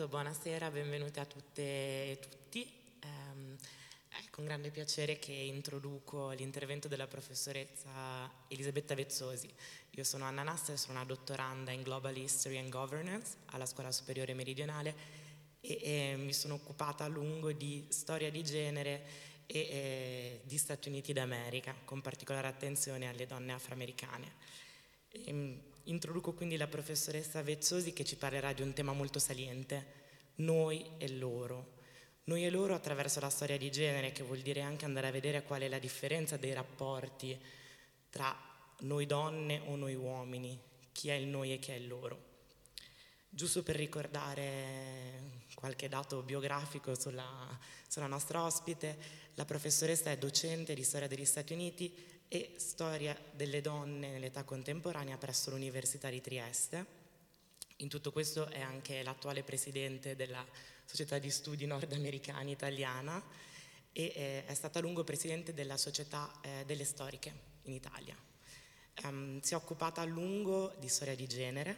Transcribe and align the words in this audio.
intanto 0.00 0.08
buonasera, 0.08 0.70
benvenute 0.70 1.20
a 1.20 1.26
tutte 1.26 1.62
e 1.62 2.18
tutti. 2.20 2.66
Um, 3.04 3.54
è 4.08 4.30
con 4.30 4.46
grande 4.46 4.70
piacere 4.70 5.18
che 5.18 5.32
introduco 5.32 6.30
l'intervento 6.30 6.88
della 6.88 7.06
professoressa 7.06 7.90
Elisabetta 8.48 8.94
Vezzosi. 8.94 9.52
Io 9.90 10.04
sono 10.04 10.24
Anna 10.24 10.42
Nassa 10.42 10.72
e 10.72 10.78
sono 10.78 10.94
una 10.94 11.04
dottoranda 11.04 11.70
in 11.70 11.82
Global 11.82 12.16
History 12.16 12.56
and 12.56 12.70
Governance 12.70 13.36
alla 13.46 13.66
Scuola 13.66 13.92
Superiore 13.92 14.32
Meridionale 14.32 14.94
e, 15.60 15.78
e 15.82 16.16
mi 16.16 16.32
sono 16.32 16.54
occupata 16.54 17.04
a 17.04 17.08
lungo 17.08 17.52
di 17.52 17.84
storia 17.90 18.30
di 18.30 18.42
genere 18.42 19.02
e, 19.44 19.58
e 19.58 20.40
di 20.44 20.56
Stati 20.56 20.88
Uniti 20.88 21.12
d'America, 21.12 21.74
con 21.84 22.00
particolare 22.00 22.46
attenzione 22.46 23.06
alle 23.06 23.26
donne 23.26 23.52
afroamericane. 23.52 24.32
E, 25.10 25.24
ehm, 25.26 25.60
introduco 25.84 26.32
quindi 26.32 26.56
la 26.56 26.66
professoressa 26.66 27.42
Vezzosi 27.42 27.92
che 27.92 28.04
ci 28.04 28.16
parlerà 28.16 28.52
di 28.52 28.62
un 28.62 28.72
tema 28.72 28.92
molto 28.92 29.18
saliente, 29.18 29.86
noi 30.36 30.84
e 30.98 31.08
loro. 31.16 31.78
Noi 32.24 32.44
e 32.44 32.50
loro 32.50 32.74
attraverso 32.74 33.20
la 33.20 33.30
storia 33.30 33.56
di 33.56 33.70
genere, 33.70 34.12
che 34.12 34.22
vuol 34.22 34.40
dire 34.40 34.60
anche 34.60 34.84
andare 34.84 35.08
a 35.08 35.12
vedere 35.12 35.42
qual 35.42 35.62
è 35.62 35.68
la 35.68 35.78
differenza 35.78 36.36
dei 36.36 36.52
rapporti 36.52 37.38
tra 38.08 38.36
noi 38.80 39.06
donne 39.06 39.60
o 39.66 39.76
noi 39.76 39.94
uomini, 39.94 40.58
chi 40.92 41.08
è 41.08 41.14
il 41.14 41.26
noi 41.26 41.52
e 41.52 41.58
chi 41.58 41.72
è 41.72 41.74
il 41.74 41.88
loro. 41.88 42.28
Giusto 43.28 43.62
per 43.62 43.76
ricordare 43.76 45.42
qualche 45.54 45.88
dato 45.88 46.22
biografico 46.22 46.94
sulla, 46.94 47.58
sulla 47.86 48.06
nostra 48.06 48.44
ospite, 48.44 48.98
la 49.34 49.44
professoressa 49.44 50.10
è 50.10 50.18
docente 50.18 50.74
di 50.74 50.82
storia 50.82 51.08
degli 51.08 51.24
Stati 51.24 51.52
Uniti 51.52 52.09
e 52.32 52.54
storia 52.58 53.18
delle 53.32 53.60
donne 53.60 54.08
nell'età 54.08 54.44
contemporanea 54.44 55.16
presso 55.16 55.50
l'Università 55.50 56.08
di 56.10 56.20
Trieste. 56.20 56.86
In 57.78 57.88
tutto 57.88 58.12
questo 58.12 58.46
è 58.46 58.60
anche 58.60 59.02
l'attuale 59.02 59.42
presidente 59.42 60.14
della 60.14 60.46
Società 60.84 61.18
di 61.18 61.28
Studi 61.28 61.66
Nordamericani 61.66 62.52
Italiana 62.52 63.20
e 63.92 64.12
eh, 64.14 64.46
è 64.46 64.54
stata 64.54 64.78
a 64.78 64.82
lungo 64.82 65.02
presidente 65.02 65.52
della 65.52 65.76
Società 65.76 66.30
eh, 66.40 66.62
delle 66.66 66.84
Storiche 66.84 67.32
in 67.62 67.72
Italia. 67.72 68.16
Um, 69.02 69.40
si 69.40 69.54
è 69.54 69.56
occupata 69.56 70.00
a 70.00 70.04
lungo 70.04 70.76
di 70.78 70.88
storia 70.88 71.16
di 71.16 71.26
genere 71.26 71.76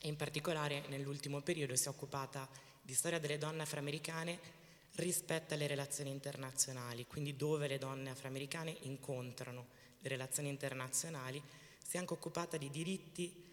e 0.00 0.08
in 0.08 0.16
particolare 0.16 0.84
nell'ultimo 0.88 1.42
periodo 1.42 1.76
si 1.76 1.88
è 1.88 1.90
occupata 1.90 2.48
di 2.80 2.94
storia 2.94 3.18
delle 3.18 3.36
donne 3.36 3.62
afroamericane 3.62 4.61
rispetto 4.96 5.54
alle 5.54 5.66
relazioni 5.66 6.10
internazionali, 6.10 7.06
quindi 7.06 7.36
dove 7.36 7.66
le 7.66 7.78
donne 7.78 8.10
afroamericane 8.10 8.76
incontrano 8.82 9.66
le 10.00 10.08
relazioni 10.08 10.48
internazionali, 10.48 11.42
si 11.82 11.96
è 11.96 11.98
anche 11.98 12.12
occupata 12.12 12.56
di 12.56 12.70
diritti, 12.70 13.44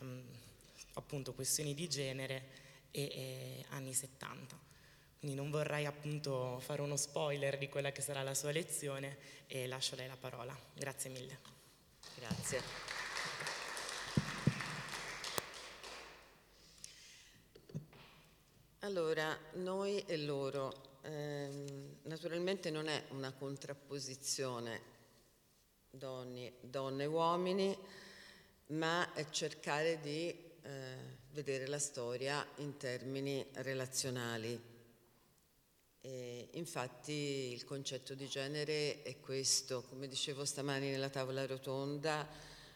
ehm, 0.00 0.24
appunto 0.94 1.34
questioni 1.34 1.74
di 1.74 1.88
genere 1.88 2.48
e, 2.90 3.02
e 3.02 3.64
anni 3.70 3.92
70. 3.92 4.58
Quindi 5.18 5.36
non 5.36 5.50
vorrei 5.50 5.86
appunto 5.86 6.60
fare 6.60 6.82
uno 6.82 6.96
spoiler 6.96 7.58
di 7.58 7.68
quella 7.68 7.90
che 7.90 8.02
sarà 8.02 8.22
la 8.22 8.34
sua 8.34 8.52
lezione 8.52 9.16
e 9.46 9.66
lascio 9.66 9.96
lei 9.96 10.06
la 10.06 10.16
parola. 10.16 10.56
Grazie 10.74 11.10
mille. 11.10 11.38
Grazie. 12.16 12.85
Allora, 18.86 19.36
noi 19.54 20.04
e 20.06 20.16
loro, 20.16 20.98
ehm, 21.02 21.96
naturalmente 22.02 22.70
non 22.70 22.86
è 22.86 23.02
una 23.08 23.32
contrapposizione 23.32 24.80
donne, 25.90 26.52
donne 26.60 27.02
e 27.02 27.06
uomini, 27.06 27.76
ma 28.66 29.12
è 29.12 29.28
cercare 29.30 29.98
di 29.98 30.28
eh, 30.28 30.96
vedere 31.32 31.66
la 31.66 31.80
storia 31.80 32.46
in 32.58 32.76
termini 32.76 33.44
relazionali. 33.54 34.56
E 36.00 36.48
infatti 36.52 37.50
il 37.52 37.64
concetto 37.64 38.14
di 38.14 38.28
genere 38.28 39.02
è 39.02 39.18
questo, 39.18 39.82
come 39.82 40.06
dicevo 40.06 40.44
stamani 40.44 40.90
nella 40.90 41.10
tavola 41.10 41.44
rotonda, 41.44 42.24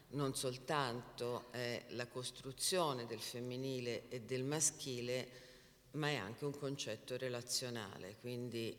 non 0.08 0.34
soltanto 0.34 1.52
è 1.52 1.84
la 1.90 2.08
costruzione 2.08 3.06
del 3.06 3.20
femminile 3.20 4.08
e 4.08 4.22
del 4.22 4.42
maschile, 4.42 5.46
ma 5.92 6.08
è 6.08 6.16
anche 6.16 6.44
un 6.44 6.56
concetto 6.56 7.16
relazionale, 7.16 8.16
quindi 8.20 8.76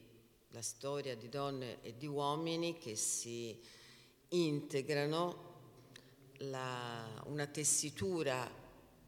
la 0.49 0.61
storia 0.61 1.15
di 1.15 1.29
donne 1.29 1.81
e 1.81 1.95
di 1.97 2.07
uomini 2.07 2.77
che 2.77 2.95
si 2.95 3.57
integrano, 4.29 5.49
la, 6.39 7.21
una 7.25 7.45
tessitura 7.47 8.49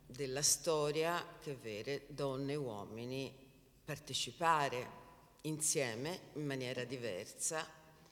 della 0.05 0.41
storia 0.41 1.37
che 1.41 1.55
vede 1.55 2.05
donne 2.09 2.53
e 2.53 2.57
uomini 2.57 3.33
partecipare 3.83 5.01
insieme 5.41 6.31
in 6.33 6.45
maniera 6.45 6.83
diversa 6.83 7.67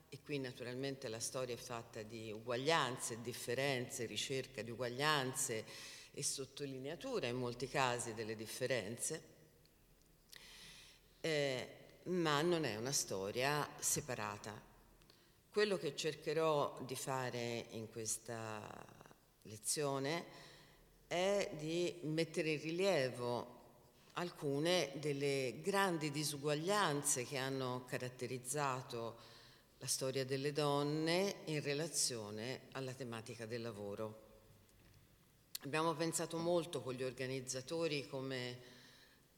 e 0.10 0.20
qui 0.24 0.40
naturalmente 0.40 1.08
la 1.08 1.20
storia 1.20 1.56
è 1.56 1.58
fatta 1.58 2.02
di 2.02 2.32
uguaglianze, 2.32 3.22
differenze, 3.22 4.06
ricerca 4.06 4.62
di 4.62 4.72
uguaglianze 4.72 5.64
e 6.12 6.24
sottolineatura 6.24 7.28
in 7.28 7.38
molti 7.38 7.70
casi 7.70 8.14
delle 8.14 8.36
differenze 8.36 9.31
eh, 11.22 11.68
ma 12.04 12.42
non 12.42 12.66
è 12.66 12.76
una 12.76 12.92
storia 12.92 13.68
separata. 13.80 14.70
Quello 15.52 15.78
che 15.78 15.96
cercherò 15.96 16.80
di 16.86 16.96
fare 16.96 17.68
in 17.72 17.90
questa 17.92 18.62
lezione 19.44 20.26
è 21.08 21.52
di 21.58 22.00
mettere 22.04 22.52
in 22.52 22.62
rilievo 22.62 23.60
alcune 24.14 24.92
delle 24.96 25.60
grandi 25.62 26.12
disuguaglianze 26.12 27.26
che 27.26 27.38
hanno 27.38 27.86
caratterizzato 27.88 29.30
la 29.78 29.88
storia 29.88 30.26
delle 30.26 30.52
donne 30.52 31.38
in 31.46 31.62
relazione 31.62 32.62
alla 32.72 32.94
tematica 32.94 33.46
del 33.46 33.62
lavoro. 33.62 34.30
Abbiamo 35.64 35.94
pensato 35.94 36.38
molto 36.38 36.82
con 36.82 36.94
gli 36.94 37.04
organizzatori 37.04 38.08
come 38.08 38.60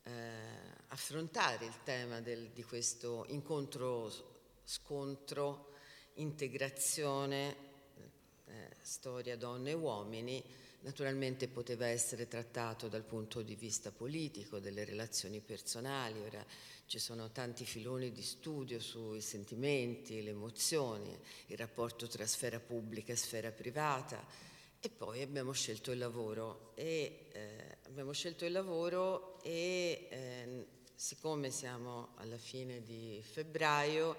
eh, 0.04 0.73
affrontare 0.94 1.66
il 1.66 1.82
tema 1.84 2.22
del, 2.22 2.52
di 2.54 2.64
questo 2.64 3.26
incontro, 3.30 4.12
scontro, 4.64 5.72
integrazione, 6.16 7.56
eh, 8.46 8.70
storia 8.82 9.36
donne 9.36 9.72
e 9.72 9.74
uomini, 9.74 10.44
naturalmente 10.82 11.48
poteva 11.48 11.88
essere 11.88 12.28
trattato 12.28 12.88
dal 12.90 13.04
punto 13.04 13.42
di 13.42 13.56
vista 13.56 13.92
politico, 13.92 14.60
delle 14.60 14.86
relazioni 14.86 15.40
personali, 15.40 16.20
ora 16.20 16.46
ci 16.86 17.00
sono 17.00 17.32
tanti 17.32 17.66
filoni 17.66 18.12
di 18.12 18.22
studio 18.22 18.80
sui 18.80 19.22
sentimenti, 19.22 20.22
le 20.22 20.30
emozioni, 20.30 21.18
il 21.48 21.58
rapporto 21.58 22.08
tra 22.08 22.28
sfera 22.28 22.60
pubblica 22.60 23.14
e 23.14 23.16
sfera 23.16 23.52
privata. 23.52 24.52
E 24.86 24.90
poi 24.90 25.22
abbiamo 25.22 25.54
scelto 25.54 25.92
il 25.92 25.98
lavoro 25.98 26.74
e 26.76 27.30
eh, 27.32 27.78
abbiamo 27.86 28.12
scelto 28.12 28.44
il 28.44 28.52
lavoro 28.52 29.42
e 29.42 30.08
eh, 30.10 30.43
siccome 31.04 31.52
siamo 31.52 32.14
alla 32.16 32.38
fine 32.38 32.82
di 32.82 33.22
febbraio, 33.30 34.16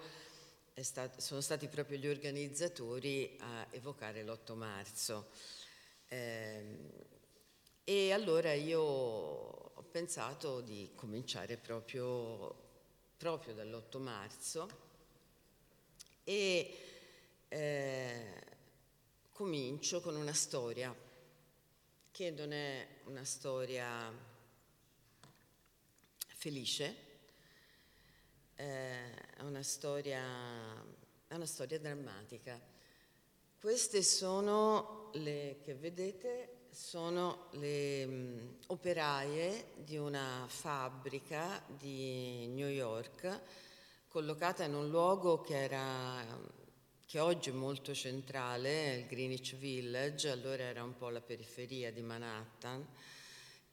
stato, 0.82 1.18
sono 1.18 1.40
stati 1.40 1.66
proprio 1.66 1.96
gli 1.96 2.06
organizzatori 2.06 3.38
a 3.40 3.66
evocare 3.70 4.22
l'8 4.22 4.54
marzo. 4.54 5.30
Eh, 6.08 6.76
e 7.84 8.12
allora 8.12 8.52
io 8.52 8.82
ho 8.82 9.82
pensato 9.90 10.60
di 10.60 10.90
cominciare 10.94 11.56
proprio, 11.56 12.54
proprio 13.16 13.54
dall'8 13.54 13.98
marzo 13.98 14.68
e 16.22 16.78
eh, 17.48 18.42
comincio 19.32 20.02
con 20.02 20.16
una 20.16 20.34
storia 20.34 20.94
che 22.10 22.30
non 22.30 22.52
è 22.52 22.86
una 23.06 23.24
storia 23.24 24.33
felice, 26.44 26.94
eh, 28.56 29.14
è 29.34 29.40
una 29.40 29.62
storia, 29.62 30.22
è 31.26 31.34
una 31.34 31.46
storia 31.46 31.78
drammatica. 31.78 32.60
Queste 33.58 34.02
sono 34.02 35.08
le 35.14 35.60
che 35.64 35.74
vedete, 35.74 36.66
sono 36.68 37.48
le 37.52 38.04
mh, 38.04 38.56
operaie 38.66 39.68
di 39.76 39.96
una 39.96 40.44
fabbrica 40.46 41.64
di 41.66 42.46
New 42.48 42.68
York 42.68 43.40
collocata 44.08 44.64
in 44.64 44.74
un 44.74 44.90
luogo 44.90 45.40
che 45.40 45.62
era 45.62 46.62
che 47.06 47.20
oggi 47.20 47.48
è 47.48 47.52
molto 47.52 47.94
centrale, 47.94 48.96
il 48.96 49.06
Greenwich 49.06 49.56
Village, 49.56 50.28
allora 50.28 50.64
era 50.64 50.82
un 50.82 50.94
po' 50.94 51.08
la 51.08 51.22
periferia 51.22 51.90
di 51.90 52.02
Manhattan, 52.02 52.86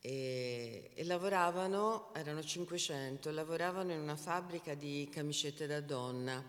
e, 0.02 0.90
e, 0.96 1.04
lavoravano, 1.06 2.12
erano 2.16 2.42
500, 2.42 3.30
lavoravano 3.30 3.92
in 3.92 4.00
una 4.00 4.16
fabbrica 4.16 4.74
di 4.74 5.08
camicette 5.12 5.68
da 5.68 5.80
donna, 5.80 6.44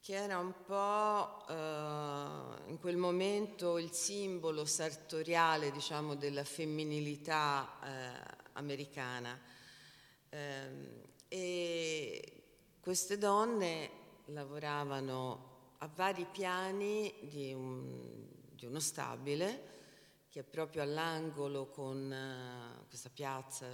che 0.00 0.14
era 0.14 0.38
un 0.38 0.54
po' 0.64 1.46
eh, 1.48 2.70
in 2.70 2.78
quel 2.80 2.96
momento 2.96 3.78
il 3.78 3.90
simbolo 3.90 4.64
sartoriale, 4.64 5.72
diciamo, 5.72 6.14
della 6.14 6.44
femminilità 6.44 7.78
eh, 7.82 8.36
americana. 8.52 9.38
Ehm, 10.30 11.02
e 11.26 12.42
queste 12.80 13.18
donne 13.18 13.90
lavoravano 14.26 15.50
a 15.78 15.90
vari 15.92 16.26
piani 16.30 17.12
di, 17.22 17.52
un, 17.52 18.26
di 18.52 18.66
uno 18.66 18.78
stabile 18.78 19.71
che 20.32 20.40
è 20.40 20.44
proprio 20.44 20.80
all'angolo 20.80 21.66
con 21.66 22.10
uh, 22.10 22.88
questa 22.88 23.10
piazza 23.10 23.66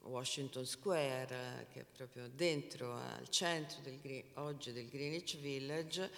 Washington 0.00 0.66
Square, 0.66 1.68
che 1.72 1.82
è 1.82 1.84
proprio 1.84 2.28
dentro 2.28 2.96
al 2.96 3.28
centro 3.28 3.80
del, 3.80 4.24
oggi 4.34 4.72
del 4.72 4.88
Greenwich 4.88 5.38
Village, 5.38 6.10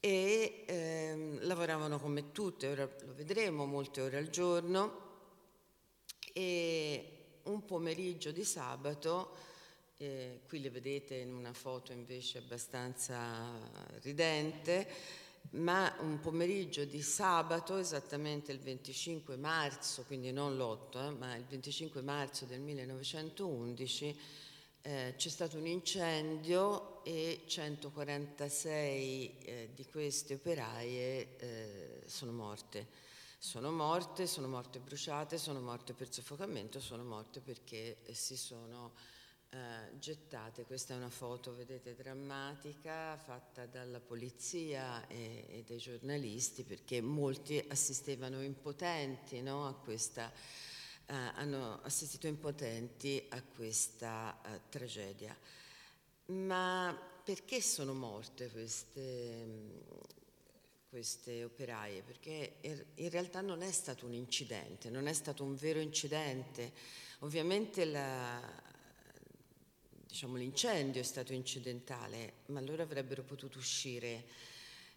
e 0.00 0.64
ehm, 0.66 1.46
lavoravano 1.46 1.98
come 1.98 2.30
tutte, 2.32 2.66
ora 2.66 2.86
lo 3.06 3.14
vedremo, 3.14 3.64
molte 3.64 4.02
ore 4.02 4.18
al 4.18 4.28
giorno, 4.28 5.00
e 6.34 7.38
un 7.44 7.64
pomeriggio 7.64 8.32
di 8.32 8.44
sabato, 8.44 9.34
eh, 9.96 10.42
qui 10.46 10.60
le 10.60 10.68
vedete 10.68 11.14
in 11.14 11.32
una 11.32 11.54
foto 11.54 11.92
invece 11.92 12.36
abbastanza 12.36 13.50
ridente, 14.02 14.86
ma 15.50 15.94
un 16.00 16.18
pomeriggio 16.20 16.84
di 16.84 17.02
sabato, 17.02 17.76
esattamente 17.76 18.52
il 18.52 18.58
25 18.58 19.36
marzo, 19.36 20.04
quindi 20.04 20.32
non 20.32 20.56
l'8, 20.56 21.08
eh, 21.08 21.10
ma 21.10 21.34
il 21.36 21.44
25 21.44 22.00
marzo 22.00 22.46
del 22.46 22.60
1911, 22.60 24.18
eh, 24.82 25.14
c'è 25.16 25.28
stato 25.28 25.58
un 25.58 25.66
incendio 25.66 27.04
e 27.04 27.42
146 27.46 29.38
eh, 29.38 29.70
di 29.74 29.86
queste 29.86 30.34
operaie 30.34 31.36
eh, 31.36 32.02
sono 32.06 32.32
morte. 32.32 33.10
Sono 33.38 33.72
morte, 33.72 34.26
sono 34.28 34.46
morte 34.46 34.78
bruciate, 34.78 35.36
sono 35.36 35.60
morte 35.60 35.94
per 35.94 36.12
soffocamento, 36.12 36.80
sono 36.80 37.02
morte 37.02 37.40
perché 37.40 37.98
si 38.12 38.36
sono 38.36 38.92
eh, 39.54 39.98
gettate. 39.98 40.64
Questa 40.64 40.94
è 40.94 40.96
una 40.96 41.10
foto, 41.10 41.54
vedete, 41.54 41.94
drammatica 41.94 43.18
fatta 43.18 43.66
dalla 43.66 44.00
polizia 44.00 45.06
e, 45.08 45.44
e 45.46 45.64
dai 45.66 45.76
giornalisti 45.76 46.62
perché 46.62 47.02
molti 47.02 47.62
assistevano 47.68 48.42
impotenti 48.42 49.42
no, 49.42 49.66
a 49.66 49.74
questa 49.74 50.32
eh, 51.04 51.14
hanno 51.14 51.80
assistito 51.82 52.26
impotenti 52.26 53.22
a 53.28 53.42
questa 53.42 54.40
eh, 54.42 54.60
tragedia. 54.70 55.36
Ma 56.26 56.98
perché 57.22 57.60
sono 57.60 57.92
morte 57.92 58.48
queste, 58.48 59.46
queste 60.88 61.44
operaie? 61.44 62.00
Perché 62.00 62.56
in 62.94 63.10
realtà 63.10 63.42
non 63.42 63.60
è 63.60 63.70
stato 63.70 64.06
un 64.06 64.14
incidente, 64.14 64.88
non 64.88 65.06
è 65.08 65.12
stato 65.12 65.44
un 65.44 65.54
vero 65.56 65.78
incidente. 65.78 66.72
Ovviamente 67.18 67.84
la, 67.84 68.40
diciamo, 70.12 70.36
l'incendio 70.36 71.00
è 71.00 71.04
stato 71.04 71.32
incidentale, 71.32 72.34
ma 72.48 72.60
loro 72.60 72.82
avrebbero 72.82 73.22
potuto 73.22 73.56
uscire 73.56 74.24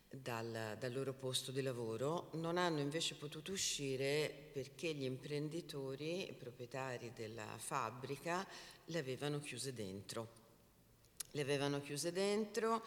dal, 0.10 0.76
dal, 0.78 0.92
loro 0.92 1.14
posto 1.14 1.54
di 1.54 1.62
lavoro, 1.62 2.32
non 2.34 2.58
hanno 2.58 2.82
invece 2.82 3.16
potuto 3.16 3.54
uscire 3.54 4.50
perché 4.52 4.94
gli 4.94 5.06
imprenditori, 5.06 6.30
i 6.30 6.34
proprietari 6.34 7.14
della 7.16 7.48
fabbrica, 7.58 8.46
le 8.84 9.00
avevano 9.00 9.40
chiuse 9.40 9.74
dentro. 9.74 10.44
Le 11.32 11.42
avevano 11.42 11.80
chiuse 11.80 12.12
dentro 12.12 12.84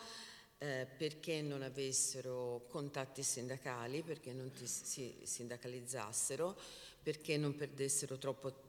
eh, 0.58 0.86
perché 0.98 1.40
non 1.40 1.62
avessero 1.62 2.66
contatti 2.68 3.22
sindacali, 3.22 4.02
perché 4.02 4.34
non 4.34 4.52
ti, 4.52 4.66
si 4.66 5.16
sindacalizzassero, 5.22 6.58
perché 7.02 7.38
non 7.38 7.56
perdessero 7.56 8.18
troppo 8.18 8.50
tempo 8.50 8.67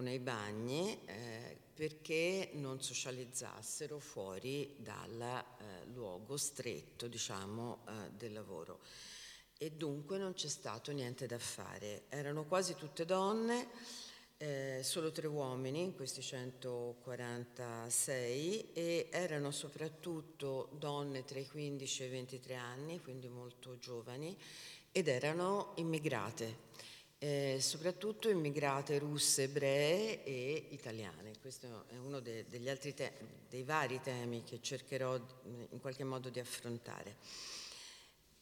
nei 0.00 0.20
bagni, 0.20 0.96
eh, 1.06 1.58
perché 1.74 2.50
non 2.54 2.80
socializzassero 2.80 3.98
fuori 3.98 4.76
dal 4.78 5.20
eh, 5.20 5.86
luogo 5.86 6.36
stretto 6.36 7.08
diciamo, 7.08 7.84
eh, 7.88 8.12
del 8.16 8.32
lavoro. 8.32 8.78
E 9.58 9.72
dunque 9.72 10.18
non 10.18 10.34
c'è 10.34 10.46
stato 10.46 10.92
niente 10.92 11.26
da 11.26 11.40
fare. 11.40 12.04
Erano 12.10 12.44
quasi 12.44 12.76
tutte 12.76 13.04
donne, 13.04 13.70
eh, 14.36 14.82
solo 14.84 15.10
tre 15.10 15.26
uomini 15.26 15.82
in 15.82 15.96
questi 15.96 16.22
146 16.22 18.72
e 18.72 19.08
erano 19.10 19.50
soprattutto 19.50 20.68
donne 20.78 21.24
tra 21.24 21.40
i 21.40 21.46
15 21.46 22.02
e 22.02 22.06
i 22.06 22.10
23 22.10 22.54
anni, 22.54 23.00
quindi 23.00 23.28
molto 23.28 23.78
giovani, 23.78 24.38
ed 24.92 25.08
erano 25.08 25.72
immigrate 25.76 26.94
eh, 27.18 27.58
soprattutto 27.60 28.28
immigrate 28.28 28.98
russe, 28.98 29.44
ebree 29.44 30.22
e 30.24 30.66
italiane. 30.70 31.32
Questo 31.40 31.84
è 31.88 31.96
uno 31.96 32.20
de- 32.20 32.46
degli 32.48 32.68
altri 32.68 32.94
te- 32.94 33.12
dei 33.48 33.62
vari 33.62 34.00
temi 34.02 34.44
che 34.44 34.60
cercherò 34.60 35.18
in 35.70 35.80
qualche 35.80 36.04
modo 36.04 36.28
di 36.28 36.40
affrontare. 36.40 37.16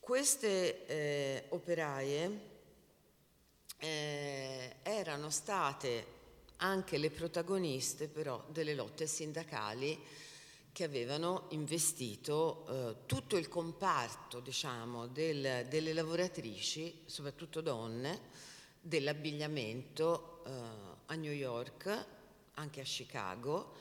Queste 0.01 0.87
eh, 0.87 1.45
operaie 1.51 2.53
eh, 3.79 4.77
erano 4.83 5.31
state 5.31 6.07
anche 6.59 6.99
le 6.99 7.11
protagoniste 7.11 8.09
però 8.09 8.45
delle 8.51 8.75
lotte 8.75 9.07
sindacali 9.07 9.99
che 10.73 10.85
avevano 10.85 11.47
investito 11.51 12.67
eh, 12.69 13.07
tutto 13.07 13.37
il 13.37 13.49
comparto 13.49 14.41
diciamo, 14.41 15.07
del, 15.07 15.67
delle 15.69 15.93
lavoratrici, 15.93 17.03
soprattutto 17.07 17.61
donne, 17.61 18.21
dell'abbigliamento 18.85 20.43
eh, 20.45 20.53
a 21.07 21.15
New 21.15 21.33
York, 21.33 22.07
anche 22.55 22.81
a 22.83 22.85
Chicago, 22.85 23.73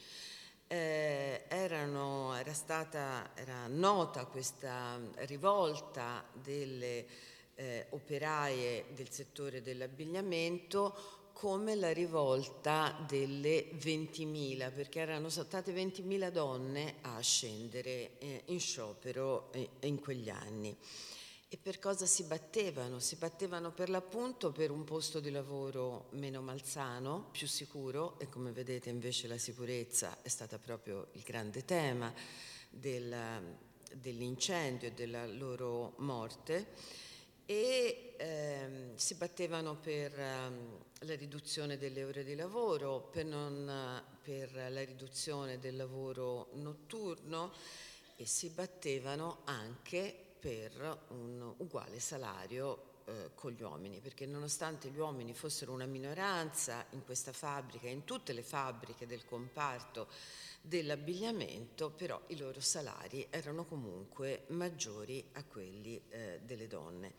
Eh, 0.67 1.45
erano, 1.47 2.35
era 2.35 2.53
stata 2.53 3.31
era 3.33 3.65
nota 3.67 4.25
questa 4.25 4.99
rivolta 5.25 6.23
delle 6.33 7.07
eh, 7.55 7.87
operaie 7.89 8.85
del 8.93 9.09
settore 9.09 9.61
dell'abbigliamento 9.61 11.20
come 11.33 11.75
la 11.75 11.91
rivolta 11.91 12.95
delle 13.07 13.71
20.000, 13.71 14.73
perché 14.73 14.99
erano 14.99 15.29
state 15.29 15.73
20.000 15.73 16.29
donne 16.29 16.95
a 17.01 17.19
scendere 17.19 18.17
eh, 18.19 18.43
in 18.45 18.59
sciopero 18.59 19.51
eh, 19.53 19.69
in 19.81 19.99
quegli 19.99 20.29
anni. 20.29 20.75
E 21.53 21.57
per 21.57 21.79
cosa 21.79 22.05
si 22.05 22.23
battevano? 22.23 22.99
Si 22.99 23.17
battevano 23.17 23.71
per 23.71 23.89
l'appunto 23.89 24.51
per 24.51 24.71
un 24.71 24.85
posto 24.85 25.19
di 25.19 25.31
lavoro 25.31 26.07
meno 26.11 26.41
malsano, 26.41 27.27
più 27.31 27.45
sicuro, 27.45 28.17
e 28.19 28.29
come 28.29 28.51
vedete 28.51 28.89
invece 28.89 29.27
la 29.27 29.37
sicurezza 29.37 30.21
è 30.21 30.29
stata 30.29 30.57
proprio 30.57 31.07
il 31.13 31.23
grande 31.23 31.65
tema 31.65 32.13
del, 32.69 33.57
dell'incendio 33.93 34.87
e 34.87 34.93
della 34.93 35.27
loro 35.27 35.95
morte 35.97 36.67
e 37.45 38.13
ehm, 38.17 38.95
si 38.95 39.15
battevano 39.15 39.75
per 39.75 40.17
ehm, 40.17 40.77
la 41.05 41.15
riduzione 41.15 41.77
delle 41.77 42.03
ore 42.03 42.23
di 42.23 42.35
lavoro, 42.35 43.09
per, 43.11 43.25
non, 43.25 44.03
per, 44.21 44.53
la 44.53 44.83
riduzione 44.83 45.57
del 45.57 45.75
lavoro 45.75 46.49
notturno 46.53 47.53
e 48.15 48.25
si 48.27 48.49
battevano 48.49 49.39
anche 49.45 50.15
per 50.39 51.05
un 51.09 51.53
uguale 51.57 51.99
salario 51.99 52.99
eh, 53.05 53.31
con 53.33 53.51
gli 53.51 53.63
uomini, 53.63 53.99
perché 53.99 54.27
nonostante 54.27 54.89
gli 54.89 54.99
uomini 54.99 55.33
fossero 55.33 55.71
una 55.71 55.87
minoranza 55.87 56.85
in 56.91 57.03
questa 57.03 57.33
fabbrica, 57.33 57.87
in 57.87 58.03
tutte 58.03 58.31
le 58.31 58.43
fabbriche 58.43 59.07
del 59.07 59.25
comparto 59.25 60.07
dell'abbigliamento, 60.61 61.89
però 61.89 62.21
i 62.27 62.37
loro 62.37 62.61
salari 62.61 63.25
erano 63.31 63.65
comunque 63.65 64.43
maggiori 64.49 65.25
a 65.33 65.43
quelli 65.45 65.99
eh, 66.09 66.41
delle 66.43 66.67
donne. 66.67 67.13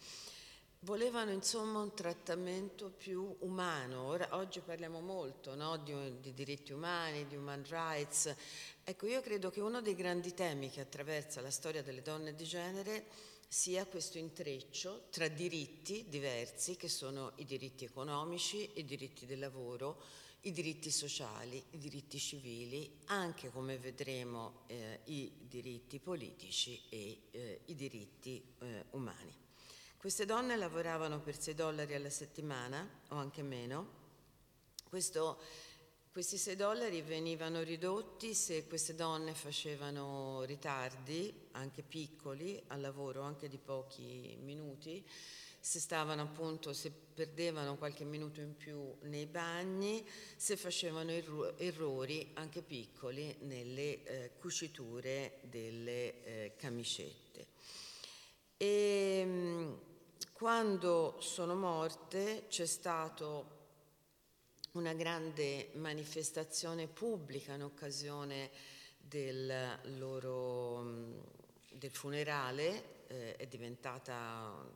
Volevano 0.85 1.31
insomma 1.31 1.79
un 1.79 1.95
trattamento 1.95 2.91
più 2.91 3.37
umano, 3.43 4.03
Ora, 4.03 4.31
oggi 4.33 4.59
parliamo 4.59 5.01
molto 5.01 5.55
no? 5.55 5.77
di, 5.77 5.95
di, 6.21 6.35
diritti 6.35 6.73
umani, 6.73 7.25
di 7.29 7.37
human 7.37 7.63
rights. 7.69 8.35
Ecco, 8.83 9.07
io 9.07 9.21
credo 9.21 9.49
che 9.53 9.61
uno 9.61 9.81
dei 9.81 9.95
grandi 9.95 10.35
temi 10.35 10.71
che 10.71 10.81
attraversa 10.81 11.41
la 11.41 11.53
storia 11.53 11.85
delle 11.85 12.03
donne 12.03 12.35
di 12.35 12.43
genere 12.43 13.07
sia 13.47 13.87
questo 13.87 14.19
intreccio 14.19 15.05
tra 15.11 15.29
diritti 15.29 16.07
diversi, 16.09 16.75
che 16.75 16.89
sono 16.89 17.31
i 17.37 17.45
diritti 17.45 17.85
economici, 17.85 18.69
i 18.75 18.85
diritti 18.85 19.25
del 19.25 19.39
lavoro, 19.39 20.03
i 20.41 20.51
diritti 20.51 20.91
sociali, 20.91 21.63
i 21.71 21.79
diritti 21.79 22.19
civili, 22.19 23.03
anche 23.05 23.51
come 23.51 23.79
vedremo 23.79 24.65
eh, 24.67 24.99
i 25.05 25.31
diritti 25.47 26.01
politici 26.01 26.83
e 26.89 27.19
eh, 27.31 27.61
i 27.67 27.77
diritti 27.77 28.43
eh, 28.59 28.87
umani. 28.91 29.42
Queste 30.03 30.25
donne 30.27 30.57
lavoravano 30.57 31.21
per 31.21 31.41
6 31.41 31.55
dollari 31.55 31.95
alla 31.95 32.11
settimana 32.11 32.85
o 33.11 33.15
anche 33.15 33.41
meno. 33.45 34.01
Questo 34.89 35.39
questi 36.11 36.39
6 36.39 36.57
dollari 36.57 37.03
venivano 37.03 37.63
ridotti 37.63 38.35
se 38.35 38.67
queste 38.67 38.97
donne 38.97 39.33
facevano 39.33 40.43
ritardi, 40.43 41.33
anche 41.53 41.85
piccoli, 41.85 42.61
al 42.67 42.81
lavoro, 42.81 43.23
anche 43.23 43.47
di 43.47 43.59
pochi 43.59 44.37
minuti, 44.41 45.09
se 45.61 45.79
stavano 45.79 46.23
appunto, 46.23 46.73
se 46.73 46.91
perdevano 46.91 47.77
qualche 47.77 48.03
minuto 48.03 48.41
in 48.41 48.57
più 48.57 48.97
nei 49.03 49.27
bagni, 49.27 50.05
se 50.35 50.57
facevano 50.57 51.13
erro- 51.13 51.57
errori 51.59 52.33
anche 52.35 52.63
piccoli 52.63 53.37
nelle 53.43 54.03
eh, 54.03 54.31
cuciture 54.41 55.39
delle 55.43 56.25
eh, 56.25 56.57
camicette. 56.57 57.47
E 58.57 59.25
mh, 59.25 59.92
quando 60.43 61.19
sono 61.21 61.55
morte 61.55 62.47
c'è 62.49 62.67
stato 62.67 63.61
una 64.73 64.93
grande 64.93 65.71
manifestazione 65.75 66.89
pubblica 66.89 67.55
in 67.55 67.63
occasione 67.63 68.51
del 68.99 69.79
loro 69.99 70.85
del 71.71 71.93
funerale, 71.93 73.05
eh, 73.07 73.37
è 73.37 73.47
diventata 73.47 74.69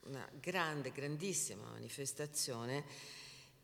una 0.00 0.28
grande, 0.38 0.92
grandissima 0.92 1.66
manifestazione 1.70 2.84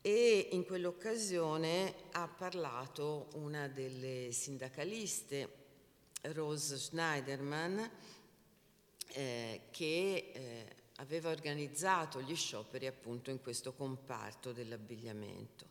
e 0.01 0.49
in 0.53 0.65
quell'occasione 0.65 1.95
ha 2.13 2.29
parlato 2.29 3.29
una 3.35 3.69
delle 3.69 4.33
sindacaliste, 4.33 5.53
Rose 6.23 6.79
Schneiderman, 6.79 7.91
eh, 9.09 9.61
che 9.71 10.31
eh, 10.33 10.81
aveva 11.03 11.31
organizzato 11.31 12.23
gli 12.23 12.35
scioperi 12.35 12.87
appunto 12.87 13.31
in 13.31 13.41
questo 13.41 13.73
comparto 13.73 14.53
dell'abbigliamento 14.53 15.67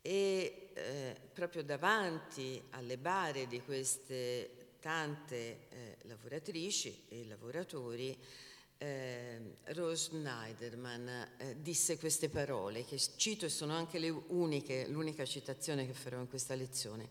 e 0.00 0.70
eh, 0.72 1.16
proprio 1.32 1.64
davanti 1.64 2.62
alle 2.70 2.96
bare 2.96 3.48
di 3.48 3.60
queste 3.60 4.76
tante 4.80 5.66
eh, 5.68 5.96
lavoratrici 6.02 7.06
e 7.08 7.26
lavoratori 7.26 8.16
eh, 8.78 9.56
Rose 9.64 10.10
Schneiderman 10.10 11.08
eh, 11.38 11.56
disse 11.60 11.98
queste 11.98 12.28
parole 12.28 12.84
che 12.84 13.00
cito 13.16 13.46
e 13.46 13.48
sono 13.48 13.72
anche 13.72 13.98
le 13.98 14.10
uniche, 14.10 14.86
l'unica 14.86 15.24
citazione 15.24 15.86
che 15.86 15.94
farò 15.94 16.20
in 16.20 16.28
questa 16.28 16.54
lezione. 16.54 17.08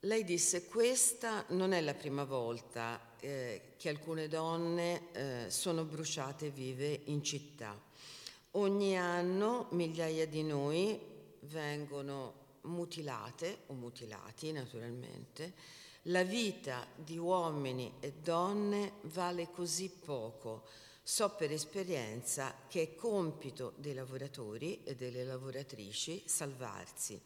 Lei 0.00 0.24
disse 0.24 0.66
questa 0.66 1.44
non 1.50 1.72
è 1.72 1.80
la 1.80 1.94
prima 1.94 2.24
volta 2.24 3.13
eh, 3.24 3.60
che 3.78 3.88
alcune 3.88 4.28
donne 4.28 5.12
eh, 5.12 5.50
sono 5.50 5.84
bruciate 5.84 6.50
vive 6.50 7.00
in 7.04 7.24
città. 7.24 7.80
Ogni 8.52 8.98
anno 8.98 9.68
migliaia 9.70 10.26
di 10.26 10.42
noi 10.42 11.00
vengono 11.40 12.42
mutilate 12.62 13.60
o 13.66 13.74
mutilati 13.74 14.52
naturalmente, 14.52 15.54
la 16.08 16.22
vita 16.22 16.86
di 16.94 17.16
uomini 17.16 17.94
e 18.00 18.12
donne 18.22 18.92
vale 19.04 19.50
così 19.50 19.88
poco. 19.88 20.64
So 21.02 21.30
per 21.30 21.50
esperienza 21.50 22.54
che 22.68 22.82
è 22.82 22.94
compito 22.94 23.72
dei 23.76 23.94
lavoratori 23.94 24.82
e 24.84 24.94
delle 24.94 25.24
lavoratrici 25.24 26.22
salvarsi. 26.26 27.20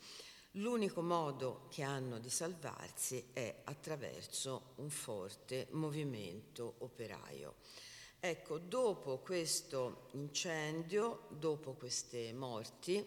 L'unico 0.52 1.02
modo 1.02 1.66
che 1.68 1.82
hanno 1.82 2.18
di 2.18 2.30
salvarsi 2.30 3.22
è 3.32 3.60
attraverso 3.64 4.72
un 4.76 4.88
forte 4.88 5.68
movimento 5.72 6.76
operaio. 6.78 7.56
Ecco, 8.18 8.58
dopo 8.58 9.18
questo 9.18 10.08
incendio, 10.12 11.26
dopo 11.28 11.74
queste 11.74 12.32
morti, 12.32 13.04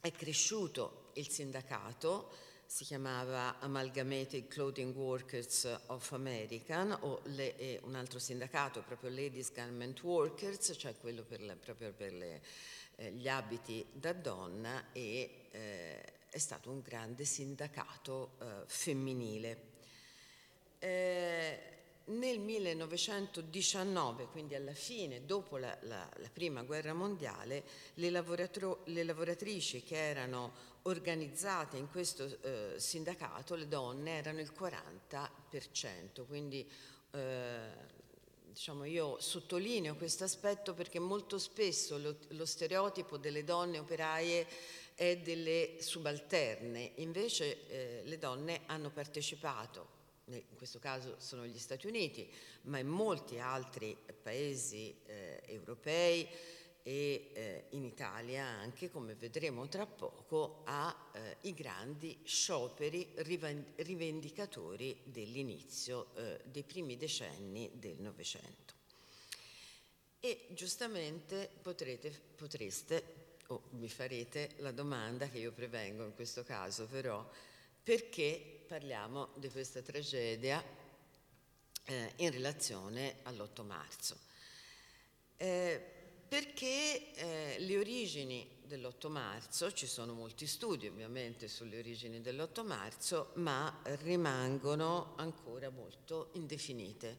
è 0.00 0.10
cresciuto 0.12 1.12
il 1.14 1.28
sindacato, 1.28 2.30
si 2.66 2.84
chiamava 2.84 3.58
Amalgamated 3.58 4.48
Clothing 4.48 4.94
Workers 4.94 5.78
of 5.86 6.12
America, 6.12 6.98
o 7.02 7.20
le, 7.24 7.80
un 7.84 7.94
altro 7.94 8.18
sindacato, 8.18 8.82
proprio 8.82 9.10
Ladies 9.10 9.52
Garment 9.52 10.02
Workers, 10.02 10.74
cioè 10.76 10.96
quello 10.98 11.22
per 11.22 11.40
le, 11.40 11.56
proprio 11.56 11.92
per 11.92 12.12
le, 12.12 12.42
eh, 13.00 13.12
gli 13.12 13.28
abiti 13.28 13.84
da 13.92 14.12
donna, 14.12 14.92
e 14.92 15.46
eh, 15.50 16.02
è 16.28 16.38
stato 16.38 16.70
un 16.70 16.80
grande 16.82 17.24
sindacato 17.24 18.32
eh, 18.40 18.44
femminile. 18.66 19.68
Eh, 20.78 21.58
nel 22.04 22.40
1919, 22.40 24.26
quindi 24.26 24.54
alla 24.54 24.74
fine, 24.74 25.24
dopo 25.24 25.56
la, 25.56 25.74
la, 25.82 26.06
la 26.16 26.28
prima 26.30 26.62
guerra 26.62 26.92
mondiale, 26.92 27.62
le, 27.94 28.10
le, 28.10 29.04
lavoratrici 29.04 29.82
che 29.82 29.96
erano 29.96 30.52
organizzate 30.82 31.76
in 31.78 31.88
questo 31.90 32.38
eh, 32.42 32.74
sindacato, 32.76 33.54
le 33.54 33.68
donne, 33.68 34.18
erano 34.18 34.40
il 34.40 34.52
40%, 34.56 36.26
quindi 36.26 36.68
diciamo, 38.52 38.84
io 38.84 39.20
sottolineo 39.20 39.94
questo 39.94 40.24
aspetto 40.24 40.74
perché 40.74 40.98
molto 40.98 41.38
spesso 41.38 41.98
lo, 41.98 42.16
lo 42.28 42.44
stereotipo 42.44 43.16
delle 43.16 43.44
donne 43.44 43.78
operaie 43.78 44.46
è 44.94 45.16
delle 45.18 45.76
subalterne, 45.78 46.92
invece 46.96 47.66
eh, 47.68 48.02
le 48.04 48.18
donne 48.18 48.62
hanno 48.66 48.90
partecipato 48.90 49.98
in 50.32 50.56
questo 50.56 50.78
caso 50.78 51.16
sono 51.18 51.44
gli 51.44 51.58
Stati 51.58 51.86
Uniti, 51.86 52.30
ma 52.62 52.78
in 52.78 52.86
molti 52.86 53.40
altri 53.40 53.96
paesi 54.22 54.94
eh, 55.06 55.42
europei 55.46 56.28
e 56.82 57.30
eh, 57.32 57.64
in 57.70 57.84
Italia 57.84 58.44
anche, 58.44 58.90
come 58.90 59.14
vedremo 59.14 59.68
tra 59.68 59.86
poco, 59.86 60.62
ai 60.64 60.94
eh, 61.40 61.52
grandi 61.52 62.18
scioperi 62.24 63.14
rivendicatori 63.16 65.00
dell'inizio 65.04 66.14
eh, 66.14 66.40
dei 66.44 66.62
primi 66.62 66.96
decenni 66.96 67.70
del 67.74 68.00
Novecento. 68.00 68.74
E 70.20 70.48
giustamente 70.50 71.50
potrete, 71.62 72.10
potreste, 72.36 73.36
o 73.46 73.62
mi 73.70 73.88
farete 73.88 74.50
la 74.58 74.70
domanda 74.70 75.28
che 75.28 75.38
io 75.38 75.52
prevengo 75.52 76.04
in 76.04 76.14
questo 76.14 76.44
caso, 76.44 76.86
però, 76.86 77.28
perché 77.82 78.64
parliamo 78.66 79.30
di 79.36 79.48
questa 79.48 79.80
tragedia 79.80 80.62
eh, 81.84 82.12
in 82.16 82.30
relazione 82.30 83.16
all'8 83.22 83.64
marzo. 83.64 84.16
Eh, 85.36 85.99
perché 86.30 87.12
eh, 87.12 87.56
le 87.58 87.76
origini 87.76 88.48
dell'8 88.62 89.08
marzo, 89.08 89.72
ci 89.72 89.88
sono 89.88 90.12
molti 90.12 90.46
studi 90.46 90.86
ovviamente 90.86 91.48
sulle 91.48 91.76
origini 91.76 92.20
dell'8 92.20 92.64
marzo, 92.64 93.32
ma 93.34 93.82
rimangono 94.02 95.14
ancora 95.16 95.70
molto 95.70 96.28
indefinite 96.34 97.18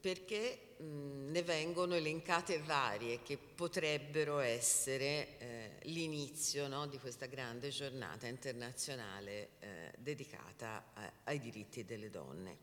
perché 0.00 0.74
mh, 0.78 1.30
ne 1.30 1.42
vengono 1.42 1.94
elencate 1.94 2.58
varie 2.58 3.22
che 3.22 3.38
potrebbero 3.38 4.38
essere 4.38 5.38
eh, 5.38 5.70
l'inizio 5.82 6.66
no, 6.66 6.86
di 6.86 6.98
questa 6.98 7.26
grande 7.26 7.70
giornata 7.70 8.26
internazionale 8.26 9.50
eh, 9.60 9.92
dedicata 9.98 10.90
a, 10.94 11.12
ai 11.24 11.38
diritti 11.38 11.84
delle 11.84 12.10
donne. 12.10 12.58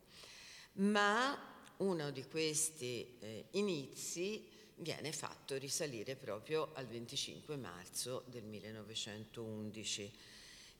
Ma 0.74 1.38
uno 1.78 2.12
di 2.12 2.26
questi 2.26 3.18
eh, 3.20 3.46
inizi 3.52 4.53
viene 4.84 5.12
fatto 5.12 5.58
risalire 5.58 6.16
proprio 6.16 6.72
al 6.76 6.86
25 6.86 7.56
marzo 7.56 8.24
del 8.28 8.44
1911. 8.44 10.12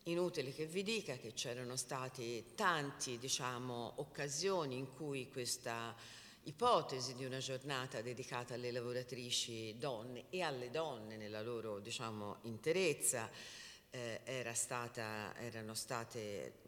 Inutile 0.04 0.54
che 0.54 0.66
vi 0.68 0.84
dica 0.84 1.16
che 1.16 1.34
c'erano 1.34 1.78
state 1.78 2.54
tante 2.54 3.18
diciamo, 3.18 3.94
occasioni 3.96 4.78
in 4.78 4.94
cui 4.94 5.32
questa 5.32 5.96
ipotesi 6.44 7.16
di 7.16 7.24
una 7.24 7.38
giornata 7.38 8.02
dedicata 8.02 8.54
alle 8.54 8.72
lavoratrici 8.72 9.78
donne 9.78 10.26
e 10.30 10.42
alle 10.42 10.70
donne 10.70 11.16
nella 11.16 11.42
loro 11.42 11.80
diciamo, 11.80 12.40
interezza 12.42 13.30
eh, 13.90 14.20
era 14.26 14.54
stata, 14.54 15.34
erano 15.38 15.74
state 15.74 16.63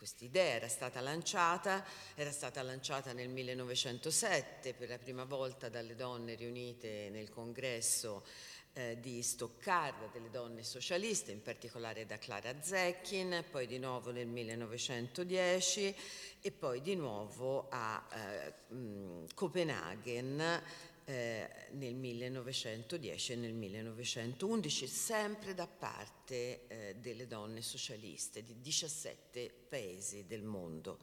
quest'idea 0.00 0.54
era 0.54 0.68
stata 0.68 1.02
lanciata, 1.02 1.84
era 2.14 2.32
stata 2.32 2.62
lanciata 2.62 3.12
nel 3.12 3.28
1907 3.28 4.72
per 4.72 4.88
la 4.88 4.96
prima 4.96 5.24
volta 5.24 5.68
dalle 5.68 5.94
donne 5.94 6.36
riunite 6.36 7.10
nel 7.10 7.28
congresso 7.28 8.24
eh, 8.72 8.96
di 8.98 9.20
Stoccarda 9.20 10.06
delle 10.10 10.30
donne 10.30 10.62
socialiste, 10.62 11.32
in 11.32 11.42
particolare 11.42 12.06
da 12.06 12.16
Clara 12.16 12.62
Zecchin, 12.62 13.44
poi 13.50 13.66
di 13.66 13.78
nuovo 13.78 14.10
nel 14.10 14.26
1910 14.26 15.94
e 16.40 16.50
poi 16.50 16.80
di 16.80 16.94
nuovo 16.94 17.66
a 17.68 18.02
eh, 18.10 18.74
mh, 18.74 19.34
Copenaghen 19.34 20.62
eh, 21.10 21.48
nel 21.72 21.96
1910 21.96 23.32
e 23.32 23.36
nel 23.36 23.52
1911, 23.52 24.86
sempre 24.86 25.54
da 25.54 25.66
parte 25.66 26.68
eh, 26.68 26.96
delle 27.00 27.26
donne 27.26 27.62
socialiste 27.62 28.44
di 28.44 28.60
17 28.60 29.52
paesi 29.68 30.26
del 30.28 30.44
mondo. 30.44 30.98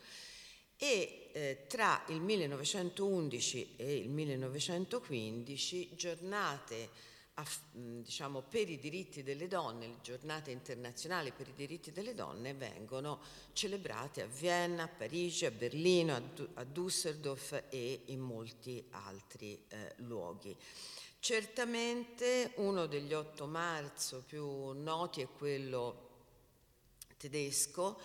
E 0.78 1.30
eh, 1.34 1.66
tra 1.68 2.06
il 2.08 2.22
1911 2.22 3.74
e 3.76 3.98
il 3.98 4.10
1915 4.10 5.90
giornate 5.96 6.90
diciamo, 7.72 8.42
per 8.42 8.68
i 8.70 8.80
diritti 8.80 9.22
delle 9.22 9.48
donne, 9.48 9.88
le 9.88 9.98
giornate 10.02 10.50
internazionali 10.52 11.32
per 11.32 11.48
i 11.48 11.54
diritti 11.54 11.92
delle 11.92 12.16
donne 12.16 12.54
vengono 12.54 13.20
celebrate 13.54 14.24
a 14.24 14.26
Vienna, 14.26 14.84
a 14.84 14.88
Parigi, 14.88 15.46
a 15.46 15.52
Berlino, 15.52 16.16
a, 16.56 16.64
Düsseldorf 16.64 17.66
e 17.70 18.02
in 18.06 18.20
molti 18.20 18.84
altri 18.92 19.64
eh, 19.68 19.94
luoghi. 19.98 20.56
Certamente 21.20 22.54
uno 22.56 22.88
degli 22.88 23.14
8 23.14 23.46
marzo 23.46 24.24
più 24.26 24.72
noti 24.72 25.22
è 25.22 25.28
quello 25.28 26.06
tedesco 27.18 28.00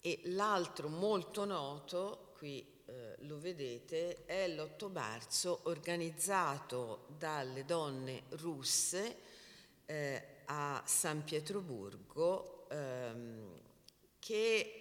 e 0.00 0.20
l'altro 0.24 0.88
molto 0.88 1.44
noto, 1.44 2.32
qui 2.36 2.73
eh, 2.86 3.14
lo 3.20 3.38
vedete, 3.38 4.24
è 4.26 4.48
l'8 4.48 4.90
marzo 4.90 5.60
organizzato 5.64 7.06
dalle 7.16 7.64
donne 7.64 8.24
russe 8.30 9.16
eh, 9.86 10.22
a 10.46 10.82
San 10.86 11.24
Pietroburgo 11.24 12.68
ehm, 12.68 13.60
che 14.18 14.78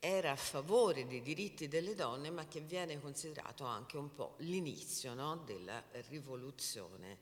era 0.00 0.30
a 0.32 0.36
favore 0.36 1.06
dei 1.06 1.22
diritti 1.22 1.68
delle 1.68 1.94
donne 1.94 2.30
ma 2.30 2.46
che 2.46 2.60
viene 2.60 3.00
considerato 3.00 3.64
anche 3.64 3.96
un 3.96 4.12
po' 4.12 4.34
l'inizio 4.38 5.14
no, 5.14 5.38
della 5.38 5.82
rivoluzione 6.08 7.18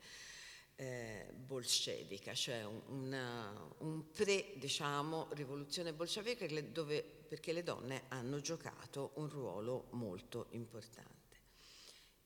eh, 0.77 1.33
bolscevica, 1.35 2.35
cioè 2.35 2.65
un, 2.65 2.83
una, 2.89 3.51
un 3.79 4.11
pre, 4.11 4.53
diciamo, 4.57 5.29
rivoluzione 5.31 5.95
bolscevica 5.95 6.47
dove, 6.61 7.16
perché 7.27 7.53
le 7.53 7.63
donne 7.63 8.05
hanno 8.09 8.41
giocato 8.41 9.13
un 9.15 9.29
ruolo 9.29 9.89
molto 9.91 10.47
importante. 10.51 11.15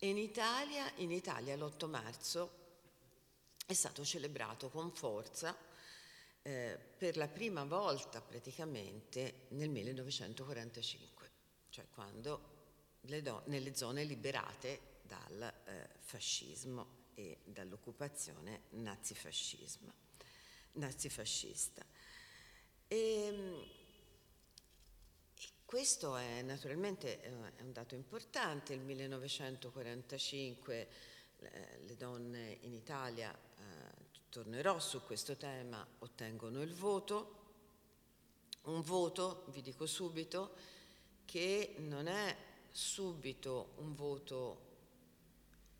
In 0.02 0.16
Italia, 0.16 0.90
in 0.96 1.10
Italia 1.10 1.56
l'8 1.56 1.88
marzo 1.88 2.58
è 3.66 3.74
stato 3.74 4.04
celebrato 4.04 4.70
con 4.70 4.90
forza 4.92 5.56
eh, 6.42 6.78
per 6.96 7.16
la 7.16 7.28
prima 7.28 7.64
volta 7.64 8.20
praticamente 8.20 9.46
nel 9.50 9.68
1945, 9.68 11.30
cioè 11.68 11.86
quando 11.90 12.58
le 13.02 13.22
do- 13.22 13.42
nelle 13.46 13.74
zone 13.74 14.04
liberate 14.04 14.98
dal 15.02 15.42
eh, 15.42 15.88
fascismo 15.98 17.08
e 17.14 17.38
dall'occupazione 17.44 18.62
nazifascista. 18.70 19.92
E, 22.88 22.96
ehm, 22.96 23.64
questo 25.70 26.16
è 26.16 26.42
naturalmente 26.42 27.20
è 27.20 27.30
un 27.30 27.72
dato 27.72 27.94
importante, 27.94 28.72
il 28.72 28.80
1945 28.80 30.88
le 31.86 31.96
donne 31.96 32.58
in 32.62 32.74
Italia, 32.74 33.32
eh, 33.32 33.36
tornerò 34.30 34.80
su 34.80 35.04
questo 35.04 35.36
tema, 35.36 35.86
ottengono 36.00 36.60
il 36.60 36.74
voto, 36.74 37.36
un 38.62 38.82
voto, 38.82 39.44
vi 39.50 39.62
dico 39.62 39.86
subito, 39.86 40.56
che 41.24 41.76
non 41.78 42.08
è 42.08 42.36
subito 42.68 43.74
un 43.76 43.94
voto 43.94 44.60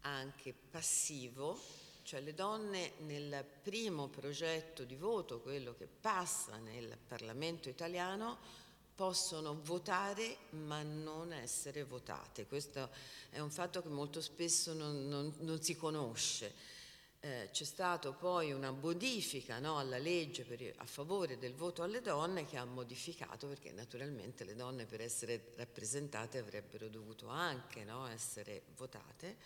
anche 0.02 0.54
passivo, 0.70 1.60
cioè 2.02 2.20
le 2.20 2.34
donne 2.34 2.92
nel 2.98 3.44
primo 3.60 4.06
progetto 4.06 4.84
di 4.84 4.94
voto, 4.94 5.40
quello 5.40 5.74
che 5.74 5.88
passa 5.88 6.58
nel 6.58 6.96
Parlamento 6.96 7.68
italiano, 7.68 8.68
possono 8.94 9.60
votare 9.62 10.36
ma 10.50 10.82
non 10.82 11.32
essere 11.32 11.84
votate. 11.84 12.46
Questo 12.46 12.90
è 13.30 13.38
un 13.38 13.50
fatto 13.50 13.82
che 13.82 13.88
molto 13.88 14.20
spesso 14.20 14.72
non, 14.72 15.08
non, 15.08 15.32
non 15.38 15.62
si 15.62 15.76
conosce. 15.76 16.78
Eh, 17.22 17.50
c'è 17.52 17.64
stata 17.64 18.12
poi 18.12 18.52
una 18.52 18.70
modifica 18.70 19.58
no, 19.58 19.78
alla 19.78 19.98
legge 19.98 20.44
per, 20.44 20.72
a 20.78 20.86
favore 20.86 21.36
del 21.36 21.54
voto 21.54 21.82
alle 21.82 22.00
donne 22.00 22.46
che 22.46 22.56
ha 22.56 22.64
modificato 22.64 23.46
perché 23.46 23.72
naturalmente 23.72 24.44
le 24.44 24.54
donne 24.54 24.86
per 24.86 25.02
essere 25.02 25.52
rappresentate 25.56 26.38
avrebbero 26.38 26.88
dovuto 26.88 27.28
anche 27.28 27.84
no, 27.84 28.06
essere 28.06 28.62
votate 28.74 29.36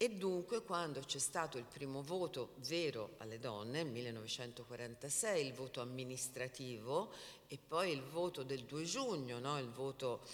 e 0.00 0.10
dunque 0.10 0.62
quando 0.62 1.00
c'è 1.00 1.18
stato 1.18 1.58
il 1.58 1.64
primo 1.64 2.02
voto 2.02 2.54
vero 2.68 3.16
alle 3.18 3.40
donne, 3.40 3.82
nel 3.82 3.90
1946, 3.90 5.44
il 5.44 5.52
voto 5.52 5.80
amministrativo 5.80 7.12
e 7.48 7.58
poi 7.58 7.90
il 7.90 8.02
voto 8.02 8.44
del 8.44 8.62
2 8.62 8.84
giugno, 8.84 9.40
no? 9.40 9.58
il 9.58 9.68
voto 9.70 10.24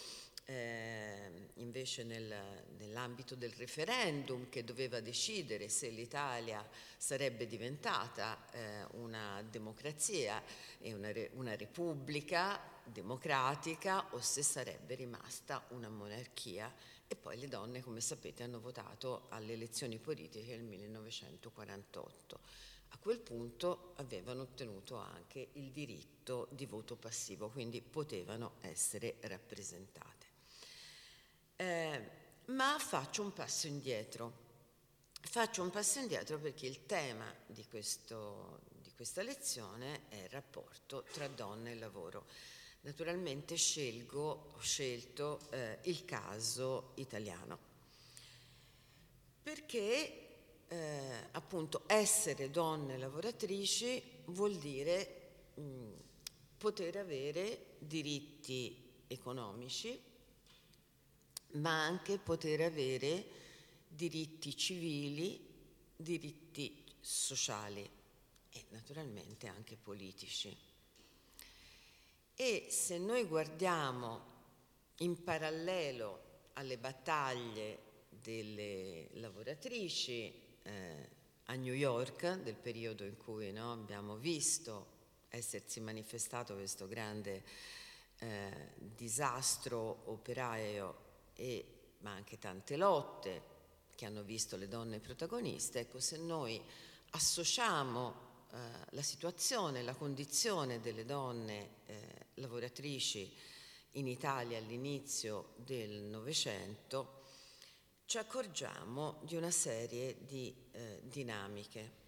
eh, 0.45 1.49
invece 1.55 2.05
nel, 2.05 2.31
nell'ambito 2.77 3.35
del 3.35 3.53
referendum 3.53 4.51
che 4.51 4.65
doveva 4.65 5.01
decidere 5.01 5.71
se 5.71 5.89
l'Italia 5.89 6.63
sarebbe 6.99 7.47
diventata 7.47 8.45
eh, 8.51 8.85
una 8.99 9.43
democrazia 9.51 10.43
e 10.79 10.93
una, 10.93 11.11
una 11.33 11.57
repubblica 11.57 12.61
democratica 12.85 14.09
o 14.11 14.21
se 14.21 14.43
sarebbe 14.43 14.95
rimasta 14.95 15.65
una 15.69 15.89
monarchia 15.89 16.71
e 17.15 17.17
poi 17.17 17.39
le 17.39 17.49
donne, 17.49 17.81
come 17.81 18.01
sapete, 18.01 18.43
hanno 18.43 18.61
votato 18.61 19.27
alle 19.31 19.53
elezioni 19.53 19.99
politiche 19.99 20.57
nel 20.57 20.65
1948. 20.65 22.41
A 22.89 22.99
quel 22.99 23.19
punto 23.19 23.93
avevano 23.97 24.43
ottenuto 24.43 24.97
anche 24.97 25.49
il 25.55 25.71
diritto 25.71 26.49
di 26.51 26.67
voto 26.67 26.97
passivo, 26.97 27.49
quindi 27.49 27.81
potevano 27.81 28.55
essere 28.61 29.17
rappresentate. 29.23 30.27
Eh, 31.57 32.09
ma 32.47 32.77
faccio 32.79 33.23
un 33.23 33.33
passo 33.33 33.67
indietro. 33.67 34.43
Faccio 35.21 35.63
un 35.63 35.71
passo 35.71 36.01
indietro 36.01 36.39
perché 36.39 36.67
il 36.67 36.85
tema 36.85 37.33
di, 37.47 37.67
questo, 37.67 38.61
di 38.83 38.93
questa 38.95 39.23
lezione 39.23 40.09
è 40.09 40.17
il 40.17 40.29
rapporto 40.29 41.05
tra 41.13 41.27
donna 41.29 41.71
e 41.71 41.77
lavoro. 41.77 42.27
Naturalmente 42.85 43.57
scelgo, 43.57 44.53
ho 44.55 44.61
scelto 44.61 45.41
eh, 45.51 45.79
il 45.85 46.05
caso 46.05 46.93
italiano, 46.97 47.59
perché 49.43 50.67
eh, 50.69 51.29
appunto 51.31 51.85
essere 51.87 52.51
donne 52.51 52.99
lavoratrici 52.99 54.03
vuol 54.27 54.57
dire 54.57 55.53
mh, 55.55 55.93
poter 56.59 56.99
avere 56.99 57.77
diritti 57.79 58.77
economici, 59.07 59.99
ma 61.53 61.85
anche 61.87 62.19
poter 62.19 62.61
avere 62.61 63.25
diritti 63.89 64.55
civili, 64.55 65.41
diritti 65.97 66.85
sociali 67.01 67.89
e 68.51 68.65
naturalmente 68.69 69.47
anche 69.47 69.79
politici. 69.83 70.74
E 72.37 72.67
se 72.69 72.99
noi 72.99 73.27
guardiamo 73.27 74.33
in 74.99 75.23
parallelo 75.23 76.23
alle 76.55 76.79
battaglie 76.79 77.79
delle 78.09 79.09
lavoratrici 79.13 80.35
eh, 80.63 81.09
a 81.45 81.55
New 81.55 81.75
York, 81.75 82.43
del 82.43 82.57
periodo 82.57 83.05
in 83.05 83.17
cui 83.17 83.53
no, 83.53 83.71
abbiamo 83.73 84.17
visto 84.17 84.87
essersi 85.29 85.79
manifestato 85.79 86.55
questo 86.55 86.89
grande 86.89 87.45
eh, 88.19 88.73
disastro 88.79 90.03
operaio, 90.07 90.97
e, 91.35 91.65
ma 91.99 92.11
anche 92.11 92.41
tante 92.41 92.77
lotte 92.77 93.43
che 93.95 94.07
hanno 94.07 94.25
visto 94.25 94.57
le 94.57 94.67
donne 94.67 94.99
protagoniste, 94.99 95.81
ecco 95.81 96.01
se 96.01 96.17
noi 96.17 96.61
associamo 97.11 98.24
eh, 98.55 98.57
la 98.91 99.03
situazione, 99.03 99.83
la 99.83 99.97
condizione 99.97 100.81
delle 100.81 101.05
donne 101.05 101.71
eh, 101.87 102.27
lavoratrici 102.35 103.37
in 103.93 104.07
Italia 104.07 104.59
all'inizio 104.59 105.55
del 105.57 106.03
Novecento, 106.03 107.23
ci 108.07 108.17
accorgiamo 108.19 109.19
di 109.23 109.35
una 109.35 109.51
serie 109.51 110.25
di 110.25 110.55
eh, 110.71 111.01
dinamiche. 111.03 112.03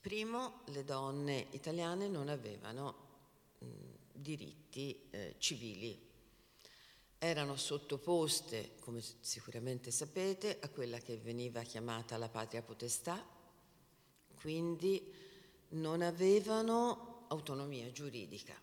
Primo, 0.00 0.62
le 0.66 0.82
donne 0.82 1.46
italiane 1.50 2.08
non 2.08 2.28
avevano 2.28 2.94
mh, 3.58 3.66
diritti 4.12 5.08
eh, 5.10 5.36
civili, 5.38 6.08
erano 7.16 7.54
sottoposte, 7.54 8.74
come 8.80 9.00
sicuramente 9.20 9.92
sapete, 9.92 10.58
a 10.60 10.68
quella 10.68 10.98
che 10.98 11.16
veniva 11.18 11.62
chiamata 11.62 12.16
la 12.16 12.28
patria 12.28 12.62
potestà, 12.62 13.38
quindi 14.40 15.12
non 15.70 16.02
avevano 16.02 17.26
autonomia 17.28 17.90
giuridica, 17.92 18.54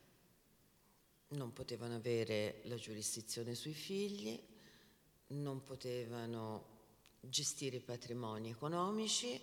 non 1.29 1.53
potevano 1.53 1.95
avere 1.95 2.61
la 2.63 2.75
giurisdizione 2.75 3.53
sui 3.55 3.73
figli, 3.73 4.39
non 5.27 5.63
potevano 5.63 6.75
gestire 7.21 7.77
i 7.77 7.81
patrimoni 7.81 8.49
economici, 8.49 9.39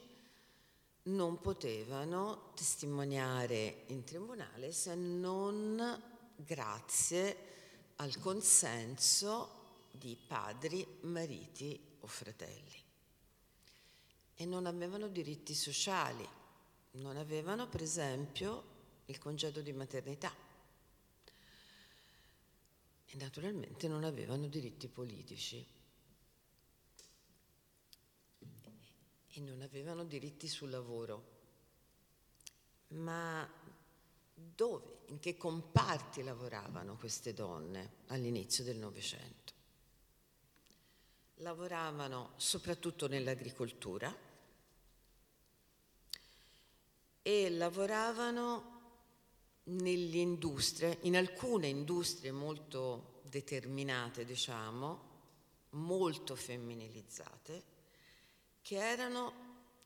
non 1.05 1.41
potevano 1.41 2.53
testimoniare 2.55 3.85
in 3.89 4.05
tribunale 4.05 4.73
se 4.73 4.95
non 4.95 6.03
grazie 6.37 7.37
al 7.97 8.19
consenso 8.19 9.63
di 9.91 10.17
padri, 10.17 10.87
mariti 11.03 11.79
o 12.01 12.07
fratelli. 12.07 12.84
E 14.37 14.45
non 14.47 14.67
avevano 14.67 15.09
diritti 15.09 15.55
sociali, 15.55 16.29
non 16.93 17.17
avevano 17.17 17.69
per 17.69 17.83
esempio 17.83 18.73
il 19.07 19.19
congedo 19.19 19.61
di 19.61 19.73
maternità 19.73 20.33
e 23.07 23.17
naturalmente 23.17 23.87
non 23.87 24.05
avevano 24.05 24.49
diritti 24.49 24.89
politici 24.89 25.67
e 29.29 29.41
non 29.41 29.63
avevano 29.63 30.05
diritti 30.05 30.49
sul 30.49 30.71
lavoro. 30.71 31.33
Ma 32.89 33.49
dove, 34.35 34.99
in 35.07 35.19
che 35.19 35.37
comparti 35.37 36.23
lavoravano 36.23 36.97
queste 36.97 37.35
donne 37.35 37.97
all'inizio 38.09 38.63
del 38.63 38.77
Novecento? 38.79 39.54
Lavoravano 41.39 42.33
soprattutto 42.37 43.09
nell'agricoltura 43.09 44.15
e 47.23 47.51
lavoravano 47.51 48.73
nelle 49.65 50.19
industrie, 50.19 50.99
in 51.03 51.17
alcune 51.17 51.69
industrie 51.69 52.31
molto 52.31 53.21
determinate, 53.23 54.25
diciamo, 54.25 55.13
molto 55.71 56.37
femminilizzate, 56.37 57.63
che 58.63 58.77
erano 58.77 59.33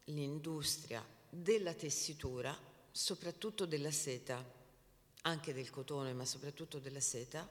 l'industria 0.05 1.05
della 1.29 1.75
tessitura, 1.75 2.57
soprattutto 2.91 3.67
della 3.67 3.91
seta, 3.91 4.45
anche 5.23 5.55
del 5.55 5.71
cotone, 5.71 6.13
ma 6.13 6.25
soprattutto 6.25 6.79
della 6.79 7.01
seta, 7.01 7.49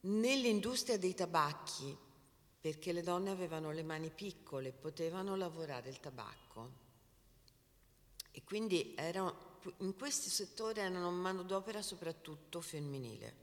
nell'industria 0.00 0.98
dei 0.98 1.14
tabacchi, 1.14 1.96
perché 2.64 2.92
le 2.92 3.02
donne 3.02 3.28
avevano 3.28 3.72
le 3.72 3.82
mani 3.82 4.08
piccole, 4.08 4.72
potevano 4.72 5.36
lavorare 5.36 5.90
il 5.90 6.00
tabacco. 6.00 6.70
E 8.30 8.42
quindi 8.42 8.94
erano 8.96 9.60
in 9.80 9.94
questi 9.94 10.30
settori 10.30 10.80
erano 10.80 11.10
manodopera 11.10 11.82
soprattutto 11.82 12.62
femminile. 12.62 13.34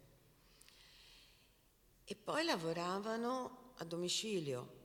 E 2.03 2.15
poi 2.15 2.43
lavoravano 2.45 3.73
a 3.77 3.84
domicilio, 3.84 4.79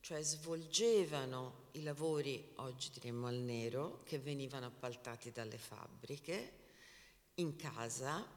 cioè 0.00 0.20
svolgevano 0.22 1.68
i 1.74 1.84
lavori, 1.84 2.50
oggi 2.56 2.90
diremmo 2.90 3.28
al 3.28 3.36
nero, 3.36 4.02
che 4.02 4.18
venivano 4.18 4.66
appaltati 4.66 5.30
dalle 5.30 5.58
fabbriche, 5.58 6.52
in 7.34 7.54
casa. 7.54 8.35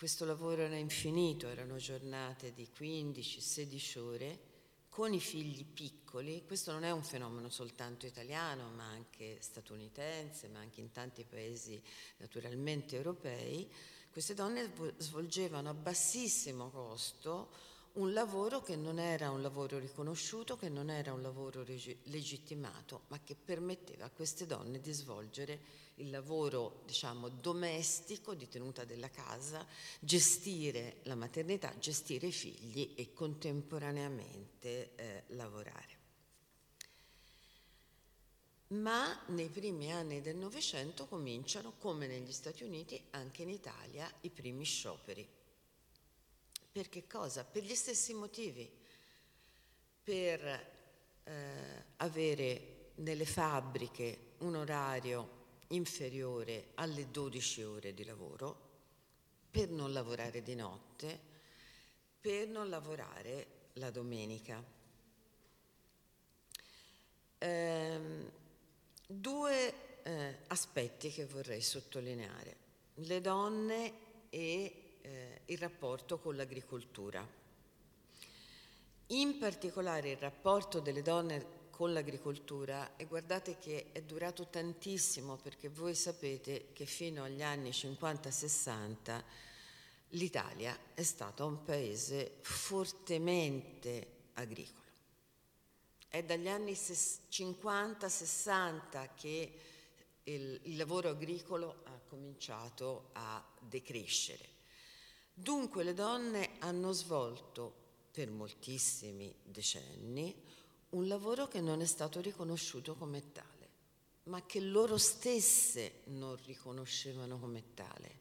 Questo 0.00 0.24
lavoro 0.24 0.62
era 0.62 0.76
infinito, 0.76 1.46
erano 1.46 1.76
giornate 1.76 2.54
di 2.54 2.66
15-16 2.74 3.98
ore 3.98 4.40
con 4.88 5.12
i 5.12 5.20
figli 5.20 5.62
piccoli, 5.62 6.42
questo 6.46 6.72
non 6.72 6.84
è 6.84 6.90
un 6.90 7.04
fenomeno 7.04 7.50
soltanto 7.50 8.06
italiano, 8.06 8.70
ma 8.70 8.84
anche 8.84 9.36
statunitense, 9.42 10.48
ma 10.48 10.60
anche 10.60 10.80
in 10.80 10.90
tanti 10.90 11.26
paesi 11.28 11.78
naturalmente 12.16 12.96
europei, 12.96 13.70
queste 14.10 14.32
donne 14.32 14.72
svolgevano 14.96 15.68
a 15.68 15.74
bassissimo 15.74 16.70
costo 16.70 17.50
un 17.94 18.12
lavoro 18.12 18.62
che 18.62 18.76
non 18.76 18.98
era 18.98 19.30
un 19.30 19.42
lavoro 19.42 19.78
riconosciuto, 19.78 20.56
che 20.56 20.68
non 20.68 20.90
era 20.90 21.12
un 21.12 21.22
lavoro 21.22 21.64
legittimato, 21.64 23.02
ma 23.08 23.20
che 23.22 23.34
permetteva 23.34 24.04
a 24.04 24.10
queste 24.10 24.46
donne 24.46 24.80
di 24.80 24.92
svolgere 24.92 25.88
il 25.96 26.10
lavoro 26.10 26.82
diciamo, 26.86 27.28
domestico 27.28 28.34
di 28.34 28.48
tenuta 28.48 28.84
della 28.84 29.10
casa, 29.10 29.66
gestire 29.98 30.98
la 31.04 31.14
maternità, 31.14 31.74
gestire 31.78 32.28
i 32.28 32.32
figli 32.32 32.94
e 32.96 33.12
contemporaneamente 33.12 34.94
eh, 34.94 35.24
lavorare. 35.28 35.98
Ma 38.68 39.20
nei 39.26 39.48
primi 39.48 39.92
anni 39.92 40.20
del 40.20 40.36
Novecento 40.36 41.06
cominciano, 41.06 41.74
come 41.78 42.06
negli 42.06 42.30
Stati 42.30 42.62
Uniti, 42.62 43.02
anche 43.10 43.42
in 43.42 43.50
Italia, 43.50 44.08
i 44.20 44.30
primi 44.30 44.64
scioperi. 44.64 45.39
Per 46.72 46.88
che 46.88 47.06
cosa? 47.06 47.44
Per 47.44 47.62
gli 47.62 47.74
stessi 47.74 48.14
motivi. 48.14 48.70
Per 50.02 50.44
eh, 51.24 51.84
avere 51.96 52.92
nelle 52.96 53.26
fabbriche 53.26 54.34
un 54.38 54.56
orario 54.56 55.38
inferiore 55.68 56.70
alle 56.74 57.10
12 57.10 57.62
ore 57.62 57.94
di 57.94 58.04
lavoro, 58.04 58.68
per 59.50 59.68
non 59.68 59.92
lavorare 59.92 60.42
di 60.42 60.54
notte, 60.54 61.18
per 62.20 62.48
non 62.48 62.68
lavorare 62.68 63.46
la 63.74 63.90
domenica. 63.90 64.62
Ehm, 67.38 68.30
due 69.06 70.02
eh, 70.02 70.36
aspetti 70.48 71.10
che 71.10 71.26
vorrei 71.26 71.62
sottolineare, 71.62 72.56
le 72.94 73.20
donne 73.20 73.92
e 74.30 74.79
eh, 75.02 75.40
il 75.46 75.58
rapporto 75.58 76.18
con 76.18 76.36
l'agricoltura. 76.36 77.26
In 79.08 79.38
particolare 79.38 80.10
il 80.10 80.18
rapporto 80.18 80.80
delle 80.80 81.02
donne 81.02 81.58
con 81.70 81.92
l'agricoltura 81.92 82.96
e 82.96 83.06
guardate 83.06 83.58
che 83.58 83.86
è 83.92 84.02
durato 84.02 84.48
tantissimo 84.48 85.36
perché 85.36 85.68
voi 85.68 85.94
sapete 85.94 86.72
che 86.72 86.84
fino 86.84 87.22
agli 87.24 87.42
anni 87.42 87.70
50-60 87.70 89.22
l'Italia 90.10 90.78
è 90.94 91.02
stata 91.02 91.44
un 91.44 91.64
paese 91.64 92.36
fortemente 92.42 94.18
agricolo. 94.34 94.78
È 96.08 96.22
dagli 96.22 96.48
anni 96.48 96.72
50-60 96.72 99.08
che 99.14 99.52
il, 100.24 100.60
il 100.64 100.76
lavoro 100.76 101.08
agricolo 101.08 101.82
ha 101.84 101.98
cominciato 102.08 103.08
a 103.12 103.42
decrescere. 103.58 104.58
Dunque 105.40 105.84
le 105.84 105.94
donne 105.94 106.58
hanno 106.58 106.92
svolto 106.92 107.72
per 108.10 108.30
moltissimi 108.30 109.34
decenni 109.42 110.34
un 110.90 111.08
lavoro 111.08 111.48
che 111.48 111.62
non 111.62 111.80
è 111.80 111.86
stato 111.86 112.20
riconosciuto 112.20 112.94
come 112.94 113.32
tale, 113.32 113.68
ma 114.24 114.44
che 114.44 114.60
loro 114.60 114.98
stesse 114.98 116.02
non 116.08 116.36
riconoscevano 116.44 117.38
come 117.38 117.72
tale, 117.72 118.18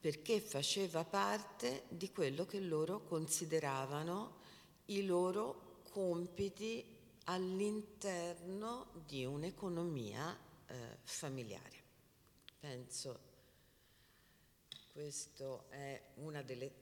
perché 0.00 0.40
faceva 0.40 1.04
parte 1.04 1.84
di 1.88 2.10
quello 2.10 2.44
che 2.46 2.58
loro 2.58 3.04
consideravano 3.04 4.38
i 4.86 5.06
loro 5.06 5.82
compiti 5.92 6.84
all'interno 7.26 8.88
di 9.06 9.24
un'economia 9.24 10.36
eh, 10.66 10.98
familiare. 11.04 11.82
Penso, 12.58 13.29
questa 14.92 15.64
è 15.68 16.00
una 16.16 16.42
delle 16.42 16.72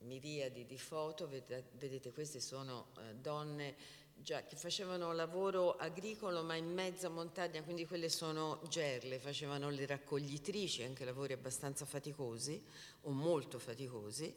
miriadi 0.00 0.64
di 0.64 0.78
foto, 0.78 1.28
vedete, 1.28 2.12
queste 2.12 2.40
sono 2.40 2.88
eh, 2.98 3.14
donne 3.14 3.76
già, 4.14 4.44
che 4.44 4.56
facevano 4.56 5.12
lavoro 5.12 5.76
agricolo 5.76 6.42
ma 6.42 6.54
in 6.54 6.72
mezza 6.72 7.08
montagna, 7.08 7.62
quindi 7.62 7.86
quelle 7.86 8.08
sono 8.08 8.60
gerle, 8.68 9.18
facevano 9.18 9.70
le 9.70 9.86
raccoglitrici, 9.86 10.82
anche 10.82 11.04
lavori 11.04 11.34
abbastanza 11.34 11.84
faticosi 11.84 12.62
o 13.02 13.10
molto 13.10 13.58
faticosi, 13.58 14.34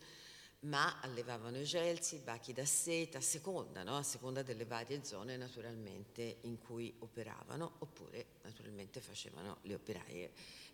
ma 0.61 0.99
allevavano 0.99 1.57
i 1.57 1.63
gelsi, 1.63 2.15
i 2.15 2.19
bachi 2.19 2.53
da 2.53 2.65
seta, 2.65 3.17
a 3.17 3.21
seconda, 3.21 3.81
no? 3.81 3.97
a 3.97 4.03
seconda 4.03 4.43
delle 4.43 4.65
varie 4.65 5.03
zone 5.03 5.37
naturalmente 5.37 6.37
in 6.41 6.59
cui 6.59 6.93
operavano, 6.99 7.77
oppure 7.79 8.25
naturalmente 8.43 8.99
facevano 8.99 9.57
le 9.63 9.73
operaie 9.73 10.31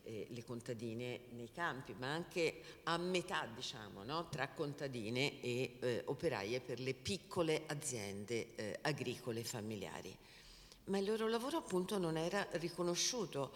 eh, 0.07 0.27
le 0.29 0.43
contadine 0.43 1.21
nei 1.31 1.51
campi, 1.51 1.93
ma 1.97 2.07
anche 2.07 2.61
a 2.83 2.97
metà, 2.97 3.45
diciamo, 3.53 4.03
no? 4.03 4.29
tra 4.29 4.47
contadine 4.49 5.41
e 5.41 5.77
eh, 5.79 6.01
operaie 6.05 6.61
per 6.61 6.79
le 6.79 6.93
piccole 6.93 7.63
aziende 7.67 8.55
eh, 8.55 8.79
agricole 8.81 9.43
familiari. 9.43 10.15
Ma 10.85 10.97
il 10.97 11.05
loro 11.05 11.27
lavoro 11.27 11.57
appunto 11.57 11.97
non 11.97 12.15
era 12.15 12.47
riconosciuto. 12.51 13.51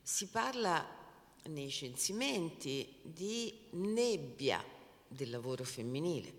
Si 0.00 0.28
parla 0.28 1.00
nei 1.46 1.70
censimenti 1.70 2.98
di 3.02 3.52
nebbia 3.70 4.64
del 5.08 5.30
lavoro 5.30 5.64
femminile, 5.64 6.32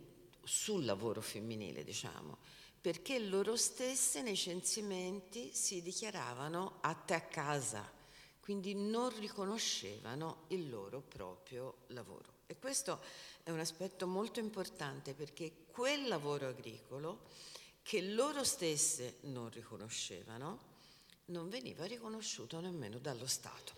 sul 0.43 0.85
lavoro 0.85 1.19
femminile, 1.19 1.83
diciamo, 1.83 2.37
perché 2.79 3.19
loro 3.19 3.57
stesse 3.57 4.21
nei 4.21 4.37
censimenti 4.37 5.51
si 5.53 5.81
dichiaravano 5.81 6.77
atte 6.79 7.13
a 7.13 7.21
casa 7.21 7.92
quindi 8.43 8.75
non 8.75 9.17
riconoscevano 9.19 10.43
il 10.49 10.69
loro 10.69 10.99
proprio 10.99 11.83
lavoro. 11.87 12.41
E 12.45 12.57
questo 12.59 13.01
è 13.41 13.51
un 13.51 13.59
aspetto 13.59 14.05
molto 14.05 14.41
importante 14.41 15.13
perché 15.13 15.67
quel 15.71 16.09
lavoro 16.09 16.49
agricolo 16.49 17.21
che 17.81 18.01
loro 18.01 18.43
stesse 18.43 19.19
non 19.21 19.49
riconoscevano 19.49 20.71
non 21.27 21.47
veniva 21.47 21.85
riconosciuto 21.85 22.59
nemmeno 22.59 22.99
dallo 22.99 23.27
Stato. 23.27 23.75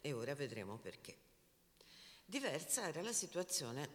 E 0.00 0.12
ora 0.12 0.32
vedremo 0.36 0.76
perché. 0.76 1.16
Diversa 2.24 2.86
era 2.86 3.02
la 3.02 3.12
situazione 3.12 3.88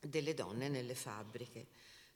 delle 0.00 0.34
donne 0.34 0.68
nelle 0.68 0.96
fabbriche. 0.96 1.68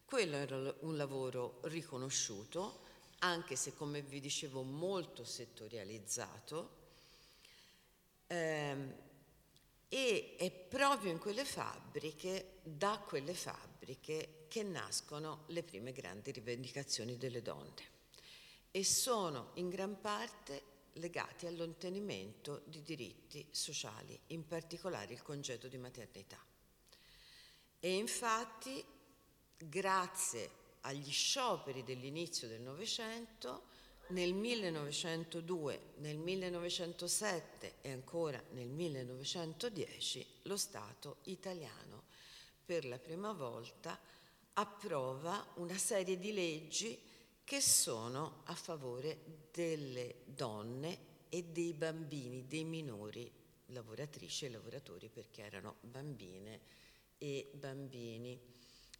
Quello 0.04 0.34
era 0.34 0.74
un 0.80 0.96
lavoro 0.96 1.60
riconosciuto, 1.66 2.80
anche 3.20 3.54
se 3.54 3.74
come 3.74 4.02
vi 4.02 4.18
dicevo 4.18 4.62
molto 4.62 5.22
settorializzato, 5.22 6.85
ehm, 8.26 8.94
e 9.88 10.34
è 10.36 10.50
proprio 10.50 11.10
in 11.10 11.18
quelle 11.18 11.44
fabbriche, 11.44 12.58
da 12.62 12.98
quelle 13.06 13.34
fabbriche, 13.34 14.46
che 14.48 14.62
nascono 14.62 15.44
le 15.48 15.62
prime 15.62 15.92
grandi 15.92 16.32
rivendicazioni 16.32 17.16
delle 17.16 17.42
donne 17.42 17.94
e 18.70 18.84
sono 18.84 19.52
in 19.54 19.70
gran 19.70 20.00
parte 20.00 20.74
legati 20.94 21.46
all'ottenimento 21.46 22.62
di 22.66 22.82
diritti 22.82 23.46
sociali, 23.50 24.18
in 24.28 24.46
particolare 24.46 25.14
il 25.14 25.22
congedo 25.22 25.68
di 25.68 25.78
maternità. 25.78 26.38
E 27.80 27.96
infatti, 27.96 28.84
grazie 29.56 30.50
agli 30.82 31.10
scioperi 31.10 31.84
dell'inizio 31.84 32.48
del 32.48 32.60
Novecento, 32.60 33.64
nel 34.08 34.34
1902, 34.34 35.80
nel 35.98 36.16
1907 36.16 37.74
e 37.80 37.90
ancora 37.90 38.42
nel 38.52 38.68
1910 38.68 40.26
lo 40.42 40.56
Stato 40.56 41.18
italiano 41.24 42.04
per 42.64 42.84
la 42.84 42.98
prima 42.98 43.32
volta 43.32 43.98
approva 44.54 45.44
una 45.54 45.76
serie 45.76 46.18
di 46.18 46.32
leggi 46.32 46.98
che 47.44 47.60
sono 47.60 48.42
a 48.44 48.54
favore 48.54 49.48
delle 49.52 50.22
donne 50.24 51.14
e 51.28 51.44
dei 51.44 51.72
bambini, 51.74 52.46
dei 52.46 52.64
minori 52.64 53.30
lavoratrici 53.66 54.46
e 54.46 54.50
lavoratori 54.50 55.08
perché 55.08 55.42
erano 55.42 55.76
bambine 55.80 56.60
e 57.18 57.50
bambini. 57.54 58.38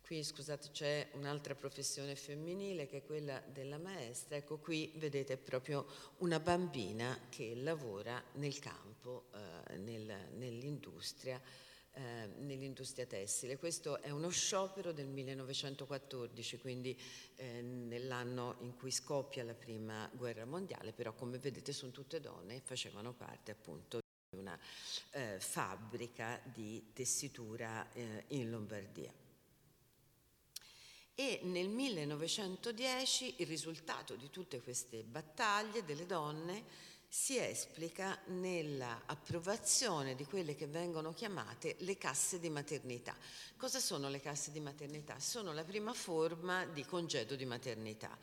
Qui 0.07 0.23
scusate 0.23 0.71
c'è 0.71 1.09
un'altra 1.15 1.57
professione 1.57 2.15
femminile 2.15 2.87
che 2.87 2.99
è 2.99 3.05
quella 3.05 3.41
della 3.41 3.77
maestra, 3.77 4.37
ecco 4.37 4.59
qui 4.59 4.93
vedete 4.99 5.37
proprio 5.37 5.85
una 6.19 6.39
bambina 6.39 7.27
che 7.29 7.57
lavora 7.57 8.23
nel 8.35 8.57
campo, 8.61 9.25
eh, 9.35 9.79
nel, 9.79 10.29
nell'industria 10.35 11.43
eh, 11.95 12.29
nell'industria 12.39 13.05
tessile. 13.05 13.59
Questo 13.59 14.01
è 14.01 14.11
uno 14.11 14.29
sciopero 14.29 14.93
del 14.93 15.09
1914, 15.09 16.59
quindi 16.59 16.97
eh, 17.35 17.63
nell'anno 17.63 18.59
in 18.61 18.77
cui 18.77 18.93
scoppia 18.93 19.43
la 19.43 19.55
prima 19.55 20.09
guerra 20.13 20.45
mondiale, 20.45 20.93
però 20.93 21.15
come 21.15 21.39
vedete 21.39 21.73
sono 21.73 21.91
tutte 21.91 22.21
donne 22.21 22.57
e 22.57 22.61
facevano 22.61 23.13
parte 23.13 23.51
appunto 23.51 23.99
di 24.31 24.39
una 24.39 24.57
eh, 25.11 25.41
fabbrica 25.41 26.41
di 26.45 26.93
tessitura 26.93 27.91
eh, 27.93 28.25
in 28.29 28.51
Lombardia. 28.51 29.26
E 31.19 31.41
nel 31.45 31.71
1910 31.71 33.37
il 33.39 33.47
risultato 33.47 34.17
di 34.17 34.29
tutte 34.29 34.61
queste 34.61 35.03
battaglie 35.03 35.83
delle 35.83 36.05
donne 36.05 36.63
si 37.09 37.39
esplica 37.39 38.19
nell'approvazione 38.27 40.15
di 40.15 40.27
quelle 40.27 40.55
che 40.55 40.67
vengono 40.67 41.15
chiamate 41.15 41.77
le 41.79 41.97
casse 41.97 42.39
di 42.39 42.51
maternità. 42.51 43.17
Cosa 43.57 43.81
sono 43.81 44.11
le 44.11 44.21
casse 44.21 44.53
di 44.53 44.61
maternità? 44.61 45.19
Sono 45.19 45.55
la 45.55 45.65
prima 45.65 45.95
forma 45.95 46.67
di 46.67 46.85
congedo 46.85 47.35
di 47.35 47.47
maternità, 47.47 48.15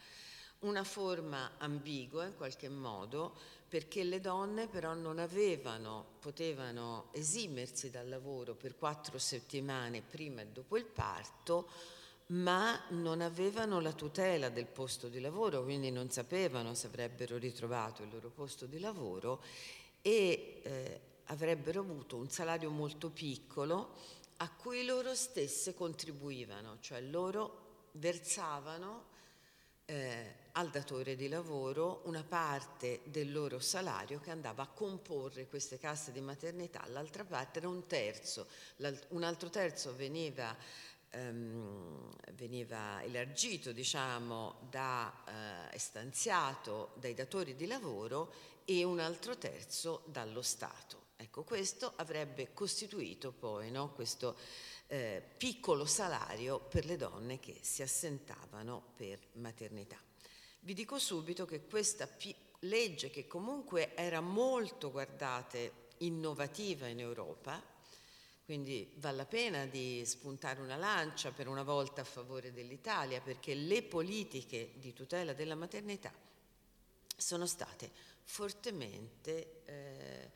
una 0.60 0.84
forma 0.84 1.53
ambigua 1.58 2.25
in 2.25 2.36
qualche 2.36 2.69
modo 2.69 3.36
perché 3.67 4.03
le 4.03 4.19
donne 4.19 4.67
però 4.67 4.93
non 4.93 5.17
avevano, 5.17 6.17
potevano 6.19 7.10
esimersi 7.13 7.89
dal 7.89 8.08
lavoro 8.08 8.53
per 8.53 8.77
quattro 8.77 9.17
settimane 9.17 10.03
prima 10.03 10.41
e 10.41 10.45
dopo 10.45 10.77
il 10.77 10.86
parto, 10.86 11.67
ma 12.34 12.82
non 12.89 13.22
avevano 13.22 13.80
la 13.80 13.93
tutela 13.93 14.50
del 14.50 14.65
posto 14.65 15.08
di 15.08 15.19
lavoro, 15.19 15.63
quindi 15.63 15.91
non 15.91 16.10
sapevano 16.10 16.74
se 16.74 16.88
avrebbero 16.88 17.38
ritrovato 17.38 18.02
il 18.02 18.10
loro 18.10 18.30
posto 18.30 18.65
di 18.65 18.80
lavoro 18.80 19.41
e 20.02 20.62
eh, 20.63 21.02
avrebbero 21.26 21.82
avuto 21.82 22.15
un 22.17 22.30
salario 22.30 22.69
molto 22.69 23.10
piccolo 23.10 23.96
a 24.38 24.50
cui 24.50 24.84
loro 24.86 25.13
stesse 25.13 25.76
contribuivano, 25.76 26.78
cioè 26.80 27.02
loro 27.02 27.89
versavano 27.93 29.12
eh, 29.86 30.36
al 30.54 30.69
datore 30.69 31.15
di 31.15 31.28
lavoro 31.28 32.02
una 32.06 32.24
parte 32.24 33.02
del 33.04 33.32
loro 33.32 33.60
salario 33.60 34.19
che 34.19 34.32
andava 34.32 34.63
a 34.63 34.67
comporre 34.67 35.48
queste 35.48 35.78
casse 35.78 36.12
di 36.12 36.22
maternità, 36.22 36.84
l'altra 36.88 37.24
parte 37.24 37.60
era 37.60 37.67
un 37.67 37.86
terzo, 37.86 38.48
un 39.10 39.24
altro 39.24 39.50
terzo 39.50 39.96
veniva 39.96 40.56
ehm, 41.13 42.10
veniva 42.34 43.02
elargito, 43.04 43.71
diciamo, 43.71 44.67
da, 44.69 45.69
eh, 45.71 45.78
stanziato 45.78 46.91
dai 46.95 47.13
datori 47.13 47.56
di 47.56 47.67
lavoro 47.67 48.34
e 48.65 48.84
un 48.84 48.99
altro 48.99 49.38
terzo 49.38 50.04
dallo 50.06 50.41
Stato. 50.41 51.02
Ecco, 51.15 51.43
questo 51.43 51.93
avrebbe 51.95 52.54
costituito 52.54 53.32
poi 53.32 53.71
no, 53.71 53.91
questo 53.93 54.36
eh, 54.88 55.23
piccolo 55.38 55.86
salario 55.86 56.60
per 56.60 56.86
le 56.86 56.97
donne 56.97 57.39
che 57.39 57.58
si 57.62 57.82
assentavano 57.82 58.93
per 58.95 59.19
maternità. 59.34 59.97
Vi 60.60 60.73
dico 60.73 60.97
subito 60.99 61.45
che 61.45 61.65
questa 61.65 62.08
pi- 62.08 62.36
legge, 62.60 63.10
che 63.10 63.28
comunque 63.28 63.95
era 63.95 64.21
molto, 64.21 64.91
guardate, 64.91 65.82
innovativa 65.99 66.88
in 66.88 66.99
Europa, 66.99 67.62
quindi 68.54 68.88
vale 68.98 69.18
la 69.18 69.26
pena 69.26 69.66
di 69.66 70.04
spuntare 70.06 70.62
una 70.62 70.76
lancia 70.76 71.32
per 71.32 71.48
una 71.48 71.63
volta 71.63 72.02
a 72.02 72.04
favore 72.04 72.54
dell'Italia 72.54 73.20
perché 73.20 73.56
le 73.56 73.82
politiche 73.82 74.74
di 74.76 74.94
tutela 74.94 75.34
della 75.34 75.56
maternità 75.56 76.13
sono 77.18 77.48
state 77.48 77.89
fortemente 78.22 79.63
eh, 79.66 80.30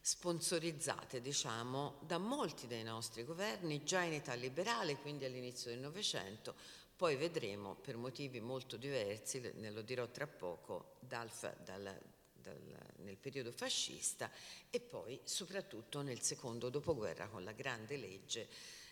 sponsorizzate, 0.00 1.20
diciamo, 1.20 1.96
da 2.06 2.16
molti 2.16 2.66
dei 2.66 2.84
nostri 2.84 3.22
governi, 3.22 3.84
già 3.84 4.00
in 4.00 4.14
età 4.14 4.32
liberale, 4.32 4.96
quindi 4.96 5.26
all'inizio 5.26 5.70
del 5.70 5.80
Novecento, 5.80 6.54
poi 6.96 7.16
vedremo 7.16 7.74
per 7.74 7.98
motivi 7.98 8.40
molto 8.40 8.78
diversi, 8.78 9.40
ne 9.56 9.70
lo 9.70 9.82
dirò 9.82 10.08
tra 10.08 10.26
poco, 10.26 10.94
dal, 11.00 11.28
dal, 11.62 12.00
dal, 12.48 12.86
nel 12.98 13.16
periodo 13.16 13.50
fascista 13.52 14.30
e 14.70 14.80
poi 14.80 15.18
soprattutto 15.24 16.02
nel 16.02 16.20
secondo 16.20 16.68
dopoguerra 16.68 17.28
con 17.28 17.42
la 17.44 17.52
grande 17.52 17.96
legge 17.96 18.48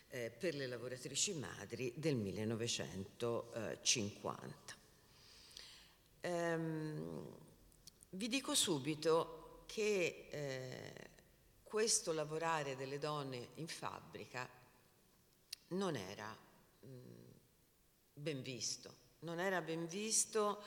eh, 0.09 0.31
per 0.31 0.55
le 0.55 0.67
lavoratrici 0.67 1.33
madri 1.33 1.91
del 1.95 2.15
1950. 2.15 4.85
Ehm, 6.21 7.35
vi 8.11 8.27
dico 8.27 8.55
subito 8.55 9.63
che 9.65 10.27
eh, 10.29 10.93
questo 11.63 12.13
lavorare 12.13 12.75
delle 12.75 12.99
donne 12.99 13.49
in 13.55 13.67
fabbrica 13.67 14.47
non 15.69 15.95
era 15.95 16.37
mh, 16.79 16.87
ben 18.13 18.41
visto, 18.41 18.95
non 19.19 19.39
era 19.39 19.61
ben 19.61 19.87
visto 19.87 20.61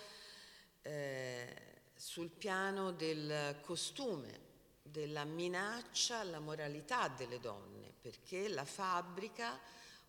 eh, 0.83 1.70
sul 2.01 2.31
piano 2.31 2.93
del 2.93 3.59
costume, 3.61 4.49
della 4.81 5.25
minaccia 5.25 6.21
alla 6.21 6.41
moralità 6.41 7.09
delle 7.09 7.39
donne, 7.39 7.93
perché 8.01 8.49
la 8.49 8.65
fabbrica 8.65 9.61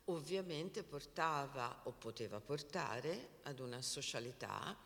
ovviamente 0.05 0.83
portava 0.83 1.81
o 1.83 1.91
poteva 1.91 2.39
portare 2.39 3.39
ad 3.43 3.59
una 3.59 3.81
socialità 3.81 4.77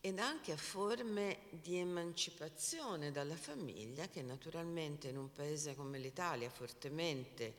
ed 0.00 0.18
anche 0.18 0.52
a 0.52 0.56
forme 0.56 1.48
di 1.50 1.76
emancipazione 1.76 3.12
dalla 3.12 3.36
famiglia 3.36 4.08
che 4.08 4.22
naturalmente 4.22 5.08
in 5.08 5.18
un 5.18 5.30
paese 5.30 5.74
come 5.74 5.98
l'Italia, 5.98 6.48
fortemente, 6.48 7.56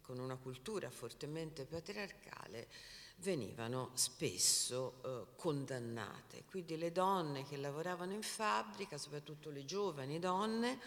con 0.00 0.18
una 0.18 0.36
cultura 0.36 0.88
fortemente 0.88 1.66
patriarcale, 1.66 2.68
venivano 3.16 3.90
spesso 3.94 5.00
eh, 5.04 5.26
condannate. 5.36 6.44
Quindi 6.44 6.76
le 6.76 6.92
donne 6.92 7.44
che 7.44 7.56
lavoravano 7.56 8.12
in 8.12 8.22
fabbrica, 8.22 8.98
soprattutto 8.98 9.50
le 9.50 9.64
giovani 9.64 10.18
donne, 10.18 10.78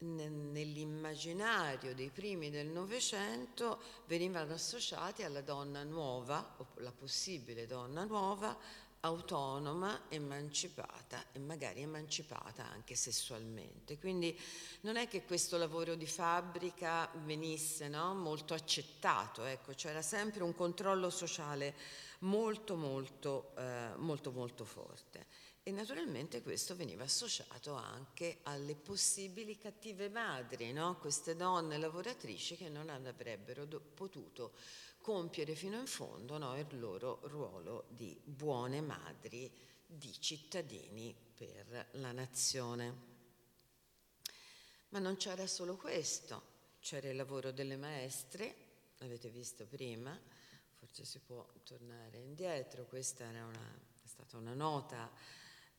nell'immaginario 0.00 1.94
dei 1.94 2.10
primi 2.10 2.50
del 2.50 2.68
Novecento 2.68 3.80
venivano 4.06 4.52
associate 4.52 5.24
alla 5.24 5.40
donna 5.40 5.82
nuova, 5.82 6.54
o 6.58 6.66
la 6.76 6.92
possibile 6.92 7.66
donna 7.66 8.04
nuova, 8.04 8.56
autonoma, 9.00 10.02
emancipata 10.08 11.24
e 11.32 11.38
magari 11.38 11.82
emancipata 11.82 12.66
anche 12.66 12.94
sessualmente. 12.94 13.98
Quindi 13.98 14.38
non 14.80 14.96
è 14.96 15.08
che 15.08 15.24
questo 15.24 15.56
lavoro 15.56 15.94
di 15.94 16.06
fabbrica 16.06 17.10
venisse 17.24 17.88
no, 17.88 18.14
molto 18.14 18.54
accettato, 18.54 19.44
ecco, 19.44 19.72
c'era 19.72 20.02
sempre 20.02 20.42
un 20.42 20.54
controllo 20.54 21.10
sociale 21.10 21.74
molto 22.20 22.76
molto, 22.76 23.52
eh, 23.56 23.90
molto 23.96 24.32
molto 24.32 24.64
forte. 24.64 25.26
E 25.62 25.70
naturalmente 25.70 26.40
questo 26.40 26.74
veniva 26.74 27.04
associato 27.04 27.74
anche 27.74 28.38
alle 28.44 28.74
possibili 28.74 29.58
cattive 29.58 30.08
madri, 30.08 30.72
no? 30.72 30.96
queste 30.96 31.36
donne 31.36 31.76
lavoratrici 31.76 32.56
che 32.56 32.70
non 32.70 32.88
avrebbero 32.88 33.66
do- 33.66 33.82
potuto 33.94 34.52
compiere 35.00 35.54
fino 35.54 35.78
in 35.78 35.86
fondo 35.86 36.38
no, 36.38 36.56
il 36.58 36.78
loro 36.78 37.20
ruolo 37.24 37.86
di 37.88 38.18
buone 38.22 38.80
madri 38.80 39.50
di 39.86 40.12
cittadini 40.20 41.14
per 41.34 41.88
la 41.92 42.12
nazione. 42.12 43.06
Ma 44.90 44.98
non 44.98 45.16
c'era 45.16 45.46
solo 45.46 45.76
questo, 45.76 46.42
c'era 46.80 47.08
il 47.08 47.16
lavoro 47.16 47.52
delle 47.52 47.76
maestre, 47.76 48.54
l'avete 48.98 49.28
visto 49.28 49.66
prima, 49.66 50.18
forse 50.78 51.04
si 51.04 51.18
può 51.20 51.46
tornare 51.64 52.18
indietro, 52.18 52.86
questa 52.86 53.24
una, 53.28 53.80
è 54.02 54.06
stata 54.06 54.36
una 54.36 54.54
nota 54.54 55.10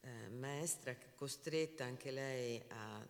eh, 0.01 0.29
maestra 0.29 0.95
costretta 1.15 1.83
anche 1.85 2.11
lei 2.11 2.63
a, 2.69 3.05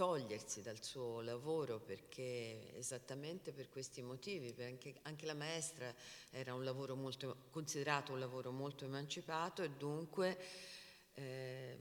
togliersi 0.00 0.62
dal 0.62 0.82
suo 0.82 1.20
lavoro 1.20 1.78
perché 1.78 2.74
esattamente 2.74 3.52
per 3.52 3.68
questi 3.68 4.00
motivi, 4.00 4.54
perché 4.54 4.94
anche 5.02 5.26
la 5.26 5.34
maestra 5.34 5.94
era 6.30 6.54
un 6.54 6.64
lavoro 6.64 6.96
molto, 6.96 7.48
considerato 7.50 8.12
un 8.12 8.18
lavoro 8.18 8.50
molto 8.50 8.86
emancipato 8.86 9.62
e 9.62 9.68
dunque 9.68 10.38
eh, 11.12 11.78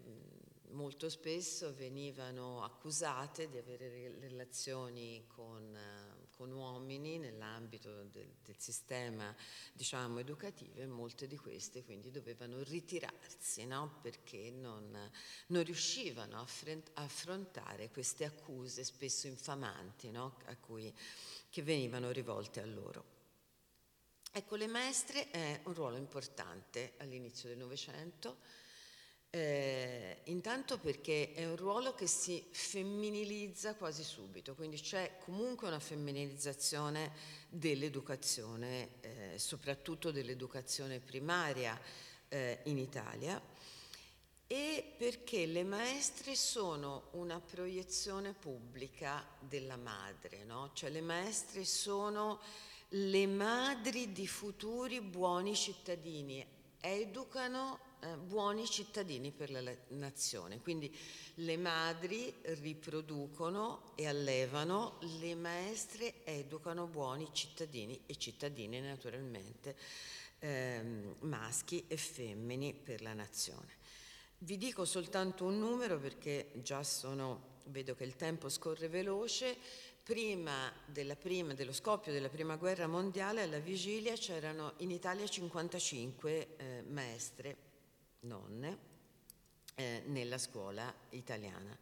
molto 0.71 1.07
spesso 1.07 1.73
venivano 1.73 2.61
accusate 2.61 3.47
di 3.47 3.57
avere 3.57 4.13
relazioni 4.19 5.23
con, 5.25 5.73
con 6.39 6.53
uomini 6.53 7.17
nell'ambito 7.17 8.05
del, 8.05 8.33
del, 8.45 8.55
sistema 8.57 9.35
diciamo, 9.73 10.19
educativo 10.19 10.79
e 10.79 10.85
molte 10.85 11.27
di 11.27 11.35
queste 11.35 11.83
quindi 11.83 12.11
dovevano 12.11 12.63
ritirarsi 12.63 13.65
no? 13.65 13.99
perché 14.01 14.49
non, 14.49 15.11
non, 15.47 15.63
riuscivano 15.65 16.37
a 16.37 17.03
affrontare 17.03 17.89
queste 17.89 18.23
accuse 18.23 18.85
spesso 18.85 19.27
infamanti 19.27 20.11
no? 20.11 20.37
cui, 20.61 20.95
che 21.49 21.61
venivano 21.61 22.09
rivolte 22.11 22.61
a 22.61 22.65
loro. 22.65 23.17
Ecco, 24.31 24.55
le 24.55 24.67
maestre 24.67 25.31
è 25.31 25.59
un 25.65 25.73
ruolo 25.73 25.97
importante 25.97 26.93
all'inizio 26.99 27.49
del 27.49 27.57
Novecento 27.57 28.37
eh, 29.31 30.21
intanto 30.25 30.79
perché 30.79 31.33
è 31.33 31.45
un 31.45 31.55
ruolo 31.55 31.93
che 31.93 32.07
si 32.07 32.43
femminilizza 32.49 33.75
quasi 33.75 34.03
subito, 34.03 34.55
quindi 34.55 34.79
c'è 34.79 35.17
comunque 35.23 35.67
una 35.67 35.79
femminilizzazione 35.79 37.11
dell'educazione, 37.49 38.89
eh, 39.01 39.33
soprattutto 39.37 40.11
dell'educazione 40.11 40.99
primaria 40.99 41.79
eh, 42.27 42.61
in 42.63 42.79
Italia, 42.79 43.39
e 44.47 44.95
perché 44.97 45.45
le 45.45 45.63
maestre 45.63 46.33
sono 46.33 47.09
una 47.11 47.39
proiezione 47.39 48.33
pubblica 48.33 49.23
della 49.39 49.77
madre, 49.77 50.43
no? 50.43 50.71
cioè 50.73 50.89
le 50.89 51.01
maestre 51.01 51.65
sono 51.65 52.39
le 52.93 53.27
madri 53.27 54.11
di 54.11 54.27
futuri 54.27 55.01
buoni 55.01 55.55
cittadini, 55.55 56.43
educano 56.79 57.88
eh, 58.01 58.15
buoni 58.15 58.65
cittadini 58.65 59.31
per 59.31 59.51
la 59.51 59.61
nazione. 59.89 60.59
Quindi 60.59 60.95
le 61.35 61.57
madri 61.57 62.33
riproducono 62.41 63.91
e 63.95 64.07
allevano, 64.07 64.97
le 65.19 65.35
maestre 65.35 66.23
educano 66.23 66.87
buoni 66.87 67.29
cittadini 67.31 68.01
e 68.05 68.15
cittadine 68.17 68.79
naturalmente, 68.79 69.75
ehm, 70.39 71.15
maschi 71.21 71.85
e 71.87 71.97
femmini 71.97 72.73
per 72.73 73.01
la 73.01 73.13
nazione. 73.13 73.77
Vi 74.39 74.57
dico 74.57 74.85
soltanto 74.85 75.43
un 75.43 75.59
numero 75.59 75.99
perché 75.99 76.51
già 76.61 76.83
sono, 76.83 77.57
vedo 77.65 77.95
che 77.95 78.05
il 78.05 78.15
tempo 78.15 78.47
scorre 78.47 78.87
veloce, 78.87 79.57
prima, 80.01 80.71
prima, 81.19 81.53
dello 81.53 81.73
scoppio 81.73 82.11
della 82.11 82.29
prima 82.29 82.55
guerra 82.55 82.87
mondiale 82.87 83.43
alla 83.43 83.59
vigilia 83.59 84.13
c'erano 84.13 84.73
in 84.77 84.91
Italia 84.91 85.27
55 85.27 86.47
eh, 86.57 86.83
maestre 86.87 87.68
nonne 88.21 88.77
eh, 89.75 90.03
nella 90.05 90.37
scuola 90.37 90.93
italiana. 91.11 91.77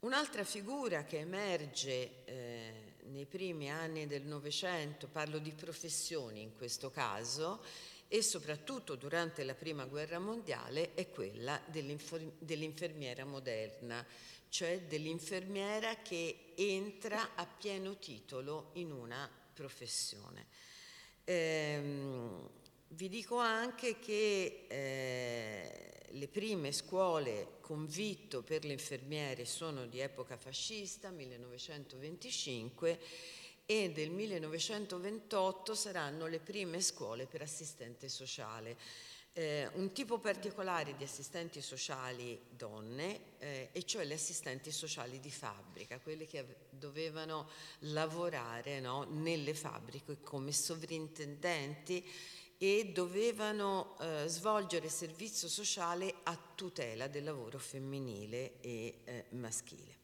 Un'altra 0.00 0.44
figura 0.44 1.04
che 1.04 1.18
emerge 1.18 2.24
eh, 2.24 2.94
nei 3.06 3.26
primi 3.26 3.70
anni 3.70 4.06
del 4.06 4.22
Novecento, 4.22 5.08
parlo 5.08 5.38
di 5.38 5.52
professioni 5.52 6.40
in 6.40 6.54
questo 6.56 6.90
caso, 6.90 7.62
e 8.06 8.22
soprattutto 8.22 8.94
durante 8.94 9.44
la 9.44 9.54
Prima 9.54 9.84
Guerra 9.84 10.18
Mondiale, 10.18 10.94
è 10.94 11.10
quella 11.10 11.60
dell'infermiera 11.66 13.24
moderna, 13.24 14.06
cioè 14.48 14.82
dell'infermiera 14.82 15.96
che 15.96 16.52
entra 16.54 17.34
a 17.34 17.44
pieno 17.44 17.98
titolo 17.98 18.70
in 18.74 18.92
una 18.92 19.28
professione. 19.52 20.46
Ehm, 21.24 22.48
vi 22.90 23.08
dico 23.08 23.36
anche 23.38 23.98
che 23.98 24.64
eh, 24.68 26.06
le 26.10 26.28
prime 26.28 26.72
scuole 26.72 27.56
con 27.60 27.86
vitto 27.86 28.42
per 28.42 28.64
le 28.64 28.72
infermiere 28.72 29.44
sono 29.44 29.86
di 29.86 30.00
epoca 30.00 30.36
fascista, 30.36 31.10
1925, 31.10 32.98
e 33.66 33.90
del 33.92 34.10
1928 34.10 35.74
saranno 35.74 36.26
le 36.26 36.38
prime 36.38 36.80
scuole 36.80 37.26
per 37.26 37.42
assistente 37.42 38.08
sociale. 38.08 38.76
Eh, 39.34 39.68
un 39.74 39.92
tipo 39.92 40.18
particolare 40.18 40.96
di 40.96 41.04
assistenti 41.04 41.60
sociali 41.60 42.40
donne, 42.48 43.20
eh, 43.38 43.68
e 43.72 43.84
cioè 43.84 44.04
le 44.04 44.14
assistenti 44.14 44.72
sociali 44.72 45.20
di 45.20 45.30
fabbrica, 45.30 46.00
quelle 46.00 46.26
che 46.26 46.44
dovevano 46.70 47.50
lavorare 47.80 48.80
no, 48.80 49.04
nelle 49.04 49.52
fabbriche 49.52 50.22
come 50.22 50.50
sovrintendenti 50.50 52.02
e 52.58 52.90
dovevano 52.92 53.96
eh, 54.00 54.24
svolgere 54.26 54.88
servizio 54.88 55.48
sociale 55.48 56.12
a 56.24 56.36
tutela 56.54 57.06
del 57.06 57.22
lavoro 57.22 57.58
femminile 57.58 58.60
e 58.60 59.00
eh, 59.04 59.24
maschile. 59.30 59.96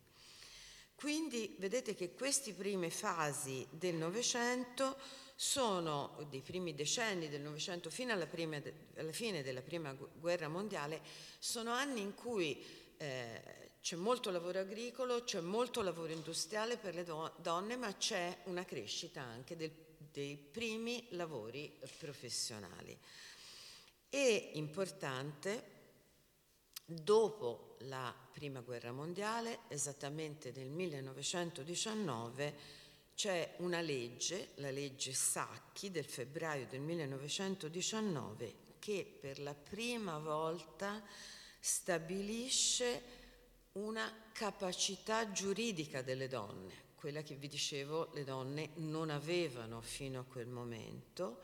Quindi 0.95 1.57
vedete 1.59 1.95
che 1.95 2.15
queste 2.15 2.53
prime 2.55 2.89
fasi 2.89 3.67
del 3.71 3.97
Novecento 3.97 4.97
sono, 5.35 6.17
dei 6.31 6.41
primi 6.41 6.75
decenni 6.75 7.29
del 7.29 7.41
Novecento 7.41 7.91
fino 7.91 8.13
alla, 8.13 8.27
prima, 8.27 8.63
alla, 8.97 9.13
fine 9.13 9.43
della 9.43 9.63
Prima 9.63 9.93
Guerra 9.93 10.49
Mondiale, 10.49 11.03
sono 11.41 11.73
anni 11.73 12.01
in 12.01 12.15
cui 12.15 12.65
eh, 12.97 13.73
c'è 13.83 13.97
molto 13.97 14.31
lavoro 14.31 14.61
agricolo, 14.61 15.25
c'è 15.25 15.41
molto 15.41 15.83
lavoro 15.83 16.13
industriale 16.13 16.77
per 16.79 16.95
le 16.95 17.05
do- 17.05 17.35
donne, 17.39 17.77
ma 17.77 17.95
c'è 17.97 18.39
una 18.45 18.65
crescita 18.65 19.21
anche 19.21 19.57
del 19.57 19.84
dei 20.15 20.37
primi 20.37 21.09
lavori 21.11 21.77
professionali. 21.99 22.97
E 24.09 24.51
importante, 24.55 25.73
dopo 26.85 27.79
la 27.81 28.15
Prima 28.33 28.61
Guerra 28.61 28.93
Mondiale, 28.93 29.63
esattamente 29.67 30.53
nel 30.55 30.71
1919, 30.71 32.55
c'è 33.17 33.57
una 33.59 33.81
legge, 33.81 34.51
la 34.57 34.71
legge 34.71 35.13
Sacchi 35.13 35.91
del 35.91 36.05
febbraio 36.05 36.69
del 36.69 36.81
1919, 36.81 38.55
che 38.79 39.19
per 39.21 39.41
la 39.41 39.55
prima 39.55 40.19
volta 40.19 41.03
stabilisce 41.59 43.03
una 43.73 44.31
capacità 44.33 45.33
giuridica 45.33 46.03
delle 46.03 46.29
donne 46.29 46.84
quella 47.05 47.21
che 47.21 47.35
vi 47.35 47.49
dicevo 47.49 48.09
le 48.15 48.25
donne 48.25 48.71
non 48.77 49.11
avevano 49.11 49.83
fino 49.83 50.21
a 50.21 50.25
quel 50.25 50.47
momento 50.47 51.43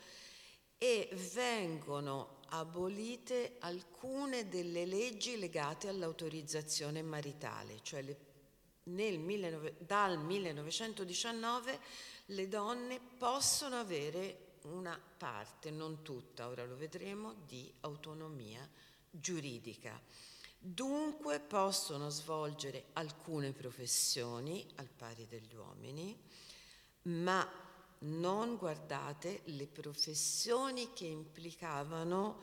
e 0.79 1.07
vengono 1.35 2.39
abolite 2.47 3.57
alcune 3.59 4.49
delle 4.49 4.87
leggi 4.87 5.39
legate 5.39 5.89
all'autorizzazione 5.89 7.03
maritale, 7.03 7.81
cioè 7.83 8.01
le, 8.01 8.17
nel, 8.85 9.75
dal 9.81 10.19
1919 10.25 11.79
le 12.25 12.49
donne 12.49 12.99
possono 13.19 13.77
avere 13.77 14.55
una 14.63 14.99
parte, 15.19 15.71
non 15.71 16.01
tutta, 16.01 16.49
ora 16.49 16.65
lo 16.65 16.77
vedremo, 16.77 17.35
di 17.45 17.71
autonomia 17.81 18.67
giuridica. 19.11 20.01
Dunque 20.63 21.41
possono 21.41 22.11
svolgere 22.11 22.89
alcune 22.93 23.53
professioni 23.53 24.67
al 24.75 24.91
pari 24.91 25.27
degli 25.27 25.55
uomini, 25.55 26.15
ma 27.05 27.51
non 28.01 28.57
guardate 28.57 29.41
le 29.45 29.67
professioni 29.67 30.93
che 30.93 31.07
implicavano 31.07 32.39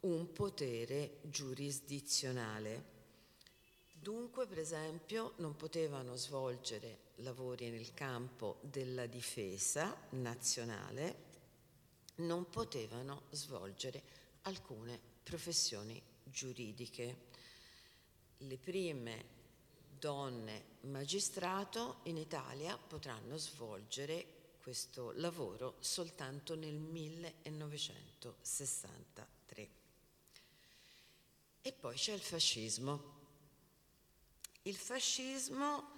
un 0.00 0.30
potere 0.34 1.20
giurisdizionale. 1.22 2.94
Dunque, 3.90 4.46
per 4.46 4.58
esempio, 4.58 5.32
non 5.36 5.56
potevano 5.56 6.14
svolgere 6.14 6.98
lavori 7.16 7.70
nel 7.70 7.94
campo 7.94 8.58
della 8.60 9.06
difesa 9.06 9.96
nazionale, 10.10 11.24
non 12.16 12.50
potevano 12.50 13.22
svolgere 13.30 14.02
alcune 14.42 15.00
professioni 15.22 16.00
giuridiche 16.22 17.32
le 18.38 18.58
prime 18.58 19.34
donne 19.98 20.74
magistrato 20.82 22.00
in 22.04 22.16
Italia 22.16 22.76
potranno 22.76 23.36
svolgere 23.36 24.34
questo 24.60 25.10
lavoro 25.12 25.76
soltanto 25.80 26.54
nel 26.54 26.74
1963. 26.74 29.28
tre. 29.46 29.68
E 31.62 31.72
poi 31.72 31.96
c'è 31.96 32.12
il 32.12 32.20
fascismo. 32.20 33.14
Il 34.62 34.74
fascismo, 34.74 35.94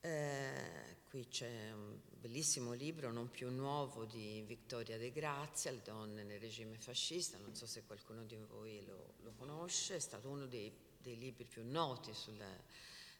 eh, 0.00 0.96
qui 1.08 1.26
c'è 1.28 1.72
un 1.72 1.98
bellissimo 2.20 2.72
libro, 2.72 3.10
non 3.10 3.28
più 3.28 3.50
nuovo, 3.50 4.04
di 4.04 4.44
Vittoria 4.46 4.96
De 4.96 5.10
Grazia, 5.10 5.72
Le 5.72 5.82
donne 5.82 6.22
nel 6.22 6.38
regime 6.38 6.78
fascista, 6.78 7.38
non 7.38 7.56
so 7.56 7.66
se 7.66 7.82
qualcuno 7.84 8.22
di 8.22 8.36
voi 8.36 8.84
lo, 8.84 9.14
lo 9.22 9.32
conosce, 9.32 9.96
è 9.96 9.98
stato 9.98 10.28
uno 10.28 10.46
dei, 10.46 10.72
dei 11.02 11.18
libri 11.18 11.44
più 11.44 11.62
noti 11.64 12.14
sul, 12.14 12.42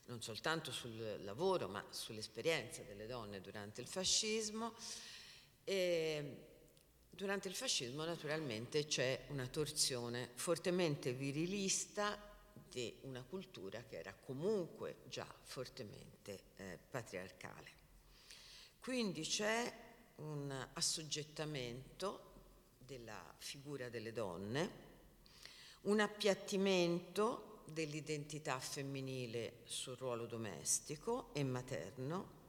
non 0.06 0.22
soltanto 0.22 0.72
sul 0.72 1.20
lavoro, 1.24 1.68
ma 1.68 1.84
sull'esperienza 1.90 2.82
delle 2.82 3.06
donne 3.06 3.40
durante 3.40 3.80
il 3.80 3.88
fascismo. 3.88 4.74
E 5.64 6.50
durante 7.10 7.48
il 7.48 7.54
fascismo 7.54 8.04
naturalmente 8.04 8.86
c'è 8.86 9.26
una 9.28 9.46
torsione 9.46 10.30
fortemente 10.34 11.12
virilista 11.12 12.30
di 12.70 12.96
una 13.02 13.22
cultura 13.22 13.82
che 13.82 13.98
era 13.98 14.14
comunque 14.14 15.02
già 15.08 15.26
fortemente 15.42 16.44
eh, 16.56 16.78
patriarcale. 16.88 17.80
Quindi 18.80 19.22
c'è 19.22 19.72
un 20.16 20.68
assoggettamento 20.72 22.30
della 22.78 23.22
figura 23.38 23.90
delle 23.90 24.12
donne, 24.12 24.90
un 25.82 26.00
appiattimento 26.00 27.51
dell'identità 27.66 28.58
femminile 28.58 29.60
sul 29.64 29.96
ruolo 29.96 30.26
domestico 30.26 31.30
e 31.32 31.44
materno, 31.44 32.40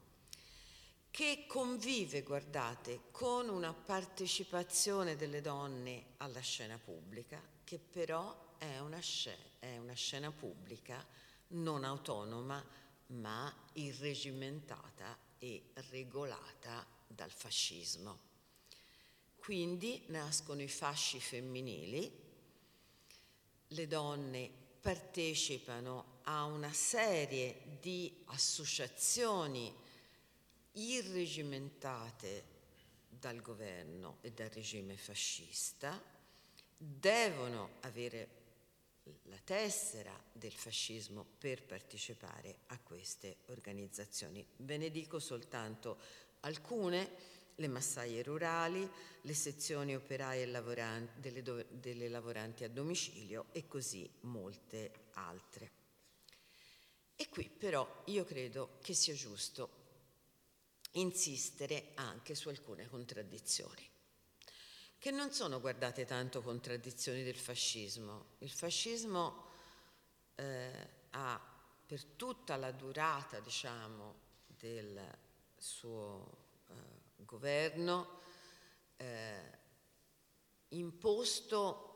che 1.11 1.45
convive, 1.47 2.23
guardate, 2.23 3.01
con 3.11 3.49
una 3.49 3.73
partecipazione 3.73 5.15
delle 5.15 5.41
donne 5.41 6.13
alla 6.17 6.39
scena 6.39 6.77
pubblica, 6.77 7.41
che 7.63 7.77
però 7.77 8.55
è 8.57 8.79
una, 8.79 8.99
scena, 8.99 9.43
è 9.59 9.77
una 9.77 9.93
scena 9.93 10.31
pubblica 10.31 11.05
non 11.49 11.83
autonoma, 11.83 12.65
ma 13.07 13.53
irregimentata 13.73 15.17
e 15.37 15.71
regolata 15.89 16.85
dal 17.05 17.31
fascismo. 17.31 18.31
Quindi 19.35 20.05
nascono 20.07 20.61
i 20.61 20.69
fasci 20.69 21.19
femminili, 21.19 22.21
le 23.67 23.87
donne 23.87 24.62
partecipano 24.83 26.19
a 26.23 26.43
una 26.43 26.73
serie 26.73 27.77
di 27.79 28.13
associazioni 28.25 29.73
irregimentate 30.73 32.43
dal 33.07 33.39
governo 33.39 34.17
e 34.19 34.31
dal 34.31 34.49
regime 34.49 34.97
fascista, 34.97 36.03
devono 36.75 37.77
avere 37.79 38.41
la 39.23 39.39
tessera 39.41 40.21
del 40.33 40.51
fascismo 40.51 41.25
per 41.37 41.63
partecipare 41.63 42.57
a 42.67 42.79
queste 42.79 43.37
organizzazioni. 43.45 44.45
Ve 44.57 44.75
ne 44.75 44.91
dico 44.91 45.17
soltanto 45.19 45.97
alcune, 46.41 47.09
le 47.55 47.67
massaie 47.67 48.23
rurali, 48.23 48.89
le 49.21 49.33
sezioni 49.33 49.95
operaie 49.95 50.45
lavoranti, 50.45 51.19
delle, 51.19 51.41
do, 51.41 51.63
delle 51.69 52.09
lavoranti 52.09 52.63
a 52.63 52.69
domicilio 52.69 53.45
e 53.51 53.67
così 53.67 54.09
molte 54.21 54.91
altre. 55.13 55.71
E 57.15 57.29
qui 57.29 57.47
però 57.49 58.03
io 58.05 58.25
credo 58.25 58.77
che 58.81 58.93
sia 58.93 59.13
giusto 59.13 59.81
insistere 60.93 61.91
anche 61.95 62.35
su 62.35 62.49
alcune 62.49 62.87
contraddizioni, 62.87 63.89
che 64.97 65.11
non 65.11 65.31
sono, 65.31 65.59
guardate, 65.59 66.05
tanto 66.05 66.41
contraddizioni 66.41 67.23
del 67.23 67.37
fascismo. 67.37 68.35
Il 68.39 68.51
fascismo 68.51 69.45
eh, 70.35 70.89
ha 71.11 71.39
per 71.85 72.03
tutta 72.03 72.55
la 72.55 72.71
durata, 72.71 73.39
diciamo, 73.39 74.15
del 74.47 74.99
suo 75.57 76.42
governo 77.33 78.19
eh, 78.97 79.59
imposto 80.69 81.89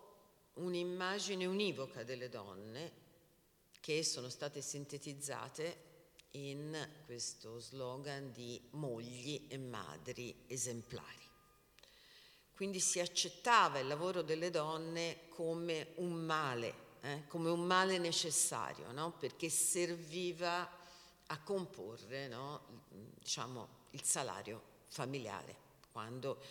un'immagine 0.53 1.45
univoca 1.45 2.03
delle 2.03 2.27
donne 2.27 3.05
che 3.79 4.03
sono 4.03 4.29
state 4.29 4.61
sintetizzate 4.61 5.85
in 6.31 6.89
questo 7.05 7.59
slogan 7.59 8.31
di 8.31 8.59
mogli 8.71 9.45
e 9.47 9.59
madri 9.59 10.43
esemplari. 10.47 11.25
Quindi 12.55 12.79
si 12.79 12.99
accettava 12.99 13.77
il 13.77 13.85
lavoro 13.85 14.23
delle 14.23 14.49
donne 14.49 15.27
come 15.29 15.91
un 15.97 16.13
male, 16.13 16.73
eh? 17.01 17.27
come 17.27 17.51
un 17.51 17.63
male 17.63 17.99
necessario, 17.99 18.91
no? 18.91 19.11
perché 19.11 19.49
serviva 19.49 20.67
a 21.27 21.39
comporre 21.43 22.27
no? 22.27 22.85
diciamo, 23.19 23.85
il 23.91 24.03
salario 24.03 24.75
familiare, 24.87 25.55
quando 25.91 26.41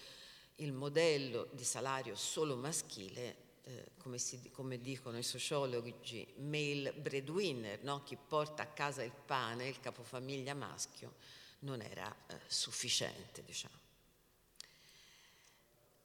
il 0.56 0.72
modello 0.72 1.48
di 1.52 1.64
salario 1.64 2.14
solo 2.14 2.56
maschile 2.56 3.44
eh, 3.68 3.90
come, 3.98 4.18
si, 4.18 4.50
come, 4.50 4.80
dicono 4.80 5.18
i 5.18 5.24
sociologi, 5.24 6.26
male 6.36 6.92
breadwinner, 6.92 7.82
no? 7.82 8.04
chi 8.04 8.16
porta 8.16 8.62
a 8.62 8.66
casa 8.66 9.02
il 9.02 9.12
pane, 9.12 9.66
il 9.66 9.80
capofamiglia 9.80 10.54
maschio, 10.54 11.14
non 11.60 11.80
era 11.80 12.14
eh, 12.28 12.38
sufficiente, 12.46 13.42
diciamo. 13.42 13.74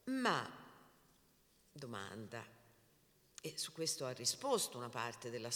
Ma, 0.06 0.50
domanda, 1.72 2.44
e 3.42 3.54
su 3.58 3.72
questo 3.72 4.06
ha 4.06 4.12
risposto 4.12 4.78
una 4.78 4.90
parte 4.90 5.30
della 5.30 5.52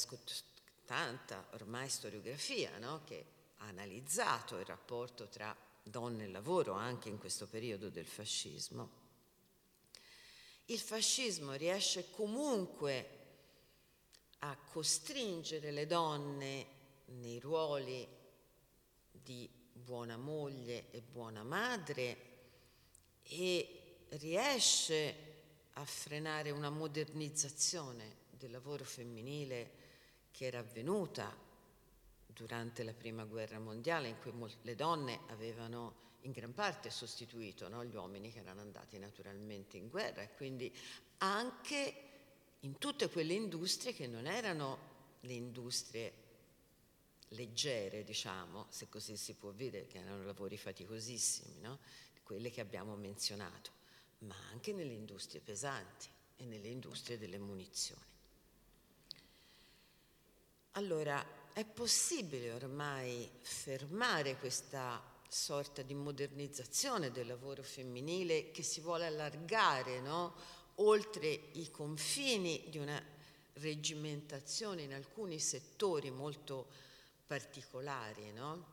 tanta 0.85 1.47
ormai 1.53 1.89
storiografia, 1.89 2.77
no? 2.77 3.01
che 3.03 3.25
ha 3.57 3.65
analizzato 3.65 4.59
il 4.59 4.65
rapporto 4.65 5.27
tra 5.27 5.55
donne 5.89 6.25
e 6.25 6.27
lavoro 6.29 6.73
anche 6.73 7.09
in 7.09 7.17
questo 7.17 7.47
periodo 7.47 7.89
del 7.89 8.05
fascismo 8.07 9.03
il 10.65 10.79
fascismo 10.79 11.53
riesce 11.53 12.09
comunque 12.09 13.09
a 14.39 14.57
costringere 14.71 15.71
le 15.71 15.85
donne 15.85 16.65
nei 17.05 17.39
ruoli 17.39 18.07
di 19.11 19.47
buona 19.71 20.17
moglie 20.17 20.89
e 20.89 21.01
buona 21.01 21.43
madre 21.43 22.17
e 23.23 24.07
riesce 24.09 25.33
a 25.73 25.85
frenare 25.85 26.49
una 26.49 26.69
modernizzazione 26.69 28.23
del 28.31 28.51
lavoro 28.51 28.83
femminile 28.83 29.83
che 30.31 30.45
era 30.45 30.59
avvenuta 30.59 31.44
durante 32.35 32.83
la 32.83 32.93
prima 32.93 33.23
guerra 33.23 33.59
mondiale 33.59 34.09
in 34.09 34.19
cui 34.19 34.33
le 34.61 34.75
donne 34.75 35.21
avevano 35.27 36.03
in 36.21 36.31
gran 36.31 36.53
parte 36.53 36.89
sostituito 36.89 37.69
no? 37.69 37.83
gli 37.85 37.95
uomini 37.95 38.31
che 38.31 38.39
erano 38.39 38.61
andati 38.61 38.97
naturalmente 38.99 39.77
in 39.77 39.89
guerra 39.89 40.21
e 40.21 40.33
quindi 40.35 40.73
anche 41.19 41.93
in 42.61 42.77
tutte 42.77 43.09
quelle 43.09 43.33
industrie 43.33 43.93
che 43.93 44.07
non 44.07 44.25
erano 44.27 44.93
le 45.21 45.33
industrie 45.33 46.23
leggere, 47.29 48.03
diciamo, 48.03 48.67
se 48.69 48.87
così 48.89 49.17
si 49.17 49.33
può 49.33 49.51
dire, 49.51 49.87
che 49.87 49.99
erano 49.99 50.23
lavori 50.23 50.57
faticosissimi, 50.57 51.59
no? 51.61 51.79
quelle 52.23 52.49
che 52.49 52.61
abbiamo 52.61 52.95
menzionato, 52.95 53.71
ma 54.19 54.35
anche 54.51 54.73
nelle 54.73 54.93
industrie 54.93 55.41
pesanti 55.41 56.07
e 56.37 56.45
nelle 56.45 56.67
industrie 56.67 57.17
delle 57.17 57.37
munizioni. 57.37 58.01
Allora, 60.71 61.23
è 61.55 61.63
possibile 61.63 62.51
ormai 62.51 63.29
fermare 63.39 64.35
questa 64.35 65.01
sorta 65.29 65.83
di 65.83 65.93
modernizzazione 65.93 67.11
del 67.11 67.27
lavoro 67.27 67.63
femminile 67.63 68.51
che 68.51 68.61
si 68.61 68.81
vuole 68.81 69.05
allargare 69.05 70.01
no? 70.01 70.35
oltre 70.75 71.29
i 71.29 71.71
confini 71.71 72.65
di 72.67 72.77
una 72.77 73.01
regimentazione 73.53 74.81
in 74.81 74.93
alcuni 74.93 75.39
settori 75.39 76.11
molto 76.11 76.67
particolari, 77.25 78.33
no? 78.33 78.65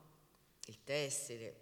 il 0.67 0.83
tessile, 0.83 1.55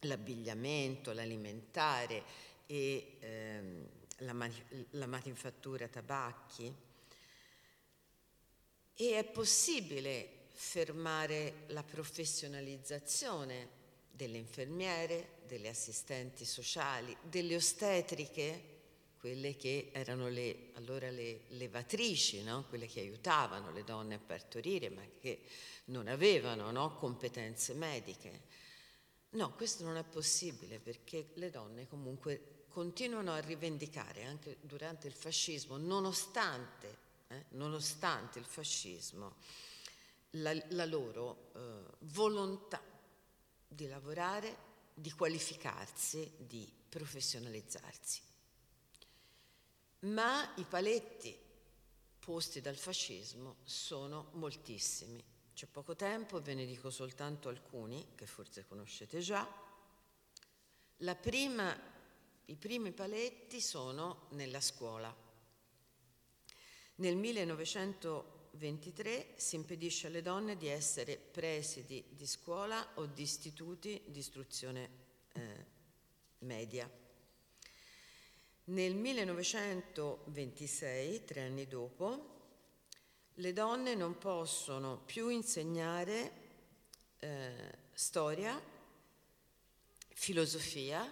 l'abbigliamento, 0.00 1.12
l'alimentare 1.12 2.24
e 2.66 3.16
ehm, 3.20 3.88
la, 4.18 4.32
man- 4.32 4.86
la 4.90 5.06
manifattura 5.06 5.86
tabacchi. 5.86 6.74
E 9.00 9.16
è 9.16 9.22
possibile 9.22 10.37
fermare 10.60 11.66
la 11.68 11.84
professionalizzazione 11.84 13.76
delle 14.10 14.38
infermiere, 14.38 15.36
delle 15.46 15.68
assistenti 15.68 16.44
sociali, 16.44 17.16
delle 17.22 17.54
ostetriche, 17.54 18.76
quelle 19.20 19.54
che 19.54 19.90
erano 19.92 20.28
le, 20.28 20.70
allora 20.74 21.10
le 21.10 21.42
levatrici, 21.50 22.42
no? 22.42 22.64
quelle 22.68 22.88
che 22.88 22.98
aiutavano 22.98 23.70
le 23.70 23.84
donne 23.84 24.16
a 24.16 24.18
partorire, 24.18 24.90
ma 24.90 25.02
che 25.20 25.42
non 25.86 26.08
avevano 26.08 26.72
no? 26.72 26.96
competenze 26.96 27.74
mediche. 27.74 28.42
No, 29.30 29.54
questo 29.54 29.84
non 29.84 29.96
è 29.96 30.02
possibile 30.02 30.80
perché 30.80 31.28
le 31.34 31.50
donne 31.50 31.86
comunque 31.86 32.64
continuano 32.68 33.32
a 33.32 33.38
rivendicare 33.38 34.24
anche 34.24 34.56
durante 34.62 35.06
il 35.06 35.14
fascismo, 35.14 35.76
nonostante, 35.76 36.96
eh, 37.28 37.44
nonostante 37.50 38.40
il 38.40 38.44
fascismo, 38.44 39.36
la, 40.30 40.52
la 40.70 40.84
loro 40.84 41.50
eh, 41.54 41.84
volontà 42.00 42.82
di 43.66 43.86
lavorare, 43.86 44.56
di 44.94 45.10
qualificarsi, 45.12 46.32
di 46.36 46.70
professionalizzarsi. 46.88 48.22
Ma 50.00 50.54
i 50.56 50.64
paletti 50.64 51.36
posti 52.18 52.60
dal 52.60 52.76
fascismo 52.76 53.56
sono 53.64 54.30
moltissimi. 54.32 55.24
C'è 55.54 55.66
poco 55.66 55.96
tempo, 55.96 56.40
ve 56.40 56.54
ne 56.54 56.66
dico 56.66 56.90
soltanto 56.90 57.48
alcuni 57.48 58.12
che 58.14 58.26
forse 58.26 58.66
conoscete 58.66 59.20
già. 59.20 59.46
Prima, 61.20 61.76
I 62.46 62.56
primi 62.56 62.92
paletti 62.92 63.60
sono 63.60 64.26
nella 64.30 64.60
scuola. 64.60 65.14
Nel 66.96 67.16
1923 68.58 69.34
si 69.36 69.54
impedisce 69.54 70.08
alle 70.08 70.20
donne 70.20 70.56
di 70.56 70.66
essere 70.66 71.16
presidi 71.16 72.04
di 72.10 72.26
scuola 72.26 72.84
o 72.94 73.06
di 73.06 73.22
istituti 73.22 74.02
di 74.06 74.18
istruzione 74.18 74.90
eh, 75.32 75.64
media. 76.40 76.90
Nel 78.64 78.96
1926, 78.96 81.24
tre 81.24 81.42
anni 81.42 81.68
dopo, 81.68 82.34
le 83.34 83.52
donne 83.52 83.94
non 83.94 84.18
possono 84.18 85.02
più 85.06 85.28
insegnare 85.28 86.32
eh, 87.20 87.78
storia, 87.92 88.60
filosofia 90.08 91.08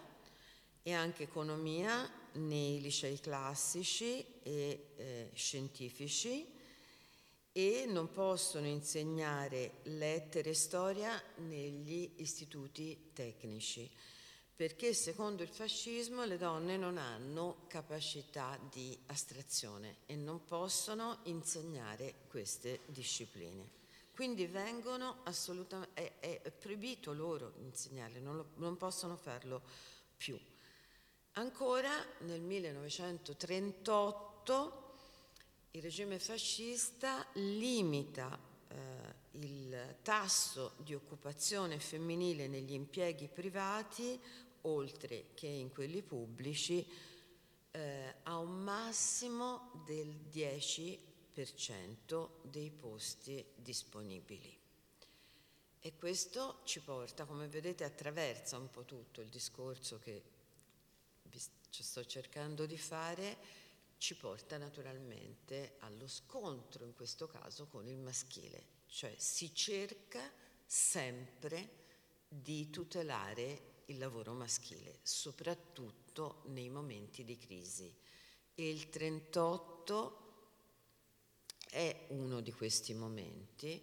e 0.82 0.92
anche 0.92 1.22
economia 1.22 2.10
nei 2.32 2.80
licei 2.80 3.20
classici 3.20 4.40
e 4.42 4.88
eh, 4.96 5.30
scientifici 5.32 6.54
e 7.56 7.86
non 7.88 8.10
possono 8.10 8.66
insegnare 8.66 9.76
lettere 9.84 10.50
e 10.50 10.54
storia 10.54 11.18
negli 11.36 12.12
istituti 12.16 13.12
tecnici 13.14 13.90
perché 14.54 14.92
secondo 14.92 15.42
il 15.42 15.48
fascismo 15.48 16.26
le 16.26 16.36
donne 16.36 16.76
non 16.76 16.98
hanno 16.98 17.64
capacità 17.66 18.58
di 18.70 18.94
astrazione 19.06 20.00
e 20.04 20.16
non 20.16 20.44
possono 20.44 21.20
insegnare 21.24 22.16
queste 22.28 22.80
discipline. 22.86 23.70
Quindi 24.14 24.46
vengono 24.46 25.20
assolutamente, 25.24 26.18
è, 26.20 26.42
è 26.42 26.50
proibito 26.50 27.14
loro 27.14 27.52
insegnarle, 27.58 28.18
non, 28.20 28.36
lo, 28.36 28.50
non 28.56 28.78
possono 28.78 29.16
farlo 29.16 29.62
più. 30.14 30.38
Ancora 31.32 31.90
nel 32.20 32.40
1938 32.40 34.85
il 35.76 35.82
regime 35.82 36.18
fascista 36.18 37.26
limita 37.34 38.38
eh, 38.68 39.14
il 39.32 39.96
tasso 40.00 40.72
di 40.78 40.94
occupazione 40.94 41.78
femminile 41.78 42.48
negli 42.48 42.72
impieghi 42.72 43.28
privati 43.28 44.18
oltre 44.62 45.26
che 45.34 45.46
in 45.46 45.70
quelli 45.70 46.00
pubblici, 46.00 46.82
eh, 47.72 48.14
a 48.22 48.38
un 48.38 48.62
massimo 48.62 49.82
del 49.84 50.16
10% 50.32 52.28
dei 52.40 52.70
posti 52.70 53.44
disponibili. 53.54 54.58
E 55.78 55.94
questo 55.94 56.60
ci 56.64 56.80
porta, 56.80 57.26
come 57.26 57.48
vedete, 57.48 57.84
attraversa 57.84 58.56
un 58.56 58.70
po' 58.70 58.86
tutto 58.86 59.20
il 59.20 59.28
discorso 59.28 59.98
che 59.98 60.22
vi 61.24 61.38
sto 61.38 62.02
cercando 62.06 62.64
di 62.64 62.78
fare, 62.78 63.64
ci 63.98 64.16
porta 64.16 64.58
naturalmente 64.58 65.76
allo 65.80 66.08
scontro, 66.08 66.84
in 66.84 66.94
questo 66.94 67.26
caso, 67.26 67.66
con 67.66 67.86
il 67.86 67.98
maschile. 67.98 68.74
Cioè 68.86 69.14
si 69.18 69.54
cerca 69.54 70.32
sempre 70.64 71.84
di 72.28 72.70
tutelare 72.70 73.74
il 73.86 73.98
lavoro 73.98 74.32
maschile, 74.32 74.98
soprattutto 75.02 76.42
nei 76.46 76.68
momenti 76.68 77.24
di 77.24 77.38
crisi. 77.38 77.94
E 78.54 78.70
il 78.70 78.88
38 78.88 80.24
è 81.68 82.06
uno 82.08 82.40
di 82.40 82.52
questi 82.52 82.94
momenti 82.94 83.82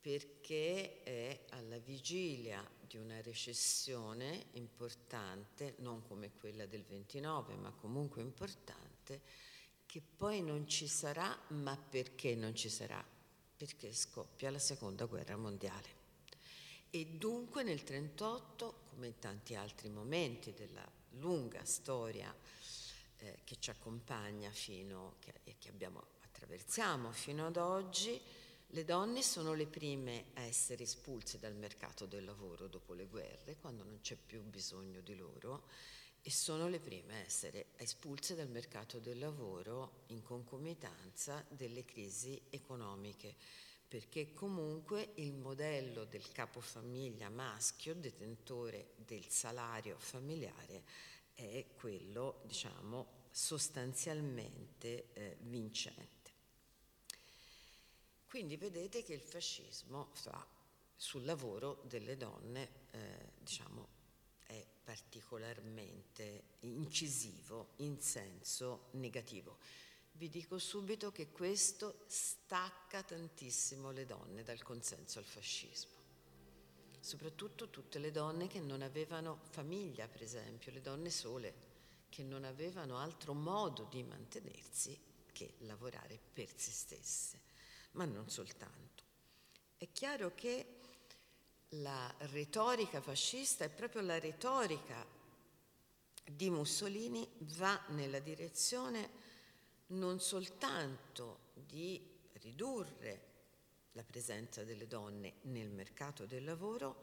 perché 0.00 1.02
è 1.02 1.44
alla 1.50 1.78
vigilia 1.78 2.66
di 2.80 2.96
una 2.96 3.20
recessione 3.20 4.46
importante, 4.52 5.74
non 5.78 6.02
come 6.06 6.32
quella 6.32 6.64
del 6.64 6.84
29, 6.84 7.54
ma 7.56 7.70
comunque 7.72 8.22
importante, 8.22 8.87
che 9.86 10.02
poi 10.16 10.42
non 10.42 10.68
ci 10.68 10.86
sarà, 10.86 11.36
ma 11.48 11.76
perché 11.76 12.34
non 12.34 12.54
ci 12.54 12.68
sarà? 12.68 13.02
Perché 13.56 13.92
scoppia 13.92 14.50
la 14.50 14.58
seconda 14.58 15.06
guerra 15.06 15.36
mondiale. 15.36 15.96
E 16.90 17.04
dunque 17.04 17.62
nel 17.62 17.82
38 17.82 18.86
come 18.90 19.06
in 19.08 19.18
tanti 19.18 19.54
altri 19.54 19.88
momenti 19.88 20.52
della 20.54 20.84
lunga 21.10 21.64
storia 21.64 22.34
eh, 23.18 23.40
che 23.44 23.56
ci 23.58 23.70
accompagna 23.70 24.50
fino, 24.50 25.16
che, 25.20 25.40
e 25.44 25.56
che 25.58 25.68
abbiamo, 25.68 26.02
attraversiamo 26.22 27.12
fino 27.12 27.46
ad 27.46 27.56
oggi, 27.56 28.20
le 28.72 28.84
donne 28.84 29.22
sono 29.22 29.54
le 29.54 29.66
prime 29.66 30.26
a 30.34 30.42
essere 30.42 30.82
espulse 30.82 31.38
dal 31.38 31.54
mercato 31.54 32.06
del 32.06 32.24
lavoro 32.24 32.66
dopo 32.66 32.92
le 32.92 33.06
guerre, 33.06 33.56
quando 33.56 33.84
non 33.84 34.00
c'è 34.00 34.16
più 34.16 34.42
bisogno 34.42 35.00
di 35.00 35.16
loro, 35.16 35.68
e 36.28 36.30
sono 36.30 36.68
le 36.68 36.78
prime 36.78 37.14
a 37.14 37.24
essere 37.24 37.68
espulse 37.76 38.34
dal 38.34 38.50
mercato 38.50 38.98
del 38.98 39.18
lavoro 39.18 40.02
in 40.08 40.22
concomitanza 40.22 41.42
delle 41.48 41.86
crisi 41.86 42.38
economiche 42.50 43.34
perché 43.88 44.34
comunque 44.34 45.12
il 45.14 45.32
modello 45.32 46.04
del 46.04 46.30
capofamiglia 46.30 47.30
maschio, 47.30 47.94
detentore 47.94 48.90
del 48.96 49.26
salario 49.30 49.96
familiare, 49.98 50.82
è 51.32 51.64
quello, 51.74 52.42
diciamo, 52.44 53.06
sostanzialmente 53.30 55.06
eh, 55.14 55.36
vincente. 55.40 56.32
Quindi 58.26 58.58
vedete 58.58 59.02
che 59.02 59.14
il 59.14 59.22
fascismo 59.22 60.10
fa 60.12 60.46
sul 60.94 61.24
lavoro 61.24 61.80
delle 61.86 62.18
donne, 62.18 62.68
eh, 62.90 63.30
diciamo, 63.38 63.96
particolarmente 64.88 66.44
incisivo 66.60 67.72
in 67.76 68.00
senso 68.00 68.88
negativo. 68.92 69.58
Vi 70.12 70.30
dico 70.30 70.58
subito 70.58 71.12
che 71.12 71.28
questo 71.28 72.04
stacca 72.06 73.02
tantissimo 73.02 73.90
le 73.90 74.06
donne 74.06 74.42
dal 74.44 74.62
consenso 74.62 75.18
al 75.18 75.26
fascismo, 75.26 75.92
soprattutto 77.00 77.68
tutte 77.68 77.98
le 77.98 78.10
donne 78.10 78.46
che 78.46 78.60
non 78.60 78.80
avevano 78.80 79.40
famiglia, 79.50 80.08
per 80.08 80.22
esempio, 80.22 80.72
le 80.72 80.80
donne 80.80 81.10
sole, 81.10 81.52
che 82.08 82.22
non 82.22 82.44
avevano 82.44 82.96
altro 82.96 83.34
modo 83.34 83.86
di 83.90 84.02
mantenersi 84.02 84.98
che 85.32 85.56
lavorare 85.58 86.18
per 86.32 86.48
se 86.56 86.70
stesse, 86.70 87.42
ma 87.92 88.06
non 88.06 88.30
soltanto. 88.30 89.04
È 89.76 89.86
chiaro 89.92 90.32
che 90.34 90.77
la 91.72 92.12
retorica 92.18 93.00
fascista 93.00 93.64
è 93.64 93.70
proprio 93.70 94.02
la 94.02 94.18
retorica 94.18 95.04
di 96.24 96.50
Mussolini 96.50 97.28
va 97.56 97.80
nella 97.88 98.20
direzione 98.20 99.10
non 99.88 100.20
soltanto 100.20 101.46
di 101.54 102.00
ridurre 102.34 103.26
la 103.92 104.02
presenza 104.02 104.64
delle 104.64 104.86
donne 104.86 105.34
nel 105.42 105.70
mercato 105.70 106.26
del 106.26 106.44
lavoro, 106.44 107.02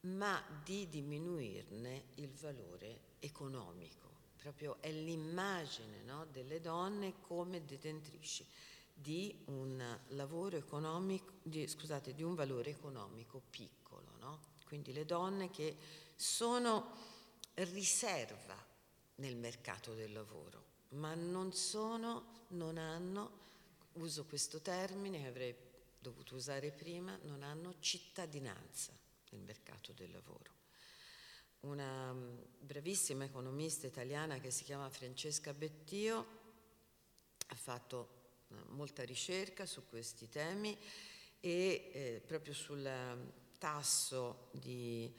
ma 0.00 0.40
di 0.62 0.88
diminuirne 0.88 2.04
il 2.16 2.30
valore 2.34 3.00
economico. 3.18 4.06
Proprio 4.36 4.76
è 4.80 4.92
l'immagine 4.92 6.02
no, 6.02 6.26
delle 6.30 6.60
donne 6.60 7.14
come 7.20 7.64
detentrici 7.64 8.46
di 8.94 9.42
un 9.46 9.98
economico, 10.56 11.32
di, 11.42 11.66
scusate, 11.66 12.14
di 12.14 12.22
un 12.22 12.34
valore 12.34 12.70
economico 12.70 13.42
piccolo. 13.50 13.77
No? 14.28 14.40
Quindi 14.66 14.92
le 14.92 15.04
donne 15.04 15.50
che 15.50 15.76
sono 16.14 16.94
riserva 17.54 18.56
nel 19.16 19.36
mercato 19.36 19.94
del 19.94 20.12
lavoro 20.12 20.68
ma 20.90 21.14
non 21.14 21.52
sono, 21.52 22.44
non 22.48 22.78
hanno, 22.78 23.46
uso 23.94 24.24
questo 24.24 24.60
termine 24.60 25.20
che 25.22 25.26
avrei 25.26 25.54
dovuto 25.98 26.36
usare 26.36 26.70
prima, 26.70 27.18
non 27.24 27.42
hanno 27.42 27.74
cittadinanza 27.80 28.92
nel 29.30 29.40
mercato 29.40 29.92
del 29.92 30.10
lavoro. 30.12 30.56
Una 31.60 32.12
mm, 32.12 32.38
bravissima 32.60 33.24
economista 33.24 33.86
italiana 33.86 34.38
che 34.38 34.50
si 34.50 34.62
chiama 34.62 34.88
Francesca 34.88 35.52
Bettio 35.52 36.36
ha 37.48 37.56
fatto 37.56 38.44
eh, 38.48 38.54
molta 38.68 39.02
ricerca 39.02 39.66
su 39.66 39.88
questi 39.88 40.28
temi 40.28 40.78
e 41.40 41.90
eh, 41.92 42.22
proprio 42.24 42.54
sul 42.54 42.86
tasso 43.58 44.48
di, 44.52 45.12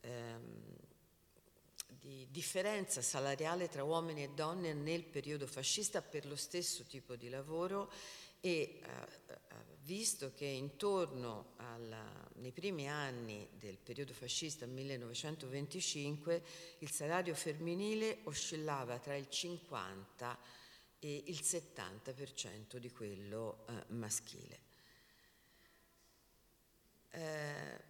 ehm, 0.00 0.76
di 1.88 2.28
differenza 2.30 3.02
salariale 3.02 3.68
tra 3.68 3.82
uomini 3.82 4.24
e 4.24 4.30
donne 4.30 4.74
nel 4.74 5.04
periodo 5.04 5.46
fascista 5.46 6.02
per 6.02 6.26
lo 6.26 6.36
stesso 6.36 6.84
tipo 6.84 7.16
di 7.16 7.28
lavoro 7.28 7.90
e 8.40 8.80
eh, 8.82 9.40
visto 9.82 10.32
che 10.34 10.46
intorno 10.46 11.52
alla, 11.56 12.04
nei 12.34 12.52
primi 12.52 12.88
anni 12.88 13.48
del 13.58 13.78
periodo 13.78 14.12
fascista 14.12 14.66
1925 14.66 16.42
il 16.78 16.90
salario 16.90 17.34
femminile 17.34 18.18
oscillava 18.24 18.98
tra 18.98 19.14
il 19.14 19.28
50 19.28 20.38
e 20.98 21.22
il 21.26 21.40
70% 21.42 22.76
di 22.76 22.90
quello 22.92 23.64
eh, 23.68 23.92
maschile. 23.92 24.61
Eh, 27.12 27.80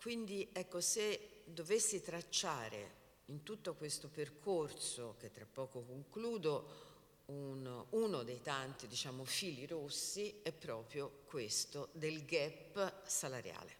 quindi 0.00 0.48
ecco, 0.52 0.80
se 0.80 1.42
dovessi 1.44 2.02
tracciare 2.02 2.98
in 3.26 3.42
tutto 3.42 3.74
questo 3.74 4.08
percorso, 4.08 5.16
che 5.18 5.30
tra 5.30 5.46
poco 5.46 5.82
concludo, 5.82 6.88
un, 7.26 7.84
uno 7.90 8.22
dei 8.24 8.42
tanti 8.42 8.88
diciamo, 8.88 9.24
fili 9.24 9.66
rossi 9.66 10.40
è 10.42 10.52
proprio 10.52 11.22
questo 11.26 11.90
del 11.92 12.24
gap 12.24 13.06
salariale. 13.06 13.78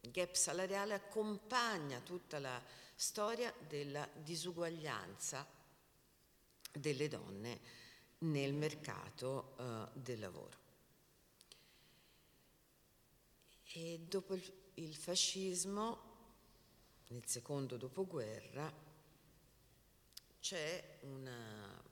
Il 0.00 0.10
gap 0.10 0.34
salariale 0.34 0.94
accompagna 0.94 2.00
tutta 2.00 2.38
la 2.38 2.60
storia 2.94 3.52
della 3.68 4.08
disuguaglianza 4.14 5.46
delle 6.72 7.08
donne 7.08 7.60
nel 8.18 8.54
mercato 8.54 9.54
uh, 9.58 9.98
del 9.98 10.18
lavoro. 10.18 10.61
E 13.74 14.00
dopo 14.00 14.34
il, 14.74 14.94
fascismo, 14.94 16.10
nel 17.08 17.26
secondo 17.26 17.76
dopoguerra, 17.76 18.72
c'è 20.40 20.98
una 21.02 21.90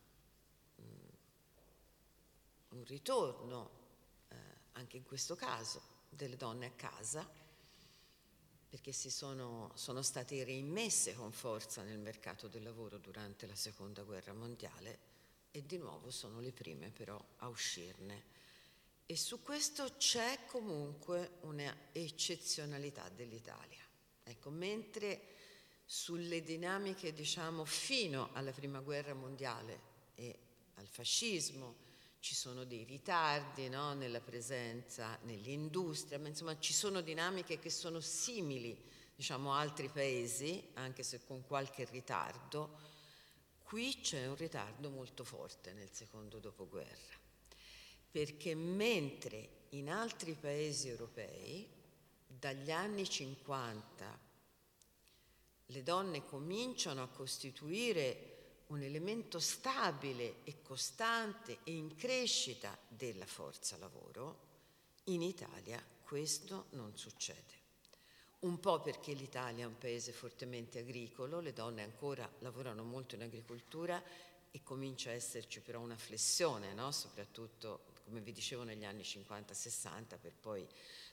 un 2.70 2.84
ritorno, 2.84 3.70
eh, 4.28 4.36
anche 4.72 4.96
in 4.96 5.04
questo 5.04 5.34
caso, 5.34 5.80
delle 6.08 6.36
donne 6.36 6.66
a 6.66 6.70
casa, 6.72 7.28
perché 8.68 8.92
sono, 8.92 9.72
sono 9.74 10.02
state 10.02 10.44
reimmesse 10.44 11.14
con 11.14 11.32
forza 11.32 11.82
nel 11.82 11.98
mercato 11.98 12.46
del 12.46 12.62
lavoro 12.62 12.98
durante 12.98 13.46
la 13.46 13.54
seconda 13.54 14.02
guerra 14.02 14.32
mondiale 14.32 15.08
e 15.50 15.66
di 15.66 15.76
nuovo 15.76 16.10
sono 16.10 16.40
le 16.40 16.52
prime 16.52 16.90
però 16.90 17.20
a 17.38 17.48
uscirne. 17.48 18.38
E 19.10 19.16
su 19.16 19.42
questo 19.42 19.94
c'è 19.98 20.44
comunque 20.46 21.38
un'eccezionalità 21.40 23.08
dell'Italia. 23.08 23.84
Ecco, 24.22 24.50
mentre 24.50 25.20
sulle 25.84 26.44
dinamiche, 26.44 27.12
diciamo, 27.12 27.64
fino 27.64 28.30
alla 28.34 28.52
prima 28.52 28.78
guerra 28.78 29.12
mondiale 29.14 29.80
e 30.14 30.38
al 30.74 30.86
fascismo, 30.86 31.74
ci 32.20 32.36
sono 32.36 32.62
dei 32.62 32.84
ritardi 32.84 33.68
no? 33.68 33.94
nella 33.94 34.20
presenza 34.20 35.18
nell'industria, 35.22 36.20
ma 36.20 36.28
insomma 36.28 36.56
ci 36.60 36.72
sono 36.72 37.00
dinamiche 37.00 37.58
che 37.58 37.68
sono 37.68 37.98
simili 37.98 38.80
diciamo, 39.16 39.52
a 39.52 39.58
altri 39.58 39.88
paesi, 39.88 40.68
anche 40.74 41.02
se 41.02 41.24
con 41.24 41.44
qualche 41.44 41.84
ritardo. 41.90 42.78
Qui 43.64 43.98
c'è 44.00 44.28
un 44.28 44.36
ritardo 44.36 44.88
molto 44.88 45.24
forte 45.24 45.72
nel 45.72 45.90
secondo 45.90 46.38
dopoguerra, 46.38 47.18
perché 48.10 48.54
mentre 48.54 49.48
in 49.70 49.90
altri 49.90 50.34
paesi 50.34 50.88
europei 50.88 51.68
dagli 52.26 52.70
anni 52.70 53.08
50 53.08 54.18
le 55.66 55.82
donne 55.82 56.24
cominciano 56.24 57.02
a 57.02 57.08
costituire 57.08 58.30
un 58.68 58.82
elemento 58.82 59.38
stabile 59.38 60.36
e 60.44 60.62
costante 60.62 61.58
e 61.64 61.72
in 61.72 61.94
crescita 61.96 62.76
della 62.88 63.26
forza 63.26 63.76
lavoro, 63.76 64.48
in 65.04 65.22
Italia 65.22 65.82
questo 66.02 66.66
non 66.70 66.96
succede. 66.96 67.58
Un 68.40 68.58
po' 68.58 68.80
perché 68.80 69.12
l'Italia 69.12 69.64
è 69.64 69.66
un 69.66 69.76
paese 69.76 70.12
fortemente 70.12 70.78
agricolo, 70.78 71.40
le 71.40 71.52
donne 71.52 71.82
ancora 71.82 72.28
lavorano 72.38 72.82
molto 72.82 73.14
in 73.14 73.22
agricoltura 73.22 74.02
e 74.50 74.62
comincia 74.62 75.10
a 75.10 75.14
esserci 75.14 75.60
però 75.60 75.80
una 75.80 75.96
flessione, 75.96 76.72
no? 76.72 76.90
soprattutto 76.90 77.89
come 78.10 78.22
vi 78.22 78.32
dicevo 78.32 78.64
negli 78.64 78.84
anni 78.84 79.02
50-60 79.02 80.18
per 80.20 80.32
poi 80.32 80.66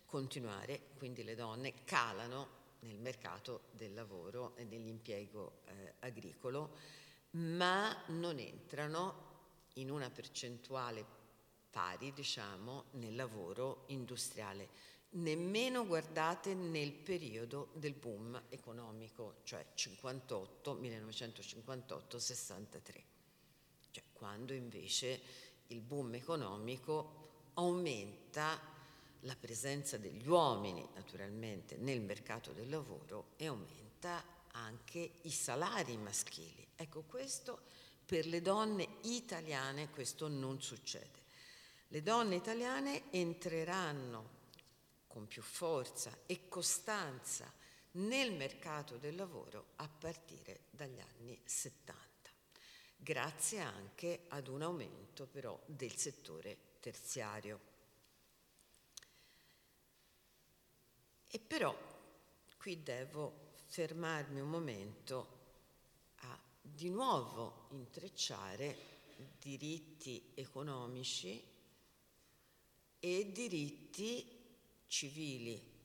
continuare, 0.06 0.82
quindi 0.98 1.24
le 1.24 1.36
donne 1.36 1.84
calano 1.84 2.66
nel 2.80 2.98
mercato 2.98 3.66
del 3.72 3.94
lavoro 3.94 4.56
e 4.56 4.66
dell'impiego 4.66 5.60
eh, 5.66 5.94
agricolo 6.00 7.06
ma 7.32 8.06
non 8.08 8.40
entrano 8.40 9.26
in 9.74 9.92
una 9.92 10.10
percentuale 10.10 11.06
pari, 11.70 12.14
diciamo, 12.14 12.86
nel 12.94 13.16
lavoro 13.16 13.84
industriale, 13.88 14.70
nemmeno 15.10 15.86
guardate 15.86 16.54
nel 16.56 16.94
periodo 16.94 17.70
del 17.74 17.94
boom 17.94 18.42
economico, 18.50 19.42
cioè 19.44 19.64
58, 19.76 20.80
1958-63, 20.82 23.04
cioè 23.92 24.04
quando 24.14 24.54
invece 24.54 25.47
il 25.68 25.82
boom 25.82 26.16
economico 26.16 27.52
aumenta 27.56 28.60
la 29.22 29.36
presenza 29.36 29.98
degli 29.98 30.28
uomini 30.28 30.88
naturalmente 30.94 31.76
nel 31.78 32.02
mercato 32.02 32.52
del 32.52 32.70
lavoro 32.70 33.30
e 33.36 33.48
aumenta 33.48 34.24
anche 34.52 35.12
i 35.22 35.32
salari 35.32 35.98
maschili. 35.98 36.66
Ecco, 36.76 37.04
questo 37.04 37.62
per 38.06 38.26
le 38.28 38.42
donne 38.42 38.88
italiane 39.04 39.90
questo 39.90 40.28
non 40.28 40.62
succede. 40.62 41.26
Le 41.90 42.02
donne 42.02 42.36
italiane 42.36 43.12
entreranno 43.12 44.36
con 45.08 45.28
più 45.28 45.42
forza 45.42 46.16
e 46.26 46.48
costanza 46.48 47.52
nel 47.92 48.34
mercato 48.34 48.98
del 48.98 49.16
lavoro 49.16 49.70
a 49.78 49.88
partire 49.88 50.62
dagli 50.70 51.00
anni 51.00 51.40
70, 51.44 51.96
grazie 52.98 53.60
anche 53.60 54.26
ad 54.30 54.48
un 54.48 54.62
aumento 54.64 55.26
però 55.28 55.58
del 55.66 55.96
settore 55.96 56.58
terziario. 56.80 57.60
E 61.30 61.40
però 61.40 61.76
qui 62.58 62.82
devo 62.82 63.54
fermarmi 63.66 64.40
un 64.40 64.50
momento 64.50 65.36
a 66.18 66.40
di 66.62 66.90
nuovo 66.90 67.68
intrecciare 67.72 68.96
diritti 69.40 70.32
economici 70.36 71.44
e 73.00 73.32
diritti 73.32 74.26
civili. 74.88 75.76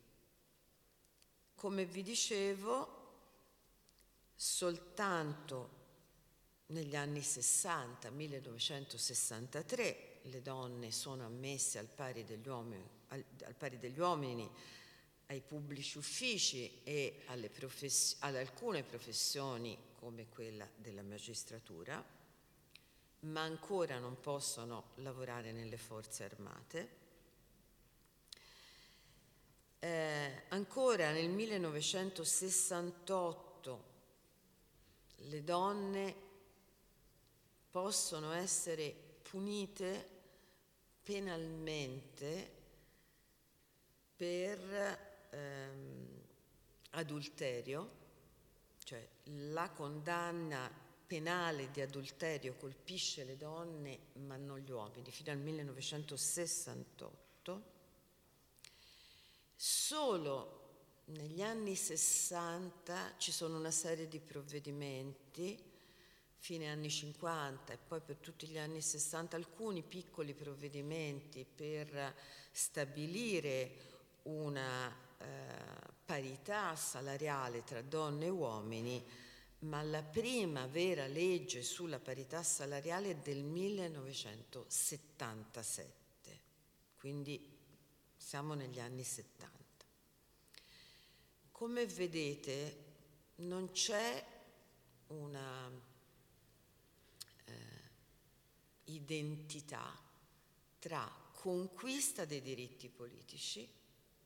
Come 1.55 1.85
vi 1.85 2.03
dicevo, 2.03 3.01
soltanto 4.35 5.82
negli 6.73 6.97
anni 6.97 7.23
60, 7.23 8.11
1963, 8.11 10.19
le 10.23 10.43
donne 10.43 10.91
sono 10.91 11.25
ammesse 11.25 11.79
al 11.79 11.87
pari 11.87 12.25
degli 12.25 12.49
uomini, 12.49 12.85
al, 13.09 13.25
al 13.45 13.55
pari 13.55 13.79
degli 13.79 13.99
uomini 13.99 14.51
ai 15.27 15.41
pubblici 15.41 15.99
uffici 15.99 16.83
e 16.83 17.25
profess- 17.53 18.17
ad 18.21 18.35
alcune 18.37 18.83
professioni 18.83 19.79
come 19.99 20.29
quella 20.29 20.67
della 20.77 21.03
magistratura, 21.03 22.03
ma 23.21 23.43
ancora 23.43 23.99
non 23.99 24.19
possono 24.21 24.93
lavorare 24.97 25.53
nelle 25.53 25.77
forze 25.77 26.25
armate. 26.25 27.01
Eh, 29.79 30.43
ancora 30.49 31.13
nel 31.13 31.29
1968 31.29 33.91
le 35.17 35.45
donne 35.45 36.31
possono 37.73 38.31
essere 38.33 38.95
punite 39.23 40.09
penalmente 41.03 42.61
per 44.15 45.29
ehm, 45.31 46.21
adulterio, 46.91 47.91
cioè 48.85 49.09
la 49.25 49.71
condanna 49.71 50.71
penale 51.07 51.71
di 51.71 51.81
adulterio 51.81 52.57
colpisce 52.57 53.25
le 53.25 53.39
donne 53.39 53.99
ma 54.15 54.37
non 54.37 54.59
gli 54.59 54.71
uomini, 54.71 55.11
fino 55.11 55.33
al 55.33 55.39
1968, 55.39 57.63
solo 59.57 60.61
negli 61.07 61.43
anni 61.43 61.75
60 61.75 63.15
ci 63.17 63.33
sono 63.33 63.57
una 63.57 63.71
serie 63.71 64.09
di 64.09 64.21
provvedimenti, 64.21 65.72
fine 66.43 66.69
anni 66.69 66.91
50 66.91 67.73
e 67.73 67.79
poi 67.79 68.01
per 68.01 68.17
tutti 68.17 68.49
gli 68.49 68.59
anni 68.59 68.81
60 68.81 69.37
alcuni 69.37 69.85
piccoli 69.85 70.35
provvedimenti 70.35 71.47
per 71.47 72.17
stabilire 72.51 73.71
una 74.23 74.93
eh, 75.19 75.25
parità 76.05 76.75
salariale 76.75 77.63
tra 77.63 77.81
donne 77.81 78.25
e 78.25 78.31
uomini, 78.31 79.01
ma 79.61 79.83
la 79.83 80.03
prima 80.03 80.67
vera 80.67 81.07
legge 81.07 81.63
sulla 81.63 82.01
parità 82.01 82.43
salariale 82.43 83.11
è 83.11 83.17
del 83.19 83.45
1977, 83.45 86.41
quindi 86.99 87.57
siamo 88.17 88.55
negli 88.55 88.81
anni 88.81 89.05
70. 89.05 89.61
Come 91.53 91.87
vedete 91.87 92.85
non 93.37 93.71
c'è 93.71 94.27
una 95.07 95.91
identità 98.85 99.99
tra 100.79 101.11
conquista 101.33 102.25
dei 102.25 102.41
diritti 102.41 102.89
politici, 102.89 103.69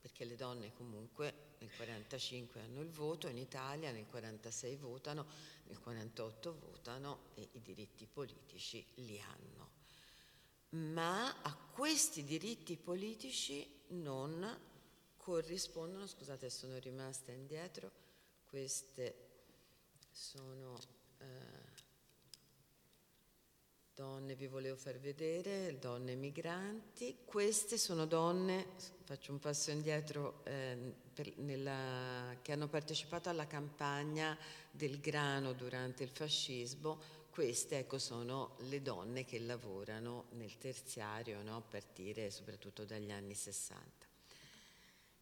perché 0.00 0.24
le 0.24 0.36
donne 0.36 0.72
comunque 0.74 1.54
nel 1.58 1.70
45 1.74 2.60
hanno 2.60 2.80
il 2.80 2.90
voto, 2.90 3.28
in 3.28 3.38
Italia 3.38 3.90
nel 3.90 4.06
46 4.06 4.76
votano, 4.76 5.26
nel 5.64 5.80
48 5.80 6.58
votano 6.58 7.18
e 7.34 7.48
i 7.52 7.60
diritti 7.60 8.06
politici 8.06 8.84
li 8.96 9.20
hanno. 9.20 9.70
Ma 10.70 11.42
a 11.42 11.54
questi 11.54 12.24
diritti 12.24 12.76
politici 12.76 13.66
non 13.88 14.58
corrispondono, 15.16 16.06
scusate 16.06 16.50
sono 16.50 16.78
rimasta 16.78 17.32
indietro, 17.32 17.90
queste 18.44 19.26
sono 20.10 20.78
eh, 21.18 21.75
donne, 23.96 24.34
vi 24.34 24.46
volevo 24.46 24.76
far 24.76 24.98
vedere, 24.98 25.78
donne 25.78 26.16
migranti, 26.16 27.16
queste 27.24 27.78
sono 27.78 28.04
donne, 28.04 28.66
faccio 29.04 29.32
un 29.32 29.38
passo 29.38 29.70
indietro, 29.70 30.42
eh, 30.44 30.76
per, 31.14 31.32
nella, 31.38 32.36
che 32.42 32.52
hanno 32.52 32.68
partecipato 32.68 33.30
alla 33.30 33.46
campagna 33.46 34.36
del 34.70 35.00
grano 35.00 35.54
durante 35.54 36.02
il 36.02 36.10
fascismo, 36.10 37.00
queste 37.30 37.78
ecco, 37.78 37.98
sono 37.98 38.56
le 38.68 38.82
donne 38.82 39.24
che 39.24 39.38
lavorano 39.38 40.26
nel 40.32 40.58
terziario, 40.58 41.42
no? 41.42 41.56
a 41.56 41.62
partire 41.62 42.30
soprattutto 42.30 42.84
dagli 42.84 43.10
anni 43.10 43.34
60. 43.34 44.06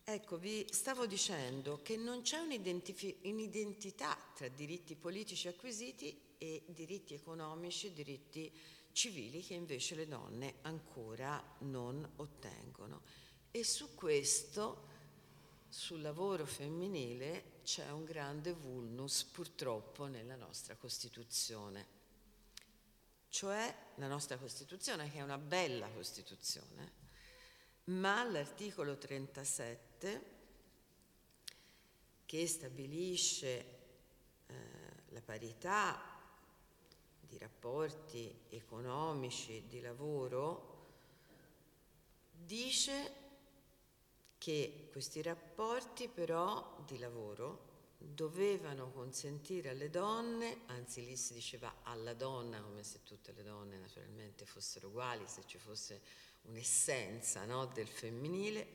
Ecco, 0.03 0.37
vi 0.37 0.66
stavo 0.68 1.07
dicendo 1.07 1.79
che 1.81 1.97
non 1.97 2.22
c'è 2.22 2.39
un'identità 2.39 4.18
tra 4.35 4.49
diritti 4.49 4.97
politici 4.97 5.47
acquisiti 5.47 6.34
e 6.45 6.62
diritti 6.66 7.14
economici, 7.14 7.92
diritti 7.92 8.53
civili 8.92 9.42
che 9.42 9.55
invece 9.55 9.95
le 9.95 10.07
donne 10.07 10.57
ancora 10.62 11.42
non 11.61 12.09
ottengono. 12.16 13.03
E 13.51 13.64
su 13.64 13.95
questo, 13.95 14.88
sul 15.68 16.03
lavoro 16.03 16.45
femminile, 16.45 17.61
c'è 17.64 17.90
un 17.90 18.05
grande 18.05 18.53
vulnus 18.53 19.24
purtroppo 19.24 20.07
nella 20.07 20.36
nostra 20.36 20.76
Costituzione. 20.76 22.03
Cioè 23.30 23.74
la 23.97 24.07
nostra 24.07 24.36
Costituzione, 24.36 25.11
che 25.11 25.18
è 25.18 25.22
una 25.22 25.38
bella 25.38 25.88
Costituzione, 25.88 27.03
ma 27.84 28.22
l'articolo 28.22 28.97
37 28.99 30.32
che 32.26 32.47
stabilisce 32.47 33.78
eh, 34.47 34.55
la 35.09 35.20
parità 35.20 36.13
di 37.35 37.39
rapporti 37.39 38.32
economici 38.51 39.64
di 39.66 39.80
lavoro 39.80 40.72
dice 42.30 43.22
che 44.39 44.89
questi 44.93 45.20
rapporti 45.20 46.07
però 46.07 46.80
di 46.87 46.97
lavoro 46.99 47.72
dovevano 47.99 48.93
consentire 48.93 49.70
alle 49.70 49.91
donne, 49.91 50.61
anzi 50.66 51.05
lì 51.05 51.16
si 51.16 51.32
diceva 51.32 51.80
alla 51.82 52.14
donna 52.14 52.61
come 52.61 52.85
se 52.85 53.03
tutte 53.03 53.32
le 53.32 53.43
donne 53.43 53.78
naturalmente 53.78 54.47
fossero 54.47 54.89
uguali, 54.89 55.26
se 55.26 55.43
ci 55.47 55.59
fosse 55.59 56.03
un'essenza 56.43 57.45
no, 57.47 57.66
del 57.66 57.89
femminile 57.89 58.66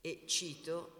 e 0.00 0.24
cito, 0.26 0.98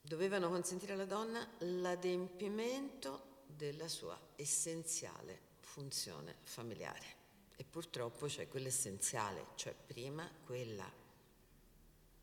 dovevano 0.00 0.48
consentire 0.48 0.94
alla 0.94 1.04
donna 1.04 1.46
l'adempimento 1.58 3.42
della 3.46 3.88
sua 3.88 4.18
essenziale 4.36 5.49
funzione 5.70 6.36
familiare. 6.42 7.18
E 7.56 7.64
purtroppo 7.64 8.26
c'è 8.26 8.48
quell'essenziale, 8.48 9.48
cioè 9.54 9.74
prima 9.74 10.28
quella, 10.44 10.90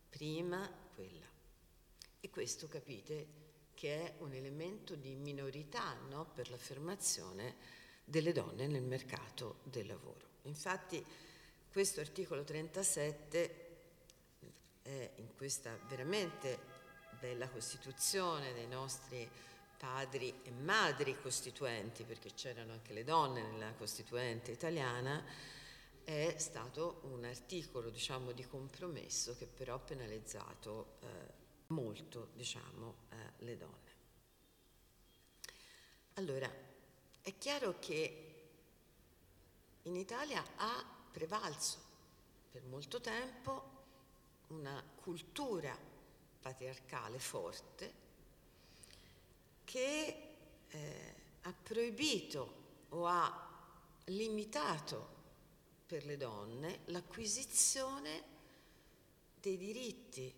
prima 0.10 0.70
quella. 0.94 1.26
E 2.20 2.30
questo 2.30 2.68
capite 2.68 3.46
che 3.74 4.04
è 4.04 4.14
un 4.20 4.34
elemento 4.34 4.96
di 4.96 5.16
minorità 5.16 5.94
no, 6.10 6.26
per 6.26 6.50
l'affermazione 6.50 7.56
delle 8.04 8.32
donne 8.32 8.68
nel 8.68 8.84
mercato 8.84 9.60
del 9.64 9.86
lavoro. 9.86 10.26
Infatti 10.44 11.04
questo 11.72 12.00
articolo 12.02 12.44
37 12.44 13.66
è 14.82 15.12
in 15.16 15.36
questa 15.36 15.78
veramente 15.88 16.60
bella 17.20 17.48
Costituzione 17.50 18.54
dei 18.54 18.68
nostri 18.68 19.30
padri 19.78 20.42
e 20.44 20.52
madri 20.52 21.20
costituenti, 21.22 22.04
perché 22.04 22.34
c'erano 22.34 22.74
anche 22.74 22.94
le 22.94 23.04
donne 23.04 23.42
nella 23.42 23.74
Costituente 23.74 24.52
italiana, 24.52 25.24
è 26.04 26.36
stato 26.38 27.02
un 27.04 27.26
articolo 27.26 27.90
diciamo, 27.90 28.32
di 28.32 28.46
compromesso 28.46 29.36
che 29.36 29.46
però 29.46 29.76
ha 29.76 29.80
penalizzato 29.80 30.98
eh, 31.02 31.08
molto 31.68 32.30
diciamo, 32.34 32.96
eh, 33.10 33.16
le 33.40 33.58
donne. 33.58 33.96
Allora, 36.14 36.52
è 37.22 37.38
chiaro 37.38 37.78
che 37.78 38.24
in 39.84 39.96
Italia 39.96 40.44
ha 40.56 40.86
prevalso 41.12 41.78
per 42.52 42.64
molto 42.64 43.00
tempo 43.02 43.76
una 44.48 44.82
cultura 44.96 45.78
patriarcale 46.42 47.20
forte 47.20 48.06
che 49.68 50.30
eh, 50.70 51.14
ha 51.42 51.54
proibito 51.62 52.86
o 52.90 53.06
ha 53.06 53.76
limitato 54.06 55.16
per 55.86 56.06
le 56.06 56.16
donne 56.16 56.80
l'acquisizione 56.86 58.24
dei 59.42 59.58
diritti. 59.58 60.34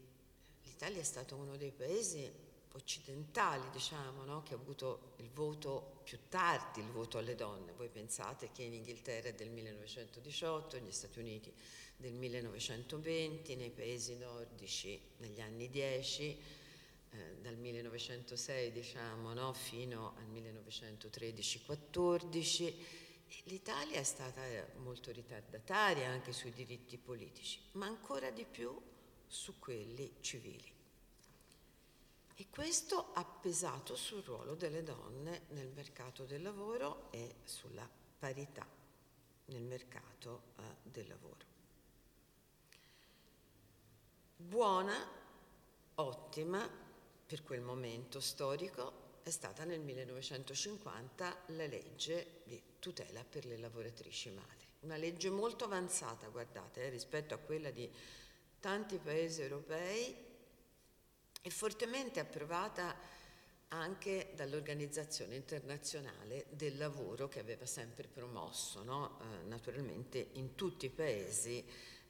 L'Italia 0.64 1.00
è 1.00 1.04
stato 1.04 1.36
uno 1.36 1.58
dei 1.58 1.72
paesi 1.72 2.28
occidentali, 2.72 3.70
diciamo, 3.72 4.24
no? 4.24 4.42
che 4.42 4.56
ha 4.56 4.58
avuto 4.58 5.14
il 5.18 5.30
voto 5.30 6.02
più 6.04 6.18
tardi, 6.28 6.80
il 6.80 6.90
voto 6.90 7.20
alle 7.20 7.36
donne. 7.36 7.74
Voi 7.74 7.90
pensate 7.90 8.50
che 8.52 8.64
in 8.64 8.74
Inghilterra 8.74 9.28
è 9.28 9.34
del 9.34 9.52
1918, 9.52 10.80
negli 10.80 10.92
Stati 10.92 11.20
Uniti 11.20 11.54
del 11.98 12.14
1920, 12.14 13.56
nei 13.56 13.70
paesi 13.70 14.16
nordici 14.16 15.00
negli 15.18 15.40
anni 15.40 15.70
10, 15.70 16.58
eh, 17.12 17.38
dal 17.42 17.58
1906 17.58 18.72
diciamo, 18.72 19.34
no? 19.34 19.52
fino 19.54 20.14
al 20.18 20.28
1913-14. 20.30 22.74
L'Italia 23.44 24.00
è 24.00 24.04
stata 24.04 24.42
molto 24.78 25.12
ritardataria 25.12 26.10
anche 26.10 26.34
sui 26.34 26.52
diritti 26.52 26.98
politici, 26.98 27.60
ma 27.74 27.86
ancora 27.86 28.32
di 28.32 28.46
più 28.46 28.76
su 29.28 29.60
quelli 29.60 30.16
civili. 30.22 30.74
E 32.36 32.48
questo 32.50 33.12
ha 33.14 33.24
pesato 33.26 33.96
sul 33.96 34.24
ruolo 34.24 34.56
delle 34.56 34.82
donne 34.84 35.44
nel 35.50 35.70
mercato 35.70 36.26
del 36.26 36.42
lavoro 36.42 37.12
e 37.12 37.36
sulla 37.44 37.88
parità 38.18 38.66
nel 39.46 39.64
mercato 39.64 40.54
eh, 40.58 40.64
del 40.84 41.08
lavoro. 41.08 41.46
Buona, 44.38 44.96
ottima 45.96 46.88
per 47.30 47.44
quel 47.44 47.62
momento 47.62 48.20
storico 48.20 49.20
è 49.22 49.30
stata 49.30 49.64
nel 49.64 49.82
1950 49.82 51.44
la 51.50 51.68
legge 51.68 52.42
di 52.44 52.60
tutela 52.80 53.24
per 53.24 53.46
le 53.46 53.60
lavoratrici 53.60 54.32
madri. 54.32 54.66
Una 54.80 54.98
legge 54.98 55.30
molto 55.30 55.66
avanzata, 55.66 56.28
guardate, 56.30 56.86
eh, 56.86 56.90
rispetto 56.90 57.36
a 57.36 57.38
quella 57.38 57.70
di 57.70 57.88
tanti 58.60 58.98
paesi 58.98 59.44
europei 59.44 60.16
e 61.40 61.50
fortemente 61.52 62.20
approvata 62.20 62.96
anche 63.68 64.32
dall'Organizzazione 64.34 65.36
internazionale 65.36 66.48
del 66.50 66.78
lavoro 66.78 67.28
che 67.28 67.40
aveva 67.40 67.68
sempre 67.68 68.08
promosso, 68.08 68.82
no? 68.82 69.20
eh, 69.22 69.46
naturalmente 69.46 70.30
in 70.34 70.56
tutti 70.56 70.88
i 70.88 70.90
paesi, 70.90 71.64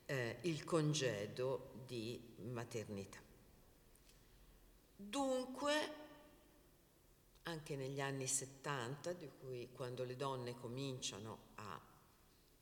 eh, 0.06 0.38
il 0.44 0.64
congedo 0.64 1.74
di 1.86 2.36
maternità. 2.38 3.28
Dunque, 5.02 5.94
anche 7.44 7.78
negli 7.78 8.02
anni 8.02 8.28
70, 8.28 9.14
di 9.14 9.32
cui 9.40 9.70
quando 9.72 10.04
le 10.04 10.18
donne 10.18 10.56
cominciano 10.60 11.52
a 11.56 11.82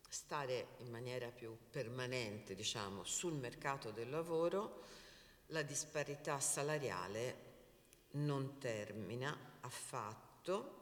stare 0.07 0.67
in 0.77 0.91
maniera 0.91 1.31
più 1.31 1.57
permanente, 1.71 2.53
diciamo, 2.53 3.03
sul 3.03 3.33
mercato 3.33 3.89
del 3.89 4.11
lavoro, 4.11 4.83
la 5.47 5.63
disparità 5.63 6.39
salariale 6.39 7.45
non 8.11 8.59
termina 8.59 9.35
affatto 9.61 10.75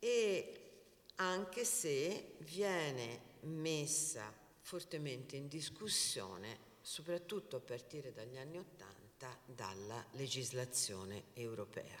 e 0.00 0.70
anche 1.14 1.64
se 1.64 2.34
viene 2.40 3.20
messa 3.42 4.34
fortemente 4.62 5.36
in 5.36 5.46
discussione, 5.46 6.58
soprattutto 6.80 7.54
a 7.54 7.60
partire 7.60 8.12
dagli 8.12 8.36
anni 8.36 8.58
Ottanta, 8.58 9.01
dalla 9.44 10.04
legislazione 10.12 11.24
europea. 11.34 11.98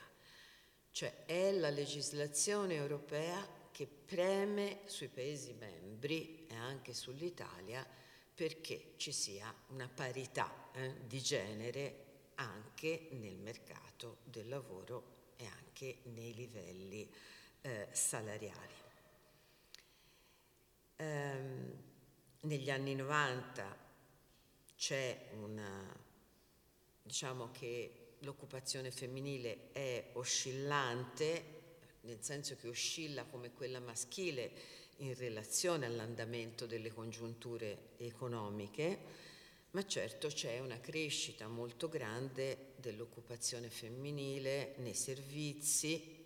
Cioè 0.90 1.24
è 1.24 1.52
la 1.52 1.70
legislazione 1.70 2.74
europea 2.74 3.60
che 3.70 3.86
preme 3.86 4.80
sui 4.84 5.08
Paesi 5.08 5.54
membri 5.54 6.46
e 6.46 6.54
anche 6.54 6.92
sull'Italia 6.94 7.86
perché 8.34 8.94
ci 8.96 9.12
sia 9.12 9.52
una 9.68 9.88
parità 9.88 10.70
eh, 10.72 11.06
di 11.06 11.20
genere 11.20 12.04
anche 12.36 13.08
nel 13.12 13.36
mercato 13.36 14.18
del 14.24 14.48
lavoro 14.48 15.34
e 15.36 15.46
anche 15.46 15.98
nei 16.04 16.34
livelli 16.34 17.10
eh, 17.62 17.88
salariali. 17.92 18.74
Ehm, 20.96 21.82
negli 22.40 22.70
anni 22.70 22.94
90 22.94 23.76
c'è 24.76 25.28
una, 25.34 25.94
diciamo 27.02 27.50
che 27.50 28.14
l'occupazione 28.20 28.90
femminile 28.90 29.72
è 29.72 30.10
oscillante, 30.14 31.60
nel 32.02 32.18
senso 32.20 32.56
che 32.56 32.68
oscilla 32.68 33.24
come 33.24 33.52
quella 33.52 33.80
maschile 33.80 34.50
in 34.98 35.14
relazione 35.14 35.86
all'andamento 35.86 36.66
delle 36.66 36.92
congiunture 36.92 37.90
economiche, 37.98 39.30
ma 39.70 39.84
certo 39.86 40.28
c'è 40.28 40.58
una 40.60 40.80
crescita 40.80 41.48
molto 41.48 41.88
grande 41.88 42.74
dell'occupazione 42.76 43.70
femminile 43.70 44.74
nei 44.78 44.94
servizi, 44.94 46.20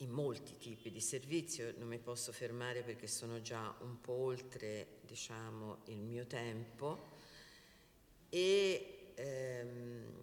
in 0.00 0.10
molti 0.10 0.56
tipi 0.58 0.92
di 0.92 1.00
servizi, 1.00 1.74
non 1.76 1.88
mi 1.88 1.98
posso 1.98 2.30
fermare 2.30 2.82
perché 2.82 3.08
sono 3.08 3.40
già 3.40 3.74
un 3.80 4.00
po' 4.00 4.12
oltre 4.12 4.98
diciamo, 5.00 5.78
il 5.86 5.98
mio 5.98 6.26
tempo 6.26 7.16
e 8.28 9.12
ehm, 9.14 10.22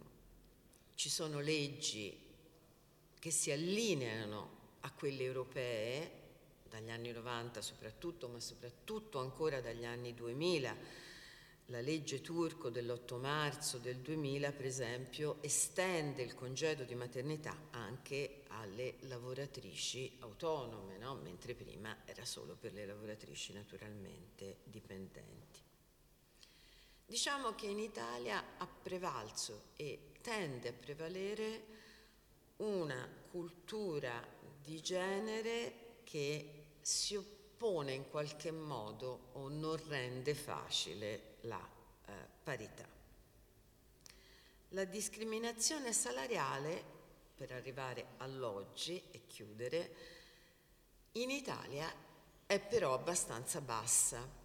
ci 0.94 1.08
sono 1.08 1.40
leggi 1.40 2.24
che 3.18 3.30
si 3.30 3.50
allineano 3.50 4.54
a 4.80 4.92
quelle 4.92 5.24
europee 5.24 6.24
dagli 6.68 6.90
anni 6.90 7.12
90 7.12 7.60
soprattutto, 7.60 8.28
ma 8.28 8.40
soprattutto 8.40 9.18
ancora 9.18 9.60
dagli 9.60 9.84
anni 9.84 10.14
2000 10.14 11.04
la 11.70 11.80
legge 11.80 12.20
turco 12.20 12.70
dell'8 12.70 13.18
marzo 13.18 13.78
del 13.78 13.96
2000, 13.96 14.52
per 14.52 14.66
esempio, 14.66 15.38
estende 15.42 16.22
il 16.22 16.34
congedo 16.34 16.84
di 16.84 16.94
maternità 16.94 17.68
anche 17.70 18.42
alle 18.48 18.94
lavoratrici 19.00 20.18
autonome, 20.20 20.96
no? 20.98 21.16
mentre 21.16 21.54
prima 21.54 21.96
era 22.04 22.24
solo 22.24 22.54
per 22.54 22.72
le 22.72 22.86
lavoratrici 22.86 23.52
naturalmente 23.52 24.58
dipendenti. 24.62 25.45
Diciamo 27.08 27.54
che 27.54 27.66
in 27.66 27.78
Italia 27.78 28.42
ha 28.58 28.66
prevalso 28.66 29.68
e 29.76 30.10
tende 30.20 30.70
a 30.70 30.72
prevalere 30.72 31.66
una 32.56 33.08
cultura 33.30 34.20
di 34.60 34.80
genere 34.80 36.00
che 36.02 36.64
si 36.80 37.14
oppone 37.14 37.92
in 37.92 38.10
qualche 38.10 38.50
modo 38.50 39.28
o 39.34 39.48
non 39.48 39.76
rende 39.86 40.34
facile 40.34 41.36
la 41.42 41.64
eh, 42.06 42.12
parità. 42.42 42.88
La 44.70 44.84
discriminazione 44.84 45.92
salariale, 45.92 46.82
per 47.36 47.52
arrivare 47.52 48.14
all'oggi 48.16 49.00
e 49.12 49.28
chiudere, 49.28 49.94
in 51.12 51.30
Italia 51.30 51.88
è 52.46 52.58
però 52.58 52.94
abbastanza 52.94 53.60
bassa. 53.60 54.44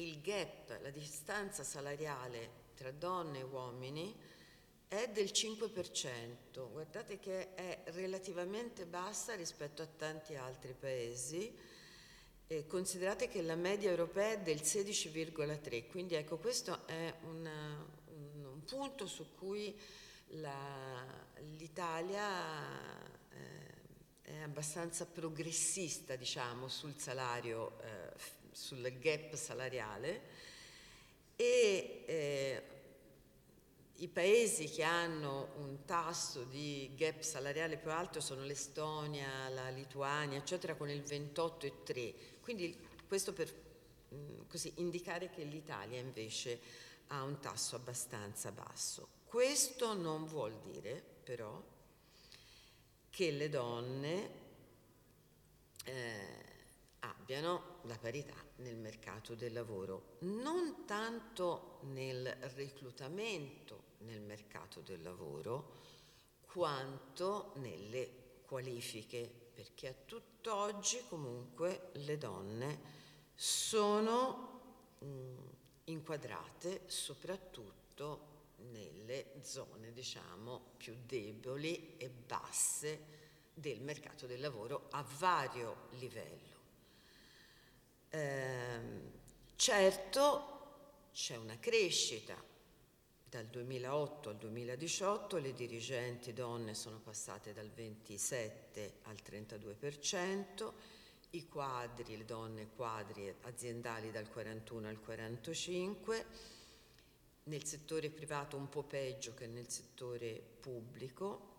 Il 0.00 0.20
gap, 0.20 0.78
la 0.80 0.90
distanza 0.90 1.64
salariale 1.64 2.66
tra 2.76 2.92
donne 2.92 3.40
e 3.40 3.42
uomini 3.42 4.14
è 4.86 5.08
del 5.08 5.30
5%, 5.32 6.70
guardate 6.70 7.18
che 7.18 7.52
è 7.54 7.82
relativamente 7.86 8.86
bassa 8.86 9.34
rispetto 9.34 9.82
a 9.82 9.86
tanti 9.86 10.36
altri 10.36 10.72
paesi. 10.78 11.52
Eh, 12.46 12.64
considerate 12.68 13.26
che 13.26 13.42
la 13.42 13.56
media 13.56 13.90
europea 13.90 14.34
è 14.34 14.40
del 14.40 14.60
16,3, 14.60 15.88
quindi 15.88 16.14
ecco 16.14 16.38
questo 16.38 16.86
è 16.86 17.12
una, 17.22 17.84
un, 18.14 18.44
un, 18.44 18.64
punto 18.64 19.08
su 19.08 19.34
cui 19.34 19.76
la, 20.28 21.04
l'Italia 21.56 23.04
eh, 23.30 23.78
è 24.22 24.42
abbastanza 24.42 25.06
progressista, 25.06 26.14
diciamo, 26.14 26.68
sul 26.68 26.94
salario, 26.98 27.80
eh, 27.82 28.36
sul 28.58 28.98
gap 28.98 29.34
salariale 29.34 30.20
e 31.36 32.02
eh, 32.06 32.62
i 34.00 34.08
paesi 34.08 34.68
che 34.68 34.82
hanno 34.82 35.52
un 35.58 35.84
tasso 35.84 36.42
di 36.44 36.90
gap 36.94 37.20
salariale 37.20 37.78
più 37.78 37.90
alto 37.90 38.20
sono 38.20 38.42
l'Estonia, 38.42 39.48
la 39.48 39.70
Lituania, 39.70 40.38
eccetera, 40.38 40.74
con 40.74 40.90
il 40.90 41.00
28,3. 41.00 42.14
Quindi 42.40 42.76
questo 43.06 43.32
per 43.32 43.52
mm, 44.14 44.40
così, 44.48 44.72
indicare 44.76 45.30
che 45.30 45.44
l'Italia 45.44 45.98
invece 45.98 46.60
ha 47.08 47.22
un 47.22 47.38
tasso 47.40 47.76
abbastanza 47.76 48.50
basso. 48.52 49.08
Questo 49.24 49.94
non 49.94 50.26
vuol 50.26 50.58
dire 50.60 51.02
però 51.22 51.62
che 53.10 53.30
le 53.30 53.48
donne 53.48 54.30
eh, 55.84 56.47
abbiano 57.00 57.80
la 57.82 57.96
parità 57.98 58.34
nel 58.56 58.76
mercato 58.76 59.34
del 59.34 59.52
lavoro, 59.52 60.16
non 60.20 60.84
tanto 60.84 61.78
nel 61.82 62.26
reclutamento 62.54 63.96
nel 63.98 64.20
mercato 64.20 64.80
del 64.80 65.02
lavoro, 65.02 65.72
quanto 66.46 67.52
nelle 67.56 68.40
qualifiche 68.46 69.30
perché 69.52 69.88
a 69.88 69.94
tutt'oggi 70.04 71.02
comunque 71.08 71.90
le 71.94 72.16
donne 72.16 72.80
sono 73.34 74.96
mh, 75.00 75.06
mm, 75.06 75.36
inquadrate 75.84 76.82
soprattutto 76.86 78.36
nelle 78.70 79.34
zone 79.42 79.92
diciamo 79.92 80.72
più 80.76 80.96
deboli 81.06 81.96
e 81.96 82.08
basse 82.08 83.16
del 83.52 83.80
mercato 83.80 84.26
del 84.26 84.40
lavoro 84.40 84.86
a 84.90 85.04
vario 85.18 85.88
livello. 85.90 86.47
Eh, 88.10 88.80
certo 89.56 90.56
c'è 91.12 91.36
una 91.36 91.58
crescita. 91.58 92.34
Dal 93.28 93.44
2008 93.44 94.30
al 94.30 94.36
2018 94.38 95.36
le 95.36 95.52
dirigenti 95.52 96.32
donne 96.32 96.72
sono 96.72 96.98
passate 96.98 97.52
dal 97.52 97.68
27 97.68 99.00
al 99.02 99.16
32%, 99.16 100.72
i 101.30 101.46
quadri, 101.46 102.16
le 102.16 102.24
donne 102.24 102.68
quadri 102.74 103.30
aziendali 103.42 104.10
dal 104.10 104.30
41 104.30 104.88
al 104.88 104.98
45%, 105.06 106.24
nel 107.44 107.64
settore 107.64 108.08
privato 108.08 108.56
un 108.56 108.70
po' 108.70 108.82
peggio 108.82 109.34
che 109.34 109.46
nel 109.46 109.68
settore 109.68 110.40
pubblico, 110.60 111.56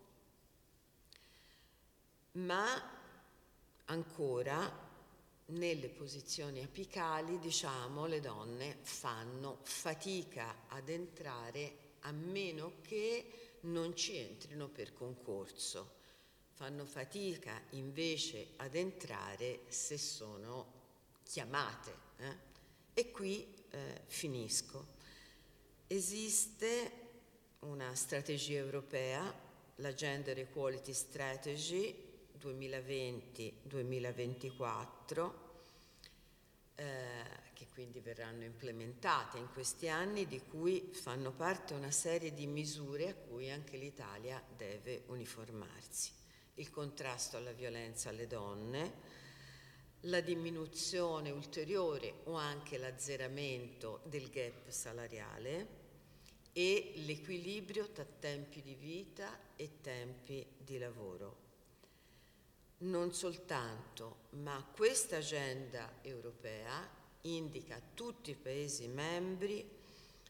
ma 2.32 2.98
ancora 3.84 4.89
nelle 5.50 5.88
posizioni 5.88 6.62
apicali, 6.62 7.38
diciamo, 7.38 8.06
le 8.06 8.20
donne 8.20 8.78
fanno 8.82 9.58
fatica 9.62 10.66
ad 10.68 10.88
entrare 10.88 11.88
a 12.00 12.12
meno 12.12 12.74
che 12.82 13.56
non 13.62 13.94
ci 13.94 14.16
entrino 14.16 14.68
per 14.68 14.92
concorso. 14.92 15.98
Fanno 16.52 16.84
fatica 16.84 17.60
invece 17.70 18.48
ad 18.56 18.74
entrare 18.74 19.60
se 19.68 19.96
sono 19.98 20.72
chiamate. 21.24 21.94
Eh? 22.18 22.36
E 22.94 23.10
qui 23.10 23.54
eh, 23.70 24.02
finisco. 24.06 24.98
Esiste 25.86 27.08
una 27.60 27.94
strategia 27.94 28.58
europea, 28.58 29.48
la 29.76 29.94
Gender 29.94 30.38
Equality 30.38 30.92
Strategy, 30.92 32.09
2020-2024, 32.40 35.32
eh, 36.74 37.24
che 37.52 37.68
quindi 37.68 38.00
verranno 38.00 38.44
implementate 38.44 39.38
in 39.38 39.48
questi 39.52 39.88
anni, 39.88 40.26
di 40.26 40.40
cui 40.40 40.90
fanno 40.92 41.32
parte 41.32 41.74
una 41.74 41.90
serie 41.90 42.32
di 42.32 42.46
misure 42.46 43.08
a 43.08 43.14
cui 43.14 43.50
anche 43.50 43.76
l'Italia 43.76 44.42
deve 44.56 45.02
uniformarsi. 45.06 46.12
Il 46.54 46.70
contrasto 46.70 47.36
alla 47.36 47.52
violenza 47.52 48.08
alle 48.08 48.26
donne, 48.26 49.18
la 50.04 50.20
diminuzione 50.20 51.30
ulteriore 51.30 52.20
o 52.24 52.34
anche 52.34 52.78
l'azzeramento 52.78 54.00
del 54.04 54.30
gap 54.30 54.70
salariale 54.70 55.78
e 56.52 56.92
l'equilibrio 57.06 57.90
tra 57.90 58.04
tempi 58.04 58.62
di 58.62 58.74
vita 58.74 59.38
e 59.56 59.80
tempi 59.80 60.46
di 60.56 60.78
lavoro. 60.78 61.39
Non 62.80 63.12
soltanto, 63.12 64.28
ma 64.30 64.64
questa 64.74 65.16
agenda 65.16 65.98
europea 66.02 66.88
indica 67.22 67.76
a 67.76 67.82
tutti 67.94 68.30
i 68.30 68.36
Paesi 68.36 68.88
membri 68.88 69.78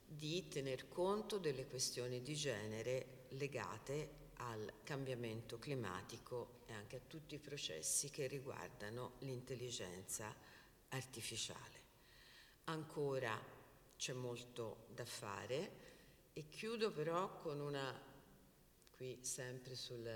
di 0.04 0.48
tener 0.48 0.88
conto 0.88 1.38
delle 1.38 1.66
questioni 1.66 2.20
di 2.20 2.34
genere 2.34 3.26
legate 3.30 4.18
al 4.38 4.72
cambiamento 4.82 5.58
climatico 5.58 6.62
e 6.66 6.72
anche 6.72 6.96
a 6.96 7.00
tutti 7.06 7.36
i 7.36 7.38
processi 7.38 8.10
che 8.10 8.26
riguardano 8.26 9.12
l'intelligenza 9.18 10.34
artificiale. 10.88 11.78
Ancora 12.64 13.38
c'è 13.96 14.12
molto 14.12 14.86
da 14.88 15.04
fare 15.04 15.88
e 16.32 16.48
chiudo 16.48 16.90
però 16.90 17.38
con 17.38 17.60
una, 17.60 17.94
qui 18.96 19.18
sempre 19.20 19.76
sul 19.76 20.10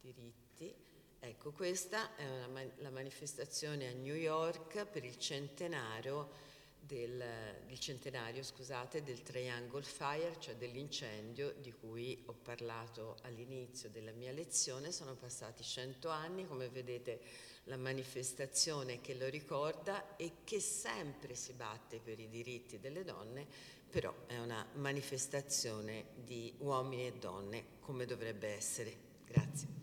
diritti, 0.00 0.86
ecco 1.20 1.52
questa 1.52 2.14
è 2.16 2.26
una, 2.26 2.64
la 2.76 2.90
manifestazione 2.90 3.88
a 3.88 3.92
New 3.92 4.14
York 4.14 4.86
per 4.86 5.04
il 5.04 5.18
centenario 5.18 6.46
del, 6.88 7.22
del, 7.66 7.78
centenario 7.78 8.42
scusate, 8.42 9.02
del 9.02 9.22
Triangle 9.22 9.82
Fire, 9.82 10.36
cioè 10.38 10.56
dell'incendio 10.56 11.54
di 11.60 11.70
cui 11.72 12.22
ho 12.26 12.32
parlato 12.32 13.16
all'inizio 13.22 13.90
della 13.90 14.12
mia 14.12 14.32
lezione. 14.32 14.90
Sono 14.90 15.14
passati 15.14 15.62
cento 15.62 16.08
anni, 16.08 16.46
come 16.46 16.70
vedete 16.70 17.20
la 17.64 17.76
manifestazione 17.76 19.02
che 19.02 19.14
lo 19.14 19.28
ricorda 19.28 20.16
e 20.16 20.36
che 20.44 20.60
sempre 20.60 21.34
si 21.34 21.52
batte 21.52 21.98
per 21.98 22.18
i 22.18 22.28
diritti 22.30 22.80
delle 22.80 23.04
donne, 23.04 23.46
però 23.90 24.14
è 24.26 24.38
una 24.38 24.66
manifestazione 24.74 26.06
di 26.14 26.54
uomini 26.58 27.06
e 27.06 27.12
donne 27.12 27.64
come 27.80 28.06
dovrebbe 28.06 28.48
essere. 28.48 29.06
Grazie. 29.26 29.77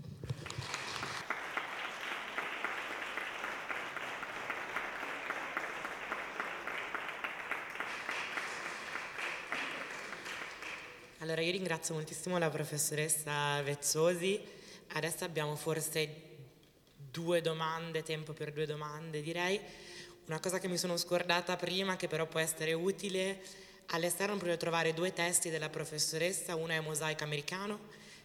Allora 11.35 11.49
io 11.51 11.57
ringrazio 11.57 11.93
moltissimo 11.95 12.37
la 12.37 12.49
professoressa 12.49 13.61
Vezzosi. 13.61 14.41
Adesso 14.93 15.25
abbiamo 15.25 15.57
forse 15.57 16.09
due 17.11 17.41
domande, 17.41 18.03
tempo 18.03 18.31
per 18.31 18.53
due 18.53 18.65
domande 18.65 19.21
direi. 19.21 19.59
Una 20.27 20.39
cosa 20.39 20.59
che 20.59 20.69
mi 20.69 20.77
sono 20.77 20.95
scordata 20.95 21.57
prima, 21.57 21.97
che 21.97 22.07
però 22.07 22.25
può 22.25 22.39
essere 22.39 22.71
utile, 22.71 23.41
all'esterno 23.87 24.37
potete 24.37 24.55
trovare 24.55 24.93
due 24.93 25.11
testi 25.11 25.49
della 25.49 25.67
professoressa, 25.67 26.55
uno 26.55 26.71
è 26.71 26.79
Mosaico 26.79 27.25
americano, 27.25 27.79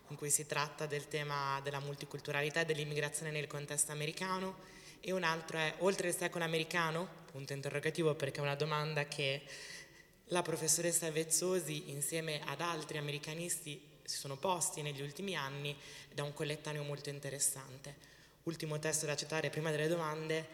in 0.06 0.14
cui 0.14 0.30
si 0.30 0.46
tratta 0.46 0.86
del 0.86 1.08
tema 1.08 1.60
della 1.64 1.80
multiculturalità 1.80 2.60
e 2.60 2.64
dell'immigrazione 2.64 3.32
nel 3.32 3.48
contesto 3.48 3.90
americano, 3.90 4.54
e 5.00 5.10
un 5.10 5.24
altro 5.24 5.58
è 5.58 5.74
Oltre 5.78 6.06
il 6.06 6.14
secolo 6.14 6.44
americano, 6.44 7.08
punto 7.32 7.54
interrogativo 7.54 8.14
perché 8.14 8.38
è 8.38 8.42
una 8.44 8.54
domanda 8.54 9.06
che 9.06 9.42
la 10.30 10.42
professoressa 10.42 11.10
Vezzosi 11.12 11.90
insieme 11.90 12.40
ad 12.44 12.60
altri 12.60 12.98
americanisti 12.98 13.80
si 14.02 14.16
sono 14.16 14.36
posti 14.36 14.82
negli 14.82 15.02
ultimi 15.02 15.36
anni 15.36 15.76
è 16.12 16.20
un 16.20 16.34
collettaneo 16.34 16.82
molto 16.82 17.08
interessante 17.08 18.10
ultimo 18.44 18.78
testo 18.78 19.06
da 19.06 19.16
citare 19.16 19.50
prima 19.50 19.70
delle 19.70 19.88
domande, 19.88 20.48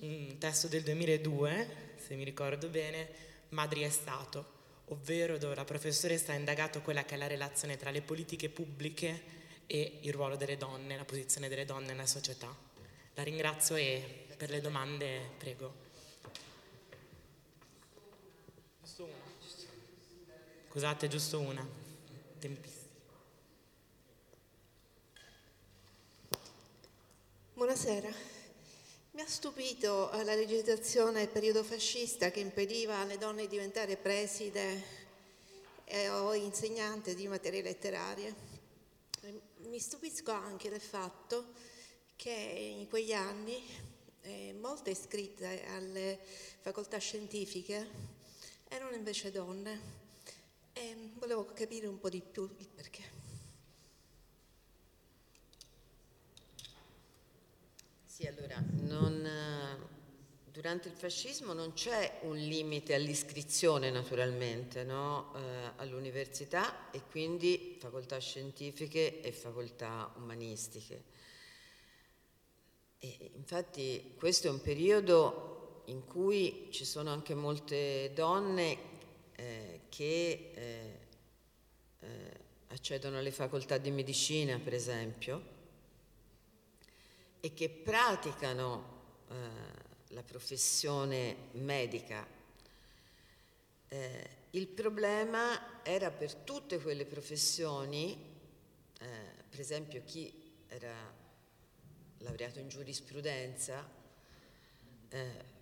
un 0.00 0.36
testo 0.38 0.68
del 0.68 0.82
2002, 0.82 1.94
se 1.96 2.14
mi 2.14 2.24
ricordo 2.24 2.68
bene, 2.68 3.08
Madri 3.50 3.82
e 3.82 3.90
Stato, 3.90 4.56
ovvero 4.86 5.36
dove 5.38 5.54
la 5.54 5.64
professoressa 5.64 6.32
ha 6.32 6.36
indagato 6.36 6.80
quella 6.80 7.04
che 7.04 7.14
è 7.14 7.18
la 7.18 7.26
relazione 7.26 7.76
tra 7.76 7.90
le 7.90 8.02
politiche 8.02 8.48
pubbliche 8.48 9.36
e 9.66 9.98
il 10.02 10.12
ruolo 10.12 10.36
delle 10.36 10.56
donne, 10.56 10.96
la 10.96 11.04
posizione 11.04 11.48
delle 11.48 11.64
donne 11.64 11.88
nella 11.88 12.06
società. 12.06 12.54
La 13.14 13.22
ringrazio 13.22 13.74
e 13.74 14.26
per 14.36 14.50
le 14.50 14.60
domande 14.60 15.30
prego. 15.36 15.86
Giusto 18.80 19.04
una. 19.04 19.26
Scusate, 20.78 21.08
giusto 21.08 21.40
una. 21.40 21.68
Buonasera. 27.52 28.08
Mi 29.10 29.20
ha 29.20 29.26
stupito 29.26 30.12
eh, 30.12 30.22
la 30.22 30.36
legislazione 30.36 31.18
del 31.18 31.30
periodo 31.30 31.64
fascista 31.64 32.30
che 32.30 32.38
impediva 32.38 32.98
alle 32.98 33.18
donne 33.18 33.42
di 33.42 33.48
diventare 33.48 33.96
preside 33.96 34.84
eh, 35.82 36.10
o 36.10 36.32
insegnante 36.34 37.16
di 37.16 37.26
materie 37.26 37.62
letterarie. 37.62 38.32
Mi 39.62 39.80
stupisco 39.80 40.30
anche 40.30 40.70
del 40.70 40.80
fatto 40.80 41.54
che 42.14 42.30
in 42.30 42.86
quegli 42.88 43.12
anni 43.12 43.60
eh, 44.20 44.54
molte 44.60 44.90
iscritte 44.90 45.66
alle 45.70 46.20
facoltà 46.60 46.98
scientifiche 46.98 47.84
erano 48.68 48.94
invece 48.94 49.32
donne 49.32 49.97
e 50.78 50.96
volevo 51.14 51.44
capire 51.44 51.88
un 51.88 51.98
po' 51.98 52.08
di 52.08 52.22
più 52.22 52.48
il 52.58 52.68
perché. 52.68 53.02
Sì, 58.04 58.26
allora, 58.26 58.62
non, 58.82 59.28
durante 60.44 60.88
il 60.88 60.94
fascismo 60.94 61.52
non 61.52 61.72
c'è 61.72 62.20
un 62.22 62.36
limite 62.36 62.94
all'iscrizione 62.94 63.90
naturalmente 63.90 64.84
no? 64.84 65.34
eh, 65.34 65.72
all'università 65.76 66.90
e 66.92 67.02
quindi 67.10 67.76
facoltà 67.80 68.18
scientifiche 68.18 69.20
e 69.20 69.32
facoltà 69.32 70.12
umanistiche. 70.16 71.16
E 73.00 73.30
infatti 73.34 74.14
questo 74.16 74.46
è 74.46 74.50
un 74.50 74.60
periodo 74.60 75.82
in 75.86 76.04
cui 76.04 76.68
ci 76.70 76.84
sono 76.84 77.10
anche 77.10 77.34
molte 77.34 78.12
donne 78.14 78.97
eh, 79.38 79.80
che 79.88 80.50
eh, 80.54 80.98
eh 82.00 82.46
accedono 82.68 83.18
alle 83.18 83.30
facoltà 83.30 83.78
di 83.78 83.90
medicina, 83.90 84.58
per 84.58 84.74
esempio, 84.74 85.56
e 87.40 87.54
che 87.54 87.70
praticano 87.70 88.96
eh, 89.30 89.34
la 90.08 90.22
professione 90.22 91.48
medica. 91.52 92.26
Eh, 93.88 94.30
il 94.50 94.66
problema 94.66 95.82
era 95.82 96.10
per 96.10 96.34
tutte 96.34 96.78
quelle 96.80 97.06
professioni, 97.06 98.12
eh, 99.00 99.06
per 99.48 99.60
esempio 99.60 100.02
chi 100.04 100.32
era 100.68 100.94
laureato 102.18 102.58
in 102.58 102.68
giurisprudenza, 102.68 103.96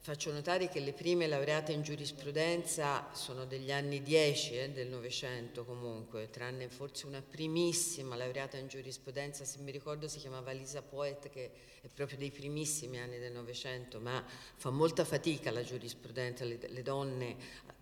Faccio 0.07 0.31
notare 0.31 0.69
che 0.69 0.79
le 0.79 0.93
prime 0.93 1.27
laureate 1.27 1.73
in 1.73 1.83
giurisprudenza 1.83 3.13
sono 3.13 3.45
degli 3.45 3.73
anni 3.73 4.05
10 4.05 4.57
eh, 4.57 4.71
del 4.71 4.87
Novecento 4.87 5.65
comunque, 5.65 6.31
tranne 6.31 6.69
forse 6.69 7.07
una 7.07 7.21
primissima 7.21 8.15
laureata 8.15 8.57
in 8.57 8.69
giurisprudenza, 8.69 9.45
se 9.45 9.59
mi 9.63 9.73
ricordo 9.73 10.07
si 10.07 10.21
chiamava 10.21 10.53
Lisa 10.53 10.81
Poet, 10.81 11.29
che 11.29 11.51
è 11.81 11.89
proprio 11.93 12.19
dei 12.19 12.31
primissimi 12.31 13.01
anni 13.01 13.19
del 13.19 13.33
Novecento, 13.33 13.99
ma 13.99 14.25
fa 14.55 14.71
molta 14.71 15.05
fatica 15.05 15.51
la 15.51 15.65
giurisprudenza, 15.65 16.45
le, 16.45 16.61
le 16.65 16.83
donne 16.83 17.37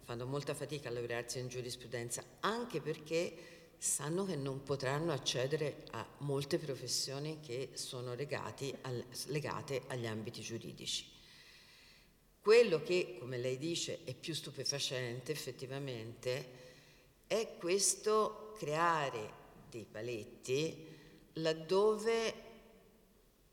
fanno 0.04 0.24
molta 0.24 0.54
fatica 0.54 0.88
a 0.88 0.92
laurearsi 0.92 1.40
in 1.40 1.48
giurisprudenza, 1.48 2.24
anche 2.40 2.80
perché 2.80 3.34
sanno 3.76 4.24
che 4.24 4.36
non 4.36 4.62
potranno 4.62 5.12
accedere 5.12 5.84
a 5.90 6.06
molte 6.20 6.56
professioni 6.56 7.40
che 7.40 7.72
sono 7.74 8.12
al, 8.12 9.04
legate 9.26 9.82
agli 9.88 10.06
ambiti 10.06 10.40
giuridici. 10.40 11.13
Quello 12.44 12.82
che, 12.82 13.16
come 13.18 13.38
lei 13.38 13.56
dice, 13.56 14.00
è 14.04 14.12
più 14.12 14.34
stupefacente 14.34 15.32
effettivamente 15.32 16.46
è 17.26 17.56
questo 17.58 18.52
creare 18.58 19.32
dei 19.70 19.86
paletti 19.90 20.86
laddove 21.36 22.34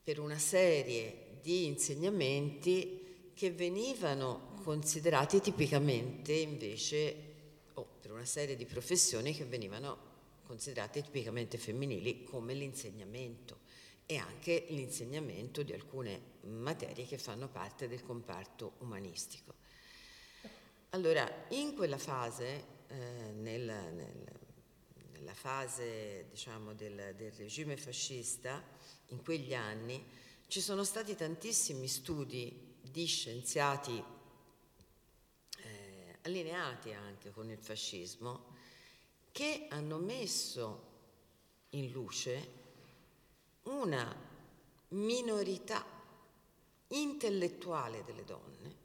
per 0.03 0.19
una 0.19 0.37
serie 0.37 1.37
di 1.41 1.67
insegnamenti 1.67 3.31
che 3.33 3.51
venivano 3.51 4.55
considerati 4.61 5.39
tipicamente 5.39 6.33
invece, 6.33 7.15
o 7.75 7.87
per 8.01 8.11
una 8.11 8.25
serie 8.25 8.57
di 8.57 8.65
professioni 8.65 9.33
che 9.33 9.45
venivano 9.45 9.97
considerate 10.43 11.01
tipicamente 11.01 11.57
femminili 11.57 12.25
come 12.25 12.53
l'insegnamento 12.53 13.61
e 14.12 14.18
anche 14.18 14.66
l'insegnamento 14.72 15.64
di 15.64 15.72
alcune 15.72 16.39
materie 16.41 17.05
che 17.05 17.18
fanno 17.18 17.47
parte 17.47 17.88
del 17.88 18.03
comparto 18.03 18.74
umanistico. 18.80 19.53
Allora, 20.89 21.45
in 21.51 21.74
quella 21.76 21.97
fase, 21.97 22.66
eh, 22.88 23.32
nel, 23.32 23.62
nel, 23.62 24.26
nella 25.14 25.34
fase 25.34 26.26
diciamo, 26.30 26.74
del, 26.74 27.14
del 27.16 27.32
regime 27.32 27.78
fascista, 27.78 28.62
in 29.07 29.24
quegli 29.24 29.53
anni, 29.53 30.03
ci 30.47 30.59
sono 30.59 30.84
stati 30.84 31.16
tantissimi 31.16 31.88
studi 31.88 32.80
di 32.82 33.05
scienziati 33.05 34.03
eh, 35.57 36.18
allineati 36.24 36.91
anche 36.91 37.32
con 37.32 37.49
il 37.49 37.59
fascismo 37.59 38.57
che 39.32 39.68
hanno 39.70 39.99
messo 39.99 40.89
in 41.70 41.91
luce 41.91 42.59
una 43.64 44.16
minorità 44.89 45.86
intellettuale 46.88 48.03
delle 48.03 48.26
donne 48.26 48.80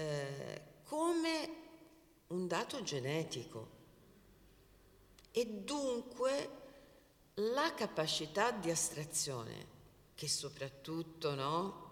eh, 0.00 0.62
come 0.84 1.48
un 2.28 2.46
dato 2.46 2.82
genetico. 2.82 3.78
E 5.32 5.46
dunque 5.46 6.58
la 7.34 7.72
capacità 7.74 8.50
di 8.50 8.70
astrazione 8.70 9.78
che 10.14 10.26
soprattutto 10.28 11.34
no, 11.34 11.88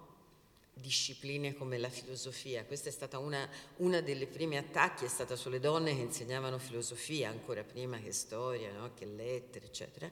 discipline 0.75 1.55
come 1.55 1.79
la 1.79 1.89
filosofia, 1.89 2.65
questa 2.65 2.89
è 2.89 2.93
stata 2.93 3.19
una, 3.19 3.49
una 3.77 4.01
delle 4.01 4.27
prime 4.27 4.59
attacchi, 4.59 5.05
è 5.05 5.09
stata 5.09 5.37
sulle 5.37 5.61
donne 5.61 5.95
che 5.95 6.03
insegnavano 6.03 6.59
filosofia, 6.59 7.31
ancora 7.31 7.63
prima 7.63 7.99
che 7.99 8.13
storia, 8.13 8.73
no, 8.73 8.93
che 8.95 9.07
lettere, 9.07 9.67
eccetera, 9.67 10.11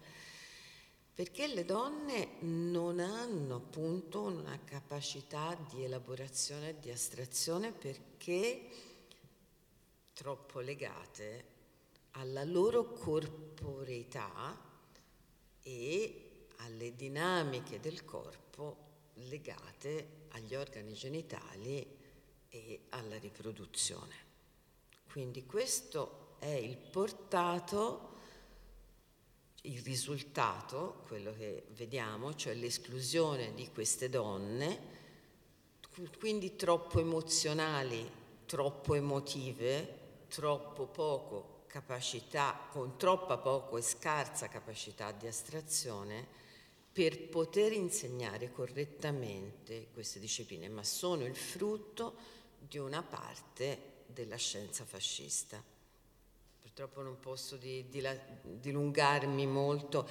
perché 1.17 1.47
le 1.47 1.65
donne 1.65 2.33
non 2.41 3.01
hanno 3.01 3.57
appunto 3.57 4.21
una 4.21 4.61
capacità 4.67 5.57
di 5.71 5.83
elaborazione 5.83 6.69
e 6.69 6.79
di 6.79 6.91
astrazione 6.91 7.73
perché 7.73 8.69
troppo 10.13 10.61
legate 10.61 11.45
alla 12.11 12.45
loro 12.45 12.93
corporeità 12.93 14.61
e 15.63 16.49
alle 16.57 16.95
dinamiche 16.95 17.81
del 17.81 18.05
corpo 18.05 18.77
legate 19.15 20.27
agli 20.33 20.55
organi 20.55 20.93
genitali 20.93 21.97
e 22.51 22.81
alla 22.91 23.17
riproduzione. 23.17 24.15
Quindi 25.11 25.47
questo 25.47 26.37
è 26.41 26.53
il 26.53 26.77
portato, 26.77 28.16
il 29.67 29.81
risultato, 29.83 31.03
quello 31.07 31.33
che 31.35 31.65
vediamo, 31.71 32.35
cioè 32.35 32.55
l'esclusione 32.55 33.55
di 33.55 33.69
queste 33.73 34.09
donne, 34.09 34.95
quindi 36.19 36.57
troppo 36.57 37.01
emozionali, 37.01 38.09
troppo 38.47 38.95
emotive, 38.95 40.25
troppo 40.29 40.87
poco 40.87 41.65
capacità, 41.67 42.69
con 42.71 42.97
troppa 42.97 43.39
poco 43.39 43.77
e 43.77 43.83
scarsa 43.83 44.49
capacità 44.49 45.13
di 45.13 45.27
astrazione 45.27 46.27
per 46.93 47.29
poter 47.29 47.73
insegnare 47.73 48.51
correttamente 48.51 49.89
queste 49.93 50.19
discipline, 50.19 50.69
ma 50.69 50.83
sono 50.83 51.25
il 51.25 51.37
frutto 51.37 52.15
di 52.59 52.79
una 52.79 53.03
parte 53.03 54.05
della 54.07 54.37
scienza 54.37 54.85
fascista. 54.85 55.63
Purtroppo 56.77 57.01
non 57.01 57.19
posso 57.19 57.57
dilungarmi 57.57 59.47
molto, 59.47 60.07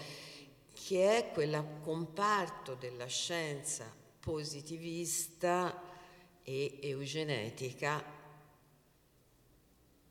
che 0.74 1.16
è 1.16 1.32
quel 1.32 1.63
comparto 1.84 2.74
della 2.74 3.05
scienza 3.05 3.95
positivista 4.20 5.80
e 6.41 6.80
eugenetica 6.82 8.03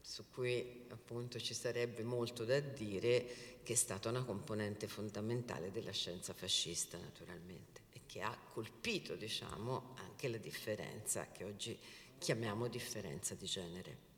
su 0.01 0.31
cui 0.31 0.87
appunto 0.91 1.41
ci 1.41 1.55
sarebbe 1.55 2.05
molto 2.05 2.45
da 2.45 2.61
dire, 2.61 3.59
che 3.65 3.73
è 3.73 3.77
stata 3.77 4.09
una 4.09 4.23
componente 4.23 4.87
fondamentale 4.87 5.73
della 5.73 5.91
scienza 5.91 6.35
fascista 6.35 6.97
naturalmente 6.97 7.81
e 7.91 8.03
che 8.07 8.21
ha 8.21 8.39
colpito 8.53 9.17
diciamo 9.17 9.97
anche 9.97 10.29
la 10.29 10.39
differenza 10.39 11.27
che 11.33 11.43
oggi 11.43 11.77
chiamiamo 12.17 12.69
differenza 12.69 13.35
di 13.35 13.47
genere. 13.47 14.14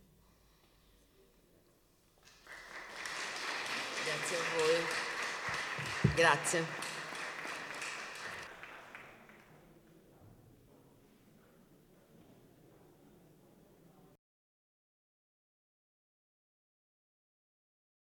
Grazie 4.06 4.36
a 4.36 4.40
voi. 4.56 6.14
Grazie. 6.14 6.95